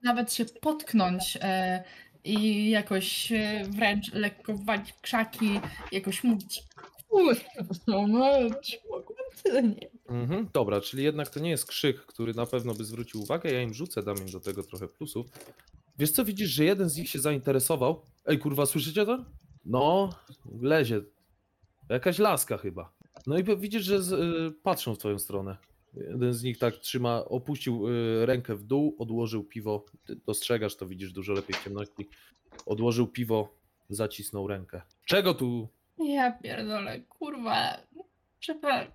nawet 0.03 0.33
się 0.33 0.45
potknąć 0.45 1.37
e, 1.41 1.83
i 2.23 2.69
jakoś 2.69 3.31
e, 3.31 3.63
wręcz 3.69 4.13
lekko 4.13 4.53
walić 4.57 4.91
w 4.91 5.01
krzaki, 5.01 5.59
jakoś 5.91 6.23
mówić 6.23 6.63
"Kurwa, 7.13 8.07
mać, 8.07 8.79
mogłem 8.89 9.17
tyle 9.43 9.63
nie. 9.63 9.89
Mhm, 10.09 10.49
dobra, 10.53 10.81
czyli 10.81 11.03
jednak 11.03 11.29
to 11.29 11.39
nie 11.39 11.49
jest 11.49 11.65
krzyk, 11.65 12.05
który 12.05 12.33
na 12.33 12.45
pewno 12.45 12.73
by 12.73 12.83
zwrócił 12.83 13.21
uwagę. 13.21 13.51
Ja 13.51 13.61
im 13.61 13.73
rzucę, 13.73 14.03
dam 14.03 14.17
im 14.17 14.31
do 14.31 14.39
tego 14.39 14.63
trochę 14.63 14.87
plusów. 14.87 15.25
Wiesz 15.99 16.11
co, 16.11 16.25
widzisz, 16.25 16.49
że 16.49 16.65
jeden 16.65 16.89
z 16.89 16.97
nich 16.97 17.09
się 17.09 17.19
zainteresował. 17.19 18.05
Ej, 18.25 18.39
kurwa, 18.39 18.65
słyszycie 18.65 19.05
to? 19.05 19.25
No, 19.65 20.09
lezie. 20.61 21.01
Jakaś 21.89 22.19
laska 22.19 22.57
chyba. 22.57 22.93
No 23.27 23.37
i 23.37 23.43
widzisz, 23.57 23.83
że 23.83 24.03
z, 24.03 24.11
y, 24.11 24.51
patrzą 24.63 24.95
w 24.95 24.97
twoją 24.97 25.19
stronę. 25.19 25.57
Jeden 25.93 26.33
z 26.33 26.43
nich 26.43 26.57
tak 26.57 26.75
trzyma, 26.75 27.25
opuścił 27.25 27.87
y, 27.89 28.25
rękę 28.25 28.55
w 28.55 28.63
dół, 28.63 28.95
odłożył 28.99 29.43
piwo. 29.43 29.85
Ty 30.05 30.15
dostrzegasz 30.15 30.75
to, 30.75 30.85
widzisz 30.85 31.13
dużo 31.13 31.33
lepiej 31.33 31.55
w 31.55 31.63
ciemności. 31.63 32.09
Odłożył 32.65 33.07
piwo, 33.07 33.55
zacisnął 33.89 34.47
rękę. 34.47 34.81
Czego 35.05 35.33
tu 35.33 35.67
Ja 35.97 36.31
pierdolę, 36.31 36.99
kurwa. 36.99 37.77
Przepraszam, 38.39 38.91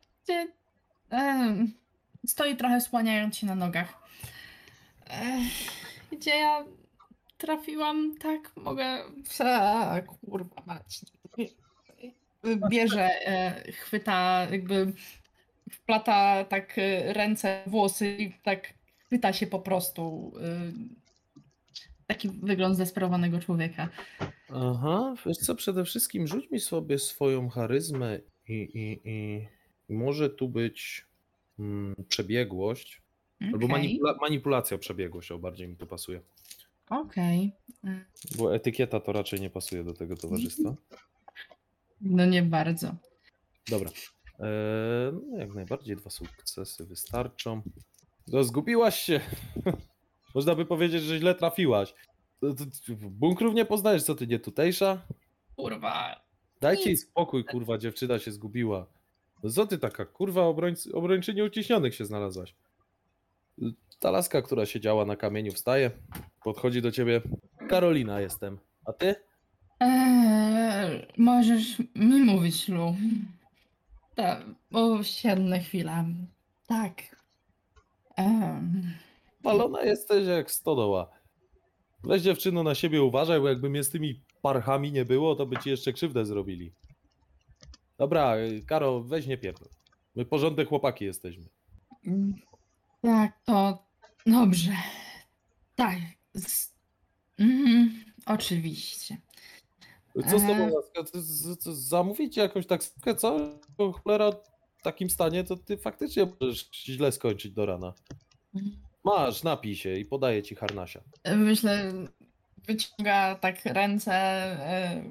stoi 2.27 2.57
trochę 2.57 2.81
słaniając 2.81 3.37
się 3.37 3.47
na 3.47 3.55
nogach. 3.55 3.95
Gdzie 6.13 6.31
ja 6.39 6.65
trafiłam, 7.39 8.15
tak 8.21 8.57
mogę... 8.57 8.99
A, 9.45 10.01
kurwa 10.01 10.63
mać. 10.67 11.01
Bierze, 12.71 13.09
e, 13.27 13.73
chwyta, 13.73 14.47
jakby 14.51 14.93
wplata 15.73 16.45
tak 16.45 16.79
e, 16.79 17.13
ręce 17.13 17.63
włosy 17.67 18.09
i 18.11 18.33
tak 18.43 18.75
chwyta 19.07 19.33
się 19.33 19.47
po 19.47 19.59
prostu. 19.59 20.33
e, 20.43 20.73
Taki 22.07 22.29
wygląd 22.29 22.75
zdesperowanego 22.75 23.41
człowieka. 23.41 23.89
Aha, 24.55 25.15
wiesz 25.27 25.39
co, 25.39 25.55
przede 25.55 25.85
wszystkim 25.85 26.27
rzuć 26.27 26.51
mi 26.51 26.61
sobie 26.61 26.99
swoją 26.99 27.49
charyzmę 27.49 28.21
i, 28.49 28.53
i, 28.55 29.01
i 29.11 29.47
może 29.95 30.31
tu 30.31 30.49
być 30.49 31.07
mm, 31.59 31.95
przebiegłość, 32.09 33.03
albo 33.41 33.57
Okej, 33.57 33.69
manipula 33.69 34.15
manipulacja 34.21 34.79
przebiegłość, 34.79 35.33
o 35.33 35.39
bardziej 35.39 35.69
mi 35.69 35.77
to 35.77 35.87
pasuje. 35.87 36.21
okej. 36.91 37.53
E, 37.85 38.05
Bo 38.39 38.55
etykieta 38.55 39.01
to 39.01 39.13
raczej 39.13 39.41
nie 39.41 39.51
pasuje 39.51 39.85
do 39.85 39.95
tego 39.95 40.17
towarzystwa. 40.17 40.75
No 42.01 42.27
nie 42.27 42.43
bardzo. 42.43 42.95
Dobra. 43.71 43.91
Eee, 44.39 45.13
no 45.31 45.39
jak 45.39 45.55
najbardziej 45.55 45.97
dwa 45.97 46.11
sukcesy 46.11 46.87
wystarczą. 46.87 47.63
No, 48.29 48.45
zgubiłaś 48.45 48.99
się. 49.01 49.21
Można 50.35 50.55
by 50.55 50.67
powiedzieć, 50.67 51.03
że 51.03 51.19
źle 51.19 51.35
trafiłaś. 51.35 51.95
Bunkrów 53.11 53.55
nie 53.55 53.65
poznajesz, 53.65 54.03
co 54.03 54.15
ty 54.15 54.27
nie 54.27 54.39
tutejsza? 54.39 55.03
Kurwa. 55.57 56.21
Dajcie 56.61 56.85
jej 56.85 56.97
spokój, 56.97 57.45
kurwa, 57.45 57.79
dziewczyna 57.79 58.19
się 58.19 58.33
zgubiła. 58.33 58.87
No 59.43 59.51
co 59.51 59.67
ty 59.67 59.79
taka, 59.79 60.05
kurwa, 60.07 60.43
obrońcy, 60.43 60.93
obrończyni 60.95 61.43
uciśnionych 61.43 61.95
się 61.95 62.05
znalazłaś? 62.05 62.55
Ta 63.99 64.11
laska, 64.11 64.43
która 64.43 64.67
siedziała 64.67 65.05
na 65.05 65.17
kamieniu, 65.17 65.53
wstaje, 65.53 65.91
podchodzi 66.45 66.83
do 66.83 66.93
ciebie. 66.93 67.23
Karolina 67.69 68.21
jestem. 68.21 68.59
A 68.85 68.93
ty? 68.93 69.15
Eee, 69.81 71.07
możesz 71.19 71.79
mi 71.95 72.21
mówić, 72.25 72.69
Lu. 72.69 72.97
Tak, 74.15 74.45
bo 74.71 75.03
siednę 75.03 75.61
chwilę. 75.61 76.05
Tak. 76.67 77.17
Em, 78.17 78.95
Palona 79.43 79.83
jesteś 79.83 80.27
jak 80.27 80.51
stodoła. 80.51 81.11
Weź 82.05 82.23
dziewczyno 82.23 82.63
na 82.63 82.75
siebie 82.75 83.03
uważaj, 83.03 83.41
bo 83.41 83.49
jakby 83.49 83.71
mnie 83.71 83.85
z 83.85 83.91
tymi 83.91 84.21
parchami 84.43 84.93
nie 84.93 85.05
było, 85.05 85.37
to 85.37 85.47
by 85.47 85.57
ci 85.57 85.71
jeszcze 85.71 85.93
krzywdę 85.93 86.27
zrobili. 86.27 86.73
Dobra, 87.99 88.35
Karo, 88.67 89.01
weź 89.01 89.27
nie 89.27 89.39
pierdol. 89.39 89.69
My 90.15 90.25
porządne 90.25 90.65
chłopaki 90.65 91.05
jesteśmy. 91.05 91.45
mm, 92.07 92.35
tak, 93.03 93.39
to 93.45 93.87
dobrze. 94.27 94.73
Tak. 95.75 95.99
Z, 96.35 96.75
mhm, 97.39 98.05
oczywiście. 98.27 99.17
Co 100.31 100.39
z 100.39 100.43
tobą, 100.43 100.55
Eee. 100.67 100.73
laska? 100.75 101.05
Ty 101.13 101.23
z- 101.23 101.59
ci 102.31 102.41
jakąś 102.41 102.67
taksówkę, 102.67 103.15
co? 103.15 103.39
Bo 103.79 103.93
Cholera, 103.93 104.31
w 104.79 104.83
takim 104.83 105.11
stanie 105.11 105.45
to 105.45 105.57
ty 105.57 105.77
faktycznie 105.77 106.29
możesz 106.41 106.71
źle 106.73 107.13
skończyć 107.13 107.53
do 107.53 107.67
rana. 107.67 107.95
Masz, 109.05 109.43
napij 109.43 109.77
się 109.77 109.97
i 109.97 110.05
podaję 110.05 110.43
ci 110.43 110.55
harnasia. 110.55 111.01
Myślę, 111.37 111.93
wyciąga 112.67 113.35
tak 113.35 113.65
ręce 113.65 114.13
e, 114.13 115.03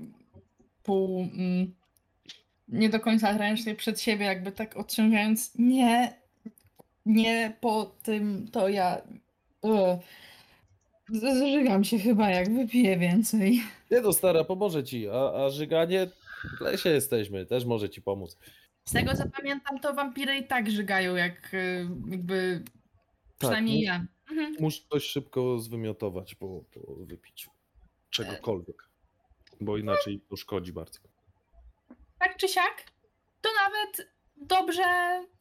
pół 0.84 1.22
mm, 1.22 1.74
nie 2.68 2.90
do 2.90 3.00
końca 3.00 3.38
ręcznie 3.38 3.76
przed 3.76 4.02
siebie, 4.02 4.26
jakby 4.26 4.52
tak 4.52 4.78
odciągając. 4.78 5.56
Nie, 5.56 6.14
nie 7.06 7.54
po 7.62 7.86
tym 8.04 8.48
to 8.52 8.70
ja. 8.70 9.02
e, 9.66 10.00
Zżygam 11.10 11.84
się 11.84 12.00
chyba, 12.00 12.30
jak 12.30 12.54
wypiję 12.54 12.98
więcej. 12.98 13.62
Nie 13.92 14.02
no, 14.02 14.14
stara, 14.14 14.44
pomoże 14.44 14.84
ci, 14.84 15.10
a, 15.10 15.46
a 15.46 15.50
żyganie 15.50 16.08
w 16.58 16.62
lesie 16.62 16.90
jesteśmy, 16.90 17.46
też 17.46 17.66
może 17.66 17.90
ci 17.90 18.02
pomóc. 18.02 18.38
Z 18.86 18.92
tego 18.94 19.16
co 19.16 19.24
pamiętam, 19.38 19.80
to 19.80 19.94
wampiry 19.94 20.38
i 20.38 20.48
tak 20.48 20.72
żygają, 20.72 21.16
jak 21.16 21.54
e, 21.54 21.90
jakby. 22.10 22.64
Przynajmniej 23.40 23.78
mu- 23.78 23.84
ja. 23.84 24.06
Mhm. 24.32 24.56
Muszę 24.60 24.82
coś 24.92 25.04
szybko 25.04 25.60
zwymiotować 25.60 26.36
po, 26.36 26.64
po 26.74 26.96
wypiciu 26.96 27.50
czegokolwiek, 28.10 28.90
bo 29.62 29.78
inaczej 29.78 30.22
to 30.30 30.36
szkodzi 30.38 30.74
bardzo. 30.74 31.00
tak 32.20 32.38
czy 32.38 32.48
siak, 32.48 32.84
to 33.42 33.50
nawet 33.64 34.12
dobrze, 34.38 34.84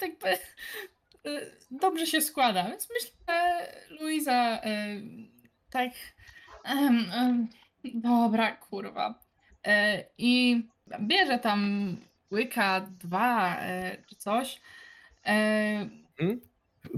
jakby, 0.03 0.29
y, 1.27 1.57
dobrze 1.71 2.07
się 2.07 2.21
składa. 2.21 2.69
Więc 2.69 2.89
myślę, 2.91 3.11
że 3.29 3.73
Luiza 4.01 4.61
y, 4.65 5.03
tak. 5.71 5.93
dobra, 7.95 8.57
kurwa. 8.57 9.21
E, 9.67 10.05
I 10.19 10.63
bierze 11.01 11.39
tam 11.39 11.97
łyka, 12.31 12.81
dwa 12.81 13.57
czy 14.07 14.17
coś. 14.17 14.61
E, 15.27 15.89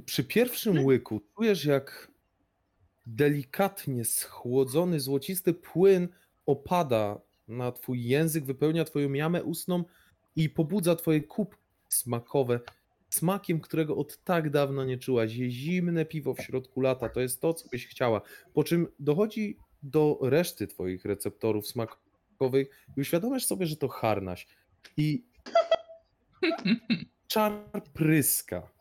Przy 0.05 0.24
pierwszym 0.24 0.84
łyku 0.84 1.20
czujesz, 1.36 1.64
jak 1.64 2.11
delikatnie 3.07 4.05
schłodzony, 4.05 5.01
złocisty 5.01 5.55
płyn 5.55 6.09
opada 6.47 7.20
na 7.49 7.72
twój 7.72 8.05
język, 8.05 8.45
wypełnia 8.45 8.84
twoją 8.84 9.12
jamę 9.12 9.45
ustną 9.45 9.84
i 10.36 10.49
pobudza 10.49 10.97
twoje 10.97 11.20
kubki 11.20 11.62
smakowe, 11.89 12.61
smakiem, 13.11 13.61
którego 13.61 13.97
od 13.97 14.24
tak 14.24 14.51
dawno 14.51 14.84
nie 14.84 14.99
czułaś. 14.99 15.34
Je 15.34 15.51
zimne 15.51 16.05
piwo 16.05 16.34
w 16.34 16.41
środku 16.41 16.80
lata, 16.80 17.09
to 17.09 17.20
jest 17.20 17.41
to, 17.41 17.55
co 17.55 17.68
byś 17.68 17.86
chciała. 17.86 18.20
Po 18.55 18.64
czym 18.64 18.86
dochodzi 18.99 19.57
do 19.82 20.18
reszty 20.22 20.66
twoich 20.66 21.05
receptorów 21.05 21.66
smakowych 21.66 22.86
i 22.97 23.01
uświadamiasz 23.01 23.47
sobie, 23.47 23.66
że 23.66 23.76
to 23.76 23.89
harnaś. 23.89 24.47
I 24.97 25.24
czar 27.28 27.53
pryska. 27.95 28.78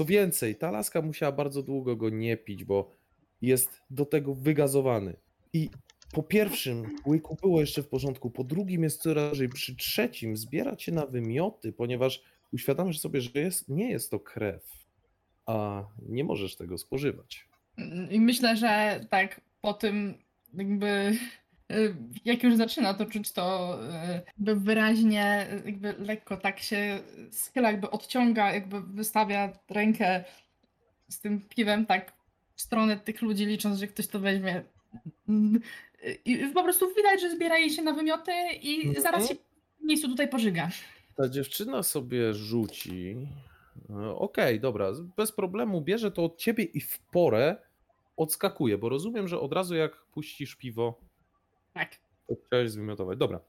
Co 0.00 0.04
więcej, 0.04 0.56
ta 0.56 0.70
laska 0.70 1.02
musiała 1.02 1.32
bardzo 1.32 1.62
długo 1.62 1.96
go 1.96 2.10
nie 2.10 2.36
pić, 2.36 2.64
bo 2.64 2.96
jest 3.42 3.82
do 3.90 4.06
tego 4.06 4.34
wygazowany. 4.34 5.16
I 5.52 5.70
po 6.12 6.22
pierwszym 6.22 6.96
łyku 7.06 7.36
było 7.42 7.60
jeszcze 7.60 7.82
w 7.82 7.88
porządku, 7.88 8.30
po 8.30 8.44
drugim 8.44 8.82
jest 8.82 9.02
coraz 9.02 9.30
gorzej, 9.30 9.48
przy 9.48 9.76
trzecim 9.76 10.36
zbiera 10.36 10.76
cię 10.76 10.92
na 10.92 11.06
wymioty, 11.06 11.72
ponieważ 11.72 12.22
uświadamiasz 12.52 13.00
sobie, 13.00 13.20
że 13.20 13.30
jest, 13.34 13.68
nie 13.68 13.90
jest 13.90 14.10
to 14.10 14.20
krew, 14.20 14.86
a 15.46 15.84
nie 16.08 16.24
możesz 16.24 16.56
tego 16.56 16.78
spożywać. 16.78 17.48
I 18.10 18.20
myślę, 18.20 18.56
że 18.56 19.00
tak 19.10 19.40
po 19.60 19.74
tym 19.74 20.14
jakby 20.54 21.18
jak 22.24 22.42
już 22.42 22.56
zaczyna 22.56 22.94
to 22.94 23.06
czuć 23.06 23.32
to 23.32 23.78
y, 24.14 24.20
jakby 24.38 24.56
wyraźnie 24.56 25.46
y, 25.52 25.62
jakby 25.70 25.94
lekko 25.98 26.36
tak 26.36 26.60
się 26.60 27.00
schyla, 27.32 27.70
jakby 27.70 27.90
odciąga, 27.90 28.52
jakby 28.54 28.80
wystawia 28.80 29.52
rękę 29.70 30.24
z 31.08 31.20
tym 31.20 31.40
piwem 31.48 31.86
tak 31.86 32.12
w 32.54 32.60
stronę 32.62 32.96
tych 32.96 33.22
ludzi, 33.22 33.46
licząc, 33.46 33.78
że 33.78 33.86
ktoś 33.86 34.06
to 34.06 34.20
weźmie. 34.20 34.62
I 36.24 36.38
po 36.54 36.62
prostu 36.62 36.88
widać, 36.94 37.20
że 37.20 37.30
zbiera 37.30 37.58
jej 37.58 37.70
się 37.70 37.82
na 37.82 37.92
wymioty 37.92 38.32
i 38.62 38.76
Mhm. 38.86 39.02
zaraz 39.02 39.28
się 39.28 39.34
w 39.80 39.84
miejscu 39.84 40.08
tutaj 40.08 40.28
pożyga. 40.28 40.70
Ta 41.16 41.28
dziewczyna 41.28 41.82
sobie 41.82 42.34
rzuci. 42.34 43.16
Okej, 44.16 44.60
dobra, 44.60 44.92
bez 45.16 45.32
problemu 45.32 45.80
bierze 45.80 46.10
to 46.10 46.24
od 46.24 46.38
ciebie 46.38 46.64
i 46.64 46.80
w 46.80 46.98
porę 46.98 47.56
odskakuje, 48.16 48.78
bo 48.78 48.88
rozumiem, 48.88 49.28
że 49.28 49.40
od 49.40 49.52
razu 49.52 49.74
jak 49.74 49.96
puścisz 50.12 50.56
piwo, 50.56 51.00
Tak. 51.74 51.96
to 52.28 52.34
chciałeś 52.46 52.70
zwymiotować. 52.70 53.18
Dobra. 53.18 53.40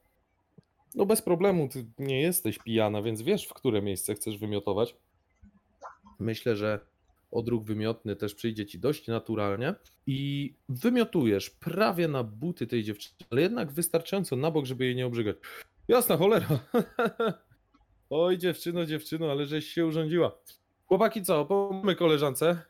No 0.96 1.06
bez 1.06 1.22
problemu, 1.22 1.70
ty 1.70 1.86
nie 2.00 2.22
jesteś 2.22 2.58
pijana, 2.58 3.02
więc 3.02 3.22
wiesz, 3.22 3.48
w 3.48 3.54
które 3.54 3.82
miejsce 3.82 4.16
chcesz 4.16 4.38
wymiotować. 4.38 4.96
Myślę, 6.20 6.56
że 6.56 6.80
odruch 7.32 7.64
wymiotny 7.64 8.16
też 8.16 8.36
przyjdzie 8.36 8.66
ci 8.66 8.80
dość 8.80 9.08
naturalnie 9.08 9.76
i 10.08 10.54
wymiotujesz 10.70 11.50
prawie 11.50 12.08
na 12.08 12.24
buty 12.24 12.68
tej 12.68 12.84
dziewczyny, 12.84 13.16
ale 13.30 13.42
jednak 13.42 13.72
wystarczająco 13.72 14.36
na 14.36 14.52
bok, 14.52 14.66
żeby 14.66 14.86
jej 14.86 14.96
nie 14.96 15.06
obrzygać. 15.06 15.36
Jasna 15.88 16.18
cholera. 16.18 16.48
Oj, 18.10 18.38
dziewczyno, 18.38 18.86
dziewczyno, 18.86 19.32
ale 19.32 19.46
żeś 19.46 19.68
się 19.68 19.86
urządziła. 19.86 20.32
Chłopaki, 20.86 21.24
co? 21.24 21.46
Pomóżmy 21.46 21.96
koleżance 21.96 22.62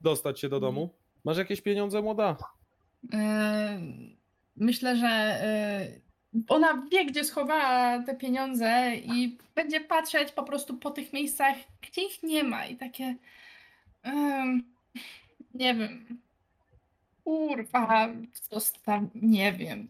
dostać 0.00 0.40
się 0.40 0.48
do 0.48 0.60
domu. 0.60 0.94
Masz 1.24 1.38
jakieś 1.38 1.60
pieniądze, 1.60 2.02
młoda? 2.02 2.36
E, 3.12 3.80
Myślę, 4.60 4.96
że 4.96 5.06
e, 5.08 5.88
ona 6.48 6.82
wie, 6.92 7.04
gdzie 7.06 7.24
schowała 7.24 8.02
te 8.02 8.14
pieniądze 8.16 8.92
i 8.96 9.38
będzie 9.54 9.80
patrzeć 9.80 10.32
po 10.32 10.42
prostu 10.42 10.76
po 10.76 10.90
tych 10.90 11.12
miejscach, 11.12 11.56
gdzie 11.82 12.02
ich 12.06 12.22
nie 12.22 12.44
ma 12.44 12.66
i 12.66 12.76
takie. 12.76 13.16
em, 14.02 14.74
nie 15.54 15.74
wiem. 15.74 16.20
Kurwa, 17.24 18.08
zostaw, 18.50 19.02
nie 19.14 19.52
wiem. 19.52 19.88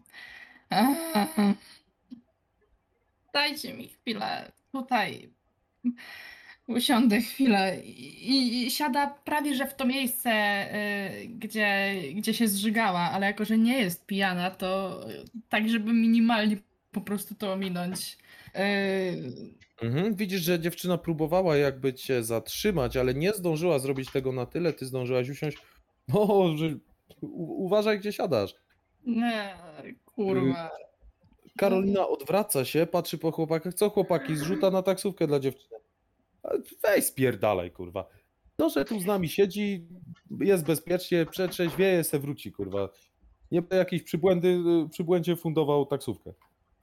Dajcie 3.33 3.73
mi 3.73 3.87
chwilę 3.87 4.51
tutaj. 4.71 5.29
Usiądę 6.69 7.21
chwilę 7.21 7.81
i, 7.85 8.65
i 8.67 8.71
siada 8.71 9.07
prawie 9.25 9.55
że 9.55 9.67
w 9.67 9.73
to 9.75 9.85
miejsce, 9.85 10.31
y, 11.21 11.27
gdzie, 11.27 11.93
gdzie 12.15 12.33
się 12.33 12.47
zżygała, 12.47 12.99
ale 12.99 13.25
jako, 13.27 13.45
że 13.45 13.57
nie 13.57 13.79
jest 13.79 14.05
pijana, 14.05 14.51
to 14.51 14.99
tak, 15.49 15.69
żeby 15.69 15.93
minimalnie 15.93 16.57
po 16.91 17.01
prostu 17.01 17.35
to 17.35 17.53
ominąć. 17.53 18.17
Y, 18.55 19.59
Mhm. 19.81 20.15
Widzisz, 20.15 20.41
że 20.41 20.59
dziewczyna 20.59 20.97
próbowała 20.97 21.57
jakby 21.57 21.93
cię 21.93 22.23
zatrzymać, 22.23 22.97
ale 22.97 23.13
nie 23.13 23.33
zdążyła 23.33 23.79
zrobić 23.79 24.11
tego 24.11 24.31
na 24.31 24.45
tyle, 24.45 24.73
ty 24.73 24.85
zdążyłaś 24.85 25.29
usiąść. 25.29 25.57
O, 26.13 26.51
że 26.57 26.65
u- 27.21 27.65
uważaj, 27.65 27.99
gdzie 27.99 28.13
siadasz. 28.13 28.55
nie, 29.05 29.53
kurwa. 30.05 30.71
Karolina 31.57 32.07
odwraca 32.07 32.65
się, 32.65 32.85
patrzy 32.85 33.17
po 33.17 33.31
chłopakach. 33.31 33.73
Co 33.73 33.89
chłopaki, 33.89 34.35
zrzuta 34.35 34.71
na 34.71 34.81
taksówkę 34.81 35.27
dla 35.27 35.39
dziewczyny. 35.39 35.78
Weź 36.83 37.05
spierdalaj, 37.05 37.71
kurwa. 37.71 38.05
To, 38.55 38.69
że 38.69 38.85
tu 38.85 38.99
z 38.99 39.05
nami 39.05 39.29
siedzi, 39.29 39.87
jest 40.39 40.65
bezpiecznie, 40.65 41.25
przetrzeźwieje, 41.25 42.03
se 42.03 42.19
wróci, 42.19 42.51
kurwa. 42.51 42.89
Nie 43.51 43.61
by 43.61 43.75
jakiś 43.75 44.03
przybłędy, 44.03 44.63
przybłędzie 44.91 45.35
fundował 45.35 45.85
taksówkę. 45.85 46.33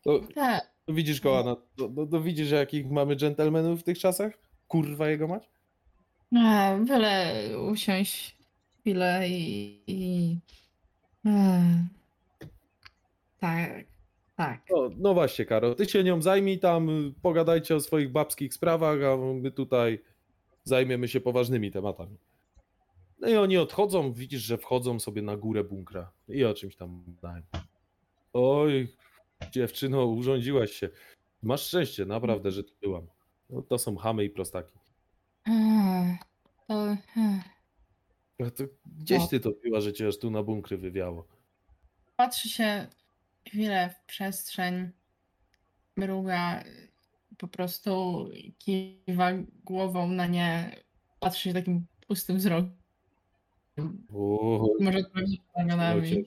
To, 0.02 0.20
Tak. 0.34 0.70
to 0.86 0.92
widzisz, 0.92 1.20
kochana, 1.20 1.56
to, 1.76 1.88
to, 1.88 2.06
to 2.06 2.20
widzisz, 2.20 2.50
jakich 2.50 2.90
mamy 2.90 3.16
dżentelmenów 3.16 3.80
w 3.80 3.84
tych 3.84 3.98
czasach? 3.98 4.32
Kurwa 4.68 5.08
jego 5.08 5.28
mać? 5.28 5.50
A, 6.36 6.76
byle 6.86 7.34
usiąść 7.72 8.36
chwilę 8.80 9.28
i. 9.28 9.80
i... 9.86 10.36
Ech. 11.26 11.96
Tak, 13.40 13.84
tak. 14.36 14.60
No, 14.70 14.90
no 14.96 15.14
właśnie, 15.14 15.44
Karol, 15.44 15.74
ty 15.74 15.86
się 15.86 16.04
nią 16.04 16.22
zajmij 16.22 16.58
tam, 16.58 17.14
pogadajcie 17.22 17.76
o 17.76 17.80
swoich 17.80 18.12
babskich 18.12 18.54
sprawach, 18.54 19.02
a 19.02 19.16
my 19.16 19.50
tutaj 19.50 20.02
zajmiemy 20.64 21.08
się 21.08 21.20
poważnymi 21.20 21.70
tematami. 21.70 22.16
No 23.20 23.28
i 23.28 23.36
oni 23.36 23.58
odchodzą, 23.58 24.12
widzisz, 24.12 24.42
że 24.42 24.58
wchodzą 24.58 25.00
sobie 25.00 25.22
na 25.22 25.36
górę 25.36 25.64
bunkra 25.64 26.12
i 26.28 26.44
o 26.44 26.54
czymś 26.54 26.76
tam 26.76 27.04
gadają. 27.06 27.42
Oj, 28.32 28.88
dziewczyno, 29.50 30.04
urządziłaś 30.06 30.70
się. 30.70 30.88
Masz 31.42 31.66
szczęście, 31.66 32.04
naprawdę, 32.04 32.50
że 32.50 32.64
tu 32.64 32.74
byłam. 32.82 33.06
No, 33.50 33.62
to 33.62 33.78
są 33.78 33.96
chamy 33.96 34.24
i 34.24 34.30
prostaki. 34.30 34.78
Ech, 35.48 36.18
To. 36.68 36.96
A 38.46 38.50
to 38.50 38.64
gdzieś 38.86 39.28
ty 39.28 39.40
to 39.40 39.52
piła, 39.52 39.80
że 39.80 39.92
cię 39.92 40.08
aż 40.08 40.18
tu 40.18 40.30
na 40.30 40.42
bunkry 40.42 40.78
wywiało. 40.78 41.26
Patrzy 42.16 42.48
się 42.48 42.86
chwilę 43.50 43.90
w 43.90 44.06
przestrzeń, 44.06 44.90
mruga, 45.96 46.64
po 47.38 47.48
prostu 47.48 48.24
kiwa 48.58 49.30
głową 49.64 50.08
na 50.08 50.26
nie, 50.26 50.76
patrzy 51.20 51.42
się 51.42 51.52
takim 51.54 51.86
pustym 52.06 52.36
wzrokiem. 52.36 52.76
O, 54.14 54.68
Może 54.80 54.98
odpowiedzieć 54.98 55.40
ramionami. 55.56 56.24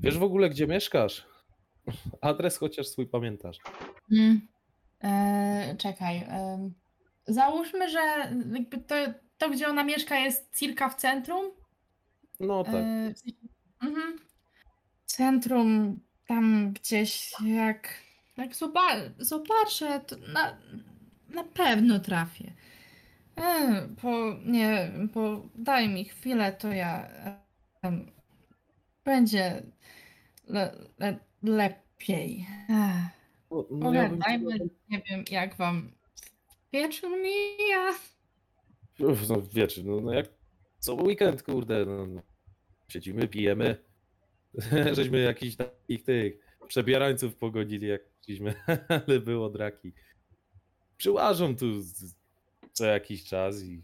Wiesz 0.00 0.18
w 0.18 0.22
ogóle, 0.22 0.50
gdzie 0.50 0.66
mieszkasz? 0.66 1.26
Adres 2.20 2.56
chociaż 2.56 2.86
swój 2.86 3.06
pamiętasz. 3.06 3.58
Mm. 4.12 4.48
E, 5.04 5.76
czekaj. 5.78 6.26
em, 6.28 6.74
załóżmy, 7.26 7.90
że 7.90 7.98
jakby 8.52 8.78
to, 8.78 8.94
to, 9.38 9.50
gdzie 9.50 9.68
ona 9.68 9.84
mieszka, 9.84 10.16
jest 10.18 10.56
circa 10.56 10.88
w 10.88 10.94
centrum. 10.94 11.50
No 12.40 12.64
tak. 12.64 12.74
E, 12.74 13.14
sensie- 13.14 13.48
mhm. 13.82 14.18
Centrum, 15.20 16.00
tam 16.26 16.72
gdzieś, 16.72 17.32
jak, 17.44 17.94
jak 18.36 18.50
zoba- 18.54 19.10
zobaczę, 19.18 20.00
to 20.06 20.16
na, 20.32 20.58
na 21.28 21.44
pewno 21.44 21.98
trafię. 22.00 22.52
E, 23.36 23.88
po, 24.02 24.36
nie, 24.44 24.92
bo 25.14 25.48
daj 25.54 25.88
mi 25.88 26.04
chwilę, 26.04 26.52
to 26.52 26.72
ja. 26.72 27.08
będzie 29.04 29.62
le, 30.48 30.72
le, 30.98 31.18
lepiej. 31.42 32.46
Ech. 32.70 33.16
No, 33.50 33.66
no 33.70 33.92
ja 33.94 34.08
bym 34.08 34.18
Pogadajmy, 34.18 34.54
chciał- 34.54 34.68
nie 34.90 35.02
wiem, 35.10 35.24
jak 35.30 35.56
wam 35.56 35.92
wieczór 36.72 37.10
mija. 37.22 37.94
Uf, 38.98 39.28
No 39.28 39.42
wiecie, 39.52 39.82
no, 39.84 40.00
no 40.00 40.12
jak 40.12 40.26
co 40.78 40.94
weekend, 40.94 41.42
kurde, 41.42 41.86
no, 41.86 42.06
no. 42.06 42.22
siedzimy, 42.88 43.28
pijemy, 43.28 43.76
żeśmy 44.96 45.18
jakichś 45.20 45.56
takich 45.56 46.04
tych 46.04 46.38
przebierańców 46.68 47.36
pogodzili, 47.36 47.88
jak 47.88 48.02
chcieliśmy, 48.22 48.54
ale 49.06 49.20
było 49.20 49.50
draki. 49.50 49.92
Przyłażą 50.96 51.56
tu 51.56 51.66
co 52.72 52.84
jakiś 52.86 53.24
czas 53.24 53.62
i 53.62 53.82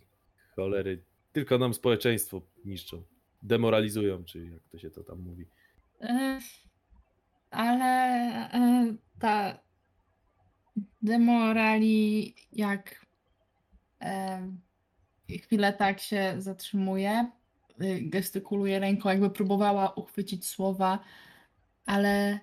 cholery, 0.56 1.04
tylko 1.32 1.58
nam 1.58 1.74
społeczeństwo 1.74 2.42
niszczą, 2.64 3.02
demoralizują, 3.42 4.24
czy 4.24 4.46
jak 4.46 4.68
to 4.68 4.78
się 4.78 4.90
to 4.90 5.04
tam 5.04 5.18
mówi. 5.18 5.46
Ale 7.50 7.86
e, 8.52 8.94
ta 9.18 9.58
demorali, 11.02 12.34
jak 12.52 13.06
e, 14.00 14.48
chwilę 15.42 15.72
tak 15.72 16.00
się 16.00 16.34
zatrzymuje, 16.38 17.30
gestykuluje 18.00 18.78
ręką, 18.78 19.08
jakby 19.08 19.30
próbowała 19.30 19.90
uchwycić 19.94 20.46
słowa, 20.46 20.98
ale 21.86 22.38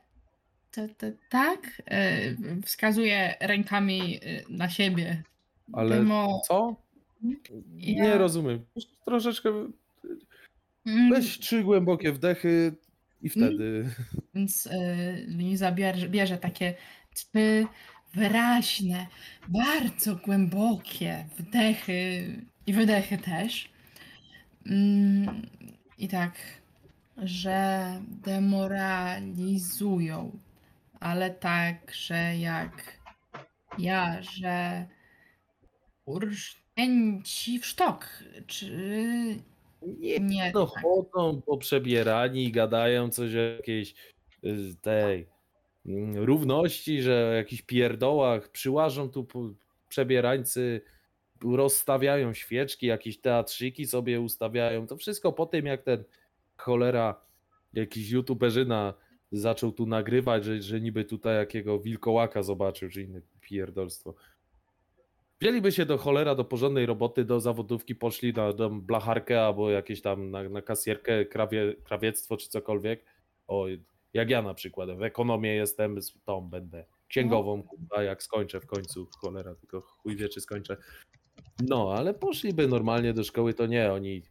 to, 0.72 0.82
to, 0.98 1.08
tak 1.30 1.82
e, 1.86 2.22
wskazuje 2.66 3.36
rękami 3.40 4.16
y, 4.24 4.44
na 4.50 4.70
siebie. 4.70 5.24
Ale 5.74 5.96
Demo- 5.96 6.42
co? 6.48 6.76
Nie 7.68 7.94
Ja- 7.98 8.18
rozumiem. 8.18 8.66
Troszeczkę 9.06 9.50
Mm, 10.86 11.10
weź 11.10 11.40
trzy 11.40 11.64
głębokie 11.64 12.12
wdechy 12.12 12.74
i 13.22 13.30
wtedy 13.30 13.90
Więc 14.36 14.66
y, 14.66 14.70
Liza 15.28 15.72
bierze, 15.72 16.10
bierze 16.10 16.38
takie 16.38 16.74
trzy 17.14 17.66
wyraźne, 18.14 19.08
bardzo 19.48 20.16
głębokie 20.16 21.26
wdechy 21.38 22.24
i 22.68 22.74
wydechy 22.74 23.18
też. 23.18 23.69
Mm, 24.66 25.47
I 25.97 26.07
tak, 26.07 26.32
że 27.18 27.91
demoralizują, 28.26 30.32
ale 30.99 31.32
tak, 31.32 31.93
że 31.93 32.38
jak 32.38 32.99
ja, 33.78 34.22
że 34.22 34.86
urżnięci 36.05 37.60
w 37.60 37.66
sztok, 37.66 38.24
czy 38.47 38.70
nie 39.82 40.20
nie? 40.20 40.51
No 40.53 40.68
tak? 40.68 40.84
chodzą 40.84 41.41
poprzebierani 41.41 42.43
i 42.43 42.51
gadają 42.51 43.10
coś 43.10 43.36
o 43.36 43.38
jakiejś 43.38 43.93
y, 44.43 44.76
tej 44.82 45.28
mm, 45.86 46.18
równości, 46.18 47.01
że 47.01 47.28
o 47.28 47.34
jakichś 47.34 47.62
pierdołach, 47.62 48.49
przyłażą 48.49 49.10
tu 49.10 49.28
przebierańcy, 49.89 50.82
rozstawiają 51.44 52.34
świeczki, 52.34 52.86
jakieś 52.86 53.18
teatrzyki 53.22 53.86
sobie 53.86 54.22
ustawiają. 54.22 54.88
To 54.88 54.98
wszystko 54.98 55.34
po 55.34 55.46
tym, 55.46 55.66
jak 55.66 55.84
ten 55.84 56.04
cholera, 56.58 57.22
jakiś 57.74 58.10
youtuberzyna 58.10 58.94
zaczął 59.32 59.72
tu 59.72 59.86
nagrywać, 59.86 60.46
że, 60.46 60.62
że 60.62 60.82
niby 60.82 61.06
tutaj 61.06 61.36
jakiego 61.36 61.80
wilkołaka 61.80 62.44
zobaczył, 62.44 62.90
czy 62.90 63.02
inne 63.02 63.22
pierdolstwo. 63.42 64.14
Wzięliby 65.42 65.72
się 65.72 65.86
do 65.86 65.98
cholera 65.98 66.36
do 66.36 66.46
porządnej 66.46 66.86
roboty, 66.86 67.26
do 67.26 67.40
zawodówki, 67.40 67.96
poszli 67.96 68.34
na, 68.34 68.52
na 68.52 68.70
blacharkę 68.70 69.46
albo 69.46 69.70
jakieś 69.70 70.02
tam 70.02 70.32
na, 70.32 70.50
na 70.50 70.62
kasjerkę, 70.62 71.26
krawie, 71.26 71.76
krawiectwo 71.84 72.38
czy 72.38 72.50
cokolwiek. 72.50 73.06
O, 73.48 73.66
jak 74.14 74.30
ja 74.30 74.42
na 74.42 74.54
przykład, 74.54 74.90
w 74.98 75.04
ekonomię 75.04 75.56
jestem, 75.56 76.02
z 76.02 76.14
tą 76.26 76.42
będę 76.42 76.86
księgową, 77.08 77.64
kurwa, 77.64 78.04
jak 78.04 78.24
skończę 78.24 78.60
w 78.60 78.66
końcu, 78.66 79.08
cholera, 79.22 79.56
tylko 79.56 79.82
chuj 79.82 80.16
wie 80.16 80.30
czy 80.30 80.42
skończę. 80.42 80.78
No, 81.68 81.93
ale 81.93 82.14
poszliby 82.14 82.68
normalnie 82.68 83.14
do 83.14 83.24
szkoły, 83.24 83.53
to 83.53 83.66
nie, 83.66 83.93
oni 83.93 84.24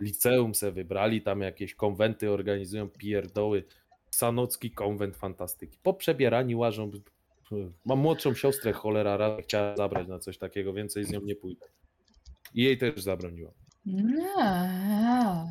liceum 0.00 0.54
se 0.54 0.72
wybrali, 0.72 1.22
tam 1.22 1.40
jakieś 1.40 1.74
konwenty 1.74 2.30
organizują, 2.30 2.88
pierdoły, 2.88 3.64
sanocki 4.10 4.70
konwent 4.70 5.16
fantastyki. 5.16 5.78
Poprzebierani 5.82 6.56
łażą, 6.56 6.90
Mam 7.84 7.98
młodszą 7.98 8.34
siostrę, 8.34 8.72
cholera, 8.72 9.16
raz 9.16 9.42
chciała 9.42 9.76
zabrać 9.76 10.08
na 10.08 10.18
coś 10.18 10.38
takiego, 10.38 10.72
więcej 10.72 11.04
z 11.04 11.10
nią 11.10 11.20
nie 11.20 11.36
pójdę. 11.36 11.66
I 12.54 12.62
jej 12.62 12.78
też 12.78 13.02
zabroniłam. 13.02 13.54
No, 13.86 15.48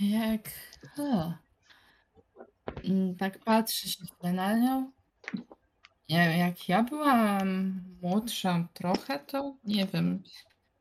jak. 0.00 0.50
O. 0.98 1.32
Tak 3.18 3.38
patrzy 3.38 3.88
się 3.88 4.04
na 4.22 4.58
nią. 4.58 4.92
Nie 6.08 6.38
jak 6.38 6.68
ja 6.68 6.82
byłam 6.82 7.80
młodsza 8.02 8.68
trochę, 8.74 9.18
to 9.18 9.54
nie 9.64 9.86
wiem. 9.86 10.22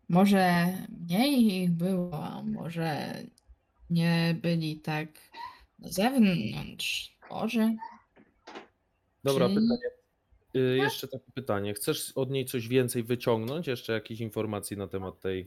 Może 0.10 0.66
mniej 1.00 1.62
ich 1.64 1.72
było, 1.72 2.44
może 2.46 3.14
nie 3.90 4.36
byli 4.42 4.80
tak 4.80 5.08
na 5.80 5.90
zewnątrz. 5.90 7.18
Może. 7.30 7.76
Dobra, 9.24 9.48
Czyli- 9.48 9.60
pytanie. 9.60 9.96
Y, 10.56 10.78
Jeszcze 10.78 11.08
takie 11.08 11.32
pytanie. 11.34 11.74
Chcesz 11.74 12.12
od 12.16 12.32
niej 12.32 12.46
coś 12.46 12.68
więcej 12.68 13.04
wyciągnąć? 13.04 13.68
Jeszcze 13.68 13.94
jakieś 13.94 14.20
informacje 14.20 14.78
na 14.78 14.88
temat 14.88 15.20
tej. 15.20 15.46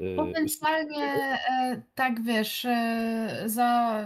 y, 0.00 0.16
Potencjalnie 0.16 1.04
e, 1.50 1.82
tak 1.94 2.22
wiesz, 2.22 2.64
e, 2.64 3.42
za. 3.46 4.04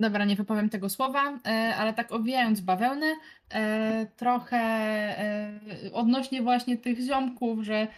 Dobra, 0.00 0.24
nie 0.24 0.36
wypowiem 0.36 0.68
tego 0.70 0.88
słowa, 0.88 1.38
e, 1.46 1.50
ale 1.76 1.94
tak 1.94 2.12
owijając 2.12 2.60
bawełnę, 2.60 3.06
e, 3.50 4.06
trochę 4.16 4.56
e, 4.56 5.60
odnośnie 5.92 6.42
właśnie 6.42 6.78
tych 6.78 6.98
ziomków, 7.00 7.64
że 7.64 7.88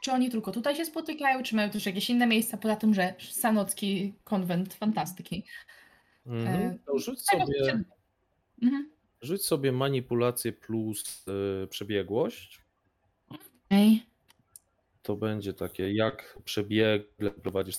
czy 0.00 0.12
oni 0.12 0.30
tylko 0.30 0.52
tutaj 0.52 0.76
się 0.76 0.84
spotykają, 0.84 1.42
czy 1.42 1.56
mają 1.56 1.70
też 1.70 1.86
jakieś 1.86 2.10
inne 2.10 2.26
miejsca, 2.26 2.56
poza 2.56 2.76
tym, 2.76 2.94
że 2.94 3.14
Sanocki 3.30 4.14
konwent 4.24 4.74
fantastyki. 4.74 5.44
Mhm. 6.26 6.78
To 6.78 6.98
rzuć 6.98 7.26
Tego 7.26 7.46
sobie, 7.46 7.84
Mhm. 8.62 8.90
rzuć 9.22 9.44
sobie 9.44 9.72
manipulację 9.72 10.52
plus 10.52 11.24
przebiegłość. 11.70 12.60
Ej, 13.70 14.02
To 15.02 15.16
będzie 15.16 15.52
takie, 15.54 15.92
jak 15.94 16.38
przebiegle 16.44 17.30
prowadzisz 17.30 17.76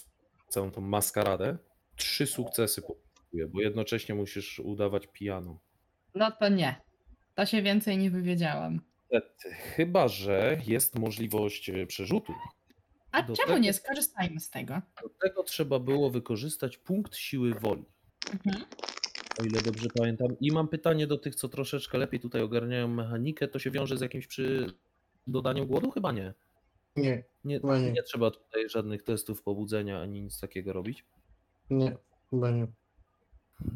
całą 0.47 0.71
tą 0.71 0.81
maskaradę. 0.81 1.57
Trzy 2.01 2.27
sukcesy 2.27 2.81
potrzebuję, 2.81 3.47
bo 3.47 3.61
jednocześnie 3.61 4.15
musisz 4.15 4.59
udawać 4.59 5.07
pijaną. 5.07 5.59
no 6.15 6.31
to 6.31 6.49
nie. 6.49 6.75
To 7.35 7.45
się 7.45 7.61
więcej 7.61 7.97
nie 7.97 8.11
wywiedziałam. 8.11 8.81
Chyba, 9.75 10.07
że 10.07 10.57
jest 10.67 10.99
możliwość 10.99 11.69
y, 11.69 11.87
przerzutu. 11.87 12.33
A 13.11 13.21
Do 13.21 13.35
czemu 13.35 13.47
tego- 13.47 13.59
nie 13.59 13.73
skorzystajmy 13.73 14.39
z 14.39 14.49
tego? 14.49 14.81
Do 15.03 15.09
tego 15.09 15.43
trzeba 15.43 15.79
było 15.79 16.09
wykorzystać 16.09 16.77
punkt 16.77 17.15
siły 17.15 17.53
woli. 17.53 17.85
Mhm. 18.33 18.65
O 19.39 19.43
ile 19.43 19.61
dobrze 19.61 19.87
pamiętam. 19.97 20.27
I 20.39 20.51
mam 20.51 20.67
pytanie 20.67 21.07
do 21.07 21.17
tych, 21.17 21.35
co 21.35 21.49
troszeczkę 21.49 21.97
lepiej 21.97 22.19
tutaj 22.19 22.41
ogarniają 22.41 22.87
mechanikę. 22.87 23.47
To 23.47 23.59
się 23.59 23.71
wiąże 23.71 23.97
z 23.97 24.01
jakimś 24.01 24.27
przy 24.27 24.73
dodaniem 25.27 25.67
głodu? 25.67 25.91
Chyba 25.91 26.11
nie. 26.11 26.33
Nie, 26.95 27.23
Nie, 27.45 27.59
nie. 27.63 27.91
nie 27.91 28.03
trzeba 28.03 28.31
tutaj 28.31 28.69
żadnych 28.69 29.03
testów 29.03 29.41
pobudzenia 29.43 30.01
ani 30.01 30.21
nic 30.21 30.39
takiego 30.39 30.73
robić. 30.73 31.05
Nie, 31.71 31.95
chyba 32.29 32.51
nie. 32.51 32.67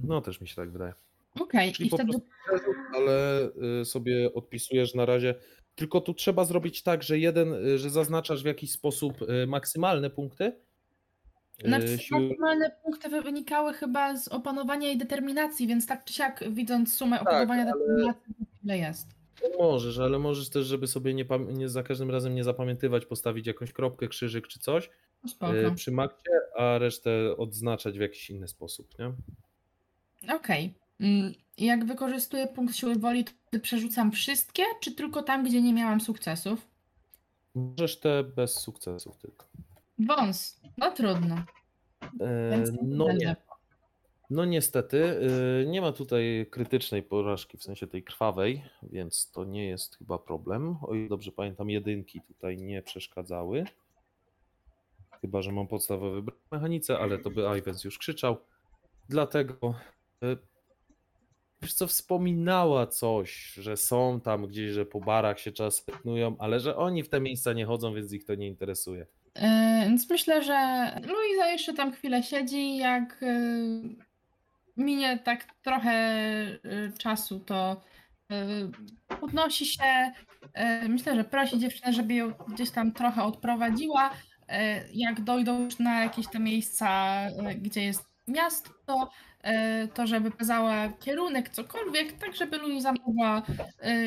No 0.04 0.22
też 0.22 0.42
mi 0.42 0.48
się 0.48 0.56
tak 0.56 0.72
wydaje. 0.72 0.94
Okej, 1.40 1.72
Czyli 1.74 1.88
i 1.88 1.90
po 1.92 1.98
wtedy 1.98 2.12
prostu 2.12 2.72
ale 2.96 3.42
y, 3.82 3.86
sobie 3.86 4.34
odpisujesz 4.34 4.96
na 4.96 5.06
razie. 5.06 5.36
Tylko 5.76 6.02
tu 6.02 6.14
trzeba 6.14 6.46
zrobić 6.46 6.84
tak, 6.84 7.04
że 7.04 7.20
jeden, 7.20 7.54
y, 7.54 7.78
że 7.78 7.90
zaznaczasz 7.90 8.44
w 8.44 8.46
jakiś 8.46 8.72
sposób 8.72 9.22
y, 9.22 9.48
maksymalne 9.48 10.10
punkty. 10.10 10.44
y, 11.64 11.68
Znaczy, 11.68 11.98
siły- 11.98 12.22
maksymalne 12.28 12.72
punkty 12.84 13.10
wynikały 13.22 13.74
chyba 13.74 14.18
z 14.18 14.28
opanowania 14.28 14.92
i 14.92 14.98
determinacji, 14.98 15.68
więc 15.68 15.88
tak 15.88 16.06
czy 16.06 16.14
siak, 16.14 16.44
widząc 16.52 16.94
sumę 16.94 17.18
Tak, 17.20 17.28
opanowania 17.28 17.62
ale- 17.64 17.72
determinacji, 17.72 18.34
to 18.40 18.46
tyle 18.62 18.78
jest. 18.78 19.08
Możesz, 19.60 20.00
ale 20.00 20.20
możesz 20.20 20.50
też, 20.50 20.66
żeby 20.66 20.88
sobie 20.88 21.14
nie, 21.14 21.26
pam- 21.26 21.52
nie 21.58 21.70
za 21.70 21.84
każdym 21.84 22.12
razem 22.12 22.36
nie 22.36 22.44
zapamiętywać, 22.44 23.06
postawić 23.06 23.48
jakąś 23.48 23.74
kropkę, 23.74 24.08
krzyżyk 24.08 24.48
czy 24.48 24.60
coś 24.60 24.90
No 24.90 24.94
Spoko. 25.28 25.56
y, 25.58 25.76
przy 25.76 25.92
makcie, 25.92 26.32
a 26.58 26.78
resztę 26.78 27.38
odznaczać 27.38 27.98
w 27.98 28.02
jakiś 28.02 28.30
inny 28.30 28.48
sposób, 28.48 29.00
nie? 29.00 29.12
Okej. 30.36 30.74
Mm, 31.00 31.34
i 31.58 31.66
Jak 31.66 31.86
wykorzystuję 31.86 32.48
punkt 32.48 32.76
siły 32.76 32.96
woli, 32.96 33.24
to 33.24 33.60
przerzucam 33.60 34.12
wszystkie, 34.12 34.64
czy 34.82 34.92
tylko 34.96 35.24
tam, 35.24 35.44
gdzie 35.44 35.62
nie 35.62 35.74
miałam 35.74 36.02
sukcesów? 36.02 36.68
Możesz 37.56 38.00
te 38.00 38.24
bez 38.24 38.60
sukcesów 38.60 39.18
tylko. 39.18 39.46
Wąs. 40.00 40.60
No 40.78 40.92
trudno. 40.92 41.36
E, 42.22 42.64
no 42.82 43.12
nie. 43.12 43.36
No 44.30 44.46
niestety, 44.46 44.98
y, 44.98 45.66
nie 45.68 45.82
ma 45.82 45.92
tutaj 45.92 46.48
krytycznej 46.52 47.04
porażki, 47.04 47.58
w 47.58 47.64
sensie 47.64 47.88
tej 47.88 48.04
krwawej, 48.04 48.64
więc 48.84 49.32
to 49.32 49.44
nie 49.46 49.66
jest 49.68 49.98
chyba 49.98 50.18
problem. 50.18 50.78
O 50.82 50.94
ile 50.94 51.10
dobrze 51.10 51.32
pamiętam, 51.32 51.70
jedynki 51.70 52.22
tutaj 52.22 52.58
nie 52.58 52.82
przeszkadzały. 52.82 53.66
Chyba, 55.26 55.42
że 55.42 55.52
mam 55.52 55.68
podstawowy 55.68 56.22
brak 56.22 56.38
mechanice, 56.52 57.00
ale 57.00 57.18
to 57.18 57.30
by 57.30 57.42
Ivens 57.60 57.84
już 57.84 57.98
krzyczał. 57.98 58.38
Dlatego, 59.10 59.76
y, 60.24 60.38
wiesz 61.62 61.74
co, 61.74 61.88
wspominała 61.88 62.88
coś, 62.88 63.54
że 63.54 63.78
są 63.78 64.22
tam 64.22 64.48
gdzieś, 64.48 64.72
że 64.72 64.86
po 64.86 65.00
barach 65.00 65.40
się 65.40 65.52
czasem 65.52 65.96
pnują, 66.02 66.36
ale 66.40 66.60
że 66.60 66.76
oni 66.78 67.04
w 67.04 67.10
te 67.10 67.20
miejsca 67.22 67.54
nie 67.54 67.66
chodzą, 67.66 67.94
więc 67.94 68.14
ich 68.14 68.26
to 68.26 68.36
nie 68.36 68.48
interesuje. 68.48 69.06
E, 69.36 69.82
Więc 69.86 70.10
myślę, 70.10 70.44
że 70.44 70.92
Luiza 71.02 71.48
jeszcze 71.52 71.74
tam 71.74 71.92
chwilę 71.92 72.24
siedzi. 72.24 72.78
Jak 72.78 73.24
e, 73.24 73.40
minie 74.78 75.20
tak 75.20 75.46
trochę 75.64 75.92
e, 75.92 76.58
czasu, 76.98 77.40
to 77.40 77.82
e, 78.32 78.46
podnosi 79.22 79.66
się. 79.66 80.12
e, 80.54 80.90
Myślę, 80.90 81.16
że 81.16 81.24
prosi 81.24 81.60
dziewczynę, 81.60 81.94
żeby 81.94 82.14
ją 82.14 82.34
gdzieś 82.54 82.72
tam 82.72 82.92
trochę 82.92 83.24
odprowadziła. 83.24 84.10
E, 84.48 84.86
Jak 84.94 85.22
dojdą 85.22 85.64
już 85.64 85.80
na 85.80 86.04
jakieś 86.04 86.28
te 86.28 86.40
miejsca, 86.40 86.88
e, 87.28 87.56
gdzie 87.56 87.84
jest 87.84 88.06
miasto, 88.28 89.10
e, 89.44 89.88
to 89.88 90.08
żeby 90.08 90.32
pokazała 90.32 90.90
kierunek, 90.90 91.50
cokolwiek, 91.50 92.14
tak 92.14 92.36
żeby 92.36 92.58
Luiza 92.58 92.94
mogła 93.06 93.42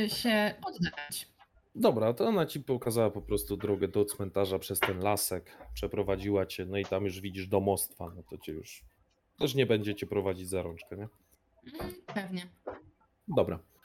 się 0.09 0.55
oddać. 0.67 1.29
Dobra, 1.75 2.13
to 2.13 2.27
ona 2.27 2.47
ci 2.47 2.61
pokazała 2.61 3.11
po 3.11 3.23
prostu 3.23 3.57
drogę 3.57 3.89
do 3.89 4.05
cmentarza 4.05 4.59
przez 4.59 4.81
ten 4.81 4.99
lasek, 5.01 5.59
przeprowadziła 5.75 6.47
cię, 6.47 6.65
no 6.67 6.79
i 6.79 6.85
tam 6.85 7.05
już 7.05 7.21
widzisz 7.21 7.47
domostwa, 7.47 8.13
no 8.17 8.23
to 8.31 8.39
cię 8.39 8.53
już 8.53 8.85
też 9.39 9.55
nie 9.55 9.67
będzie 9.67 9.95
cię 9.95 10.07
prowadzić 10.07 10.49
za 10.49 10.63
rączkę, 10.63 10.97
nie? 10.97 11.09
Mm, 11.81 11.95
Pewnie. 12.15 12.43
Dobra. 13.37 13.59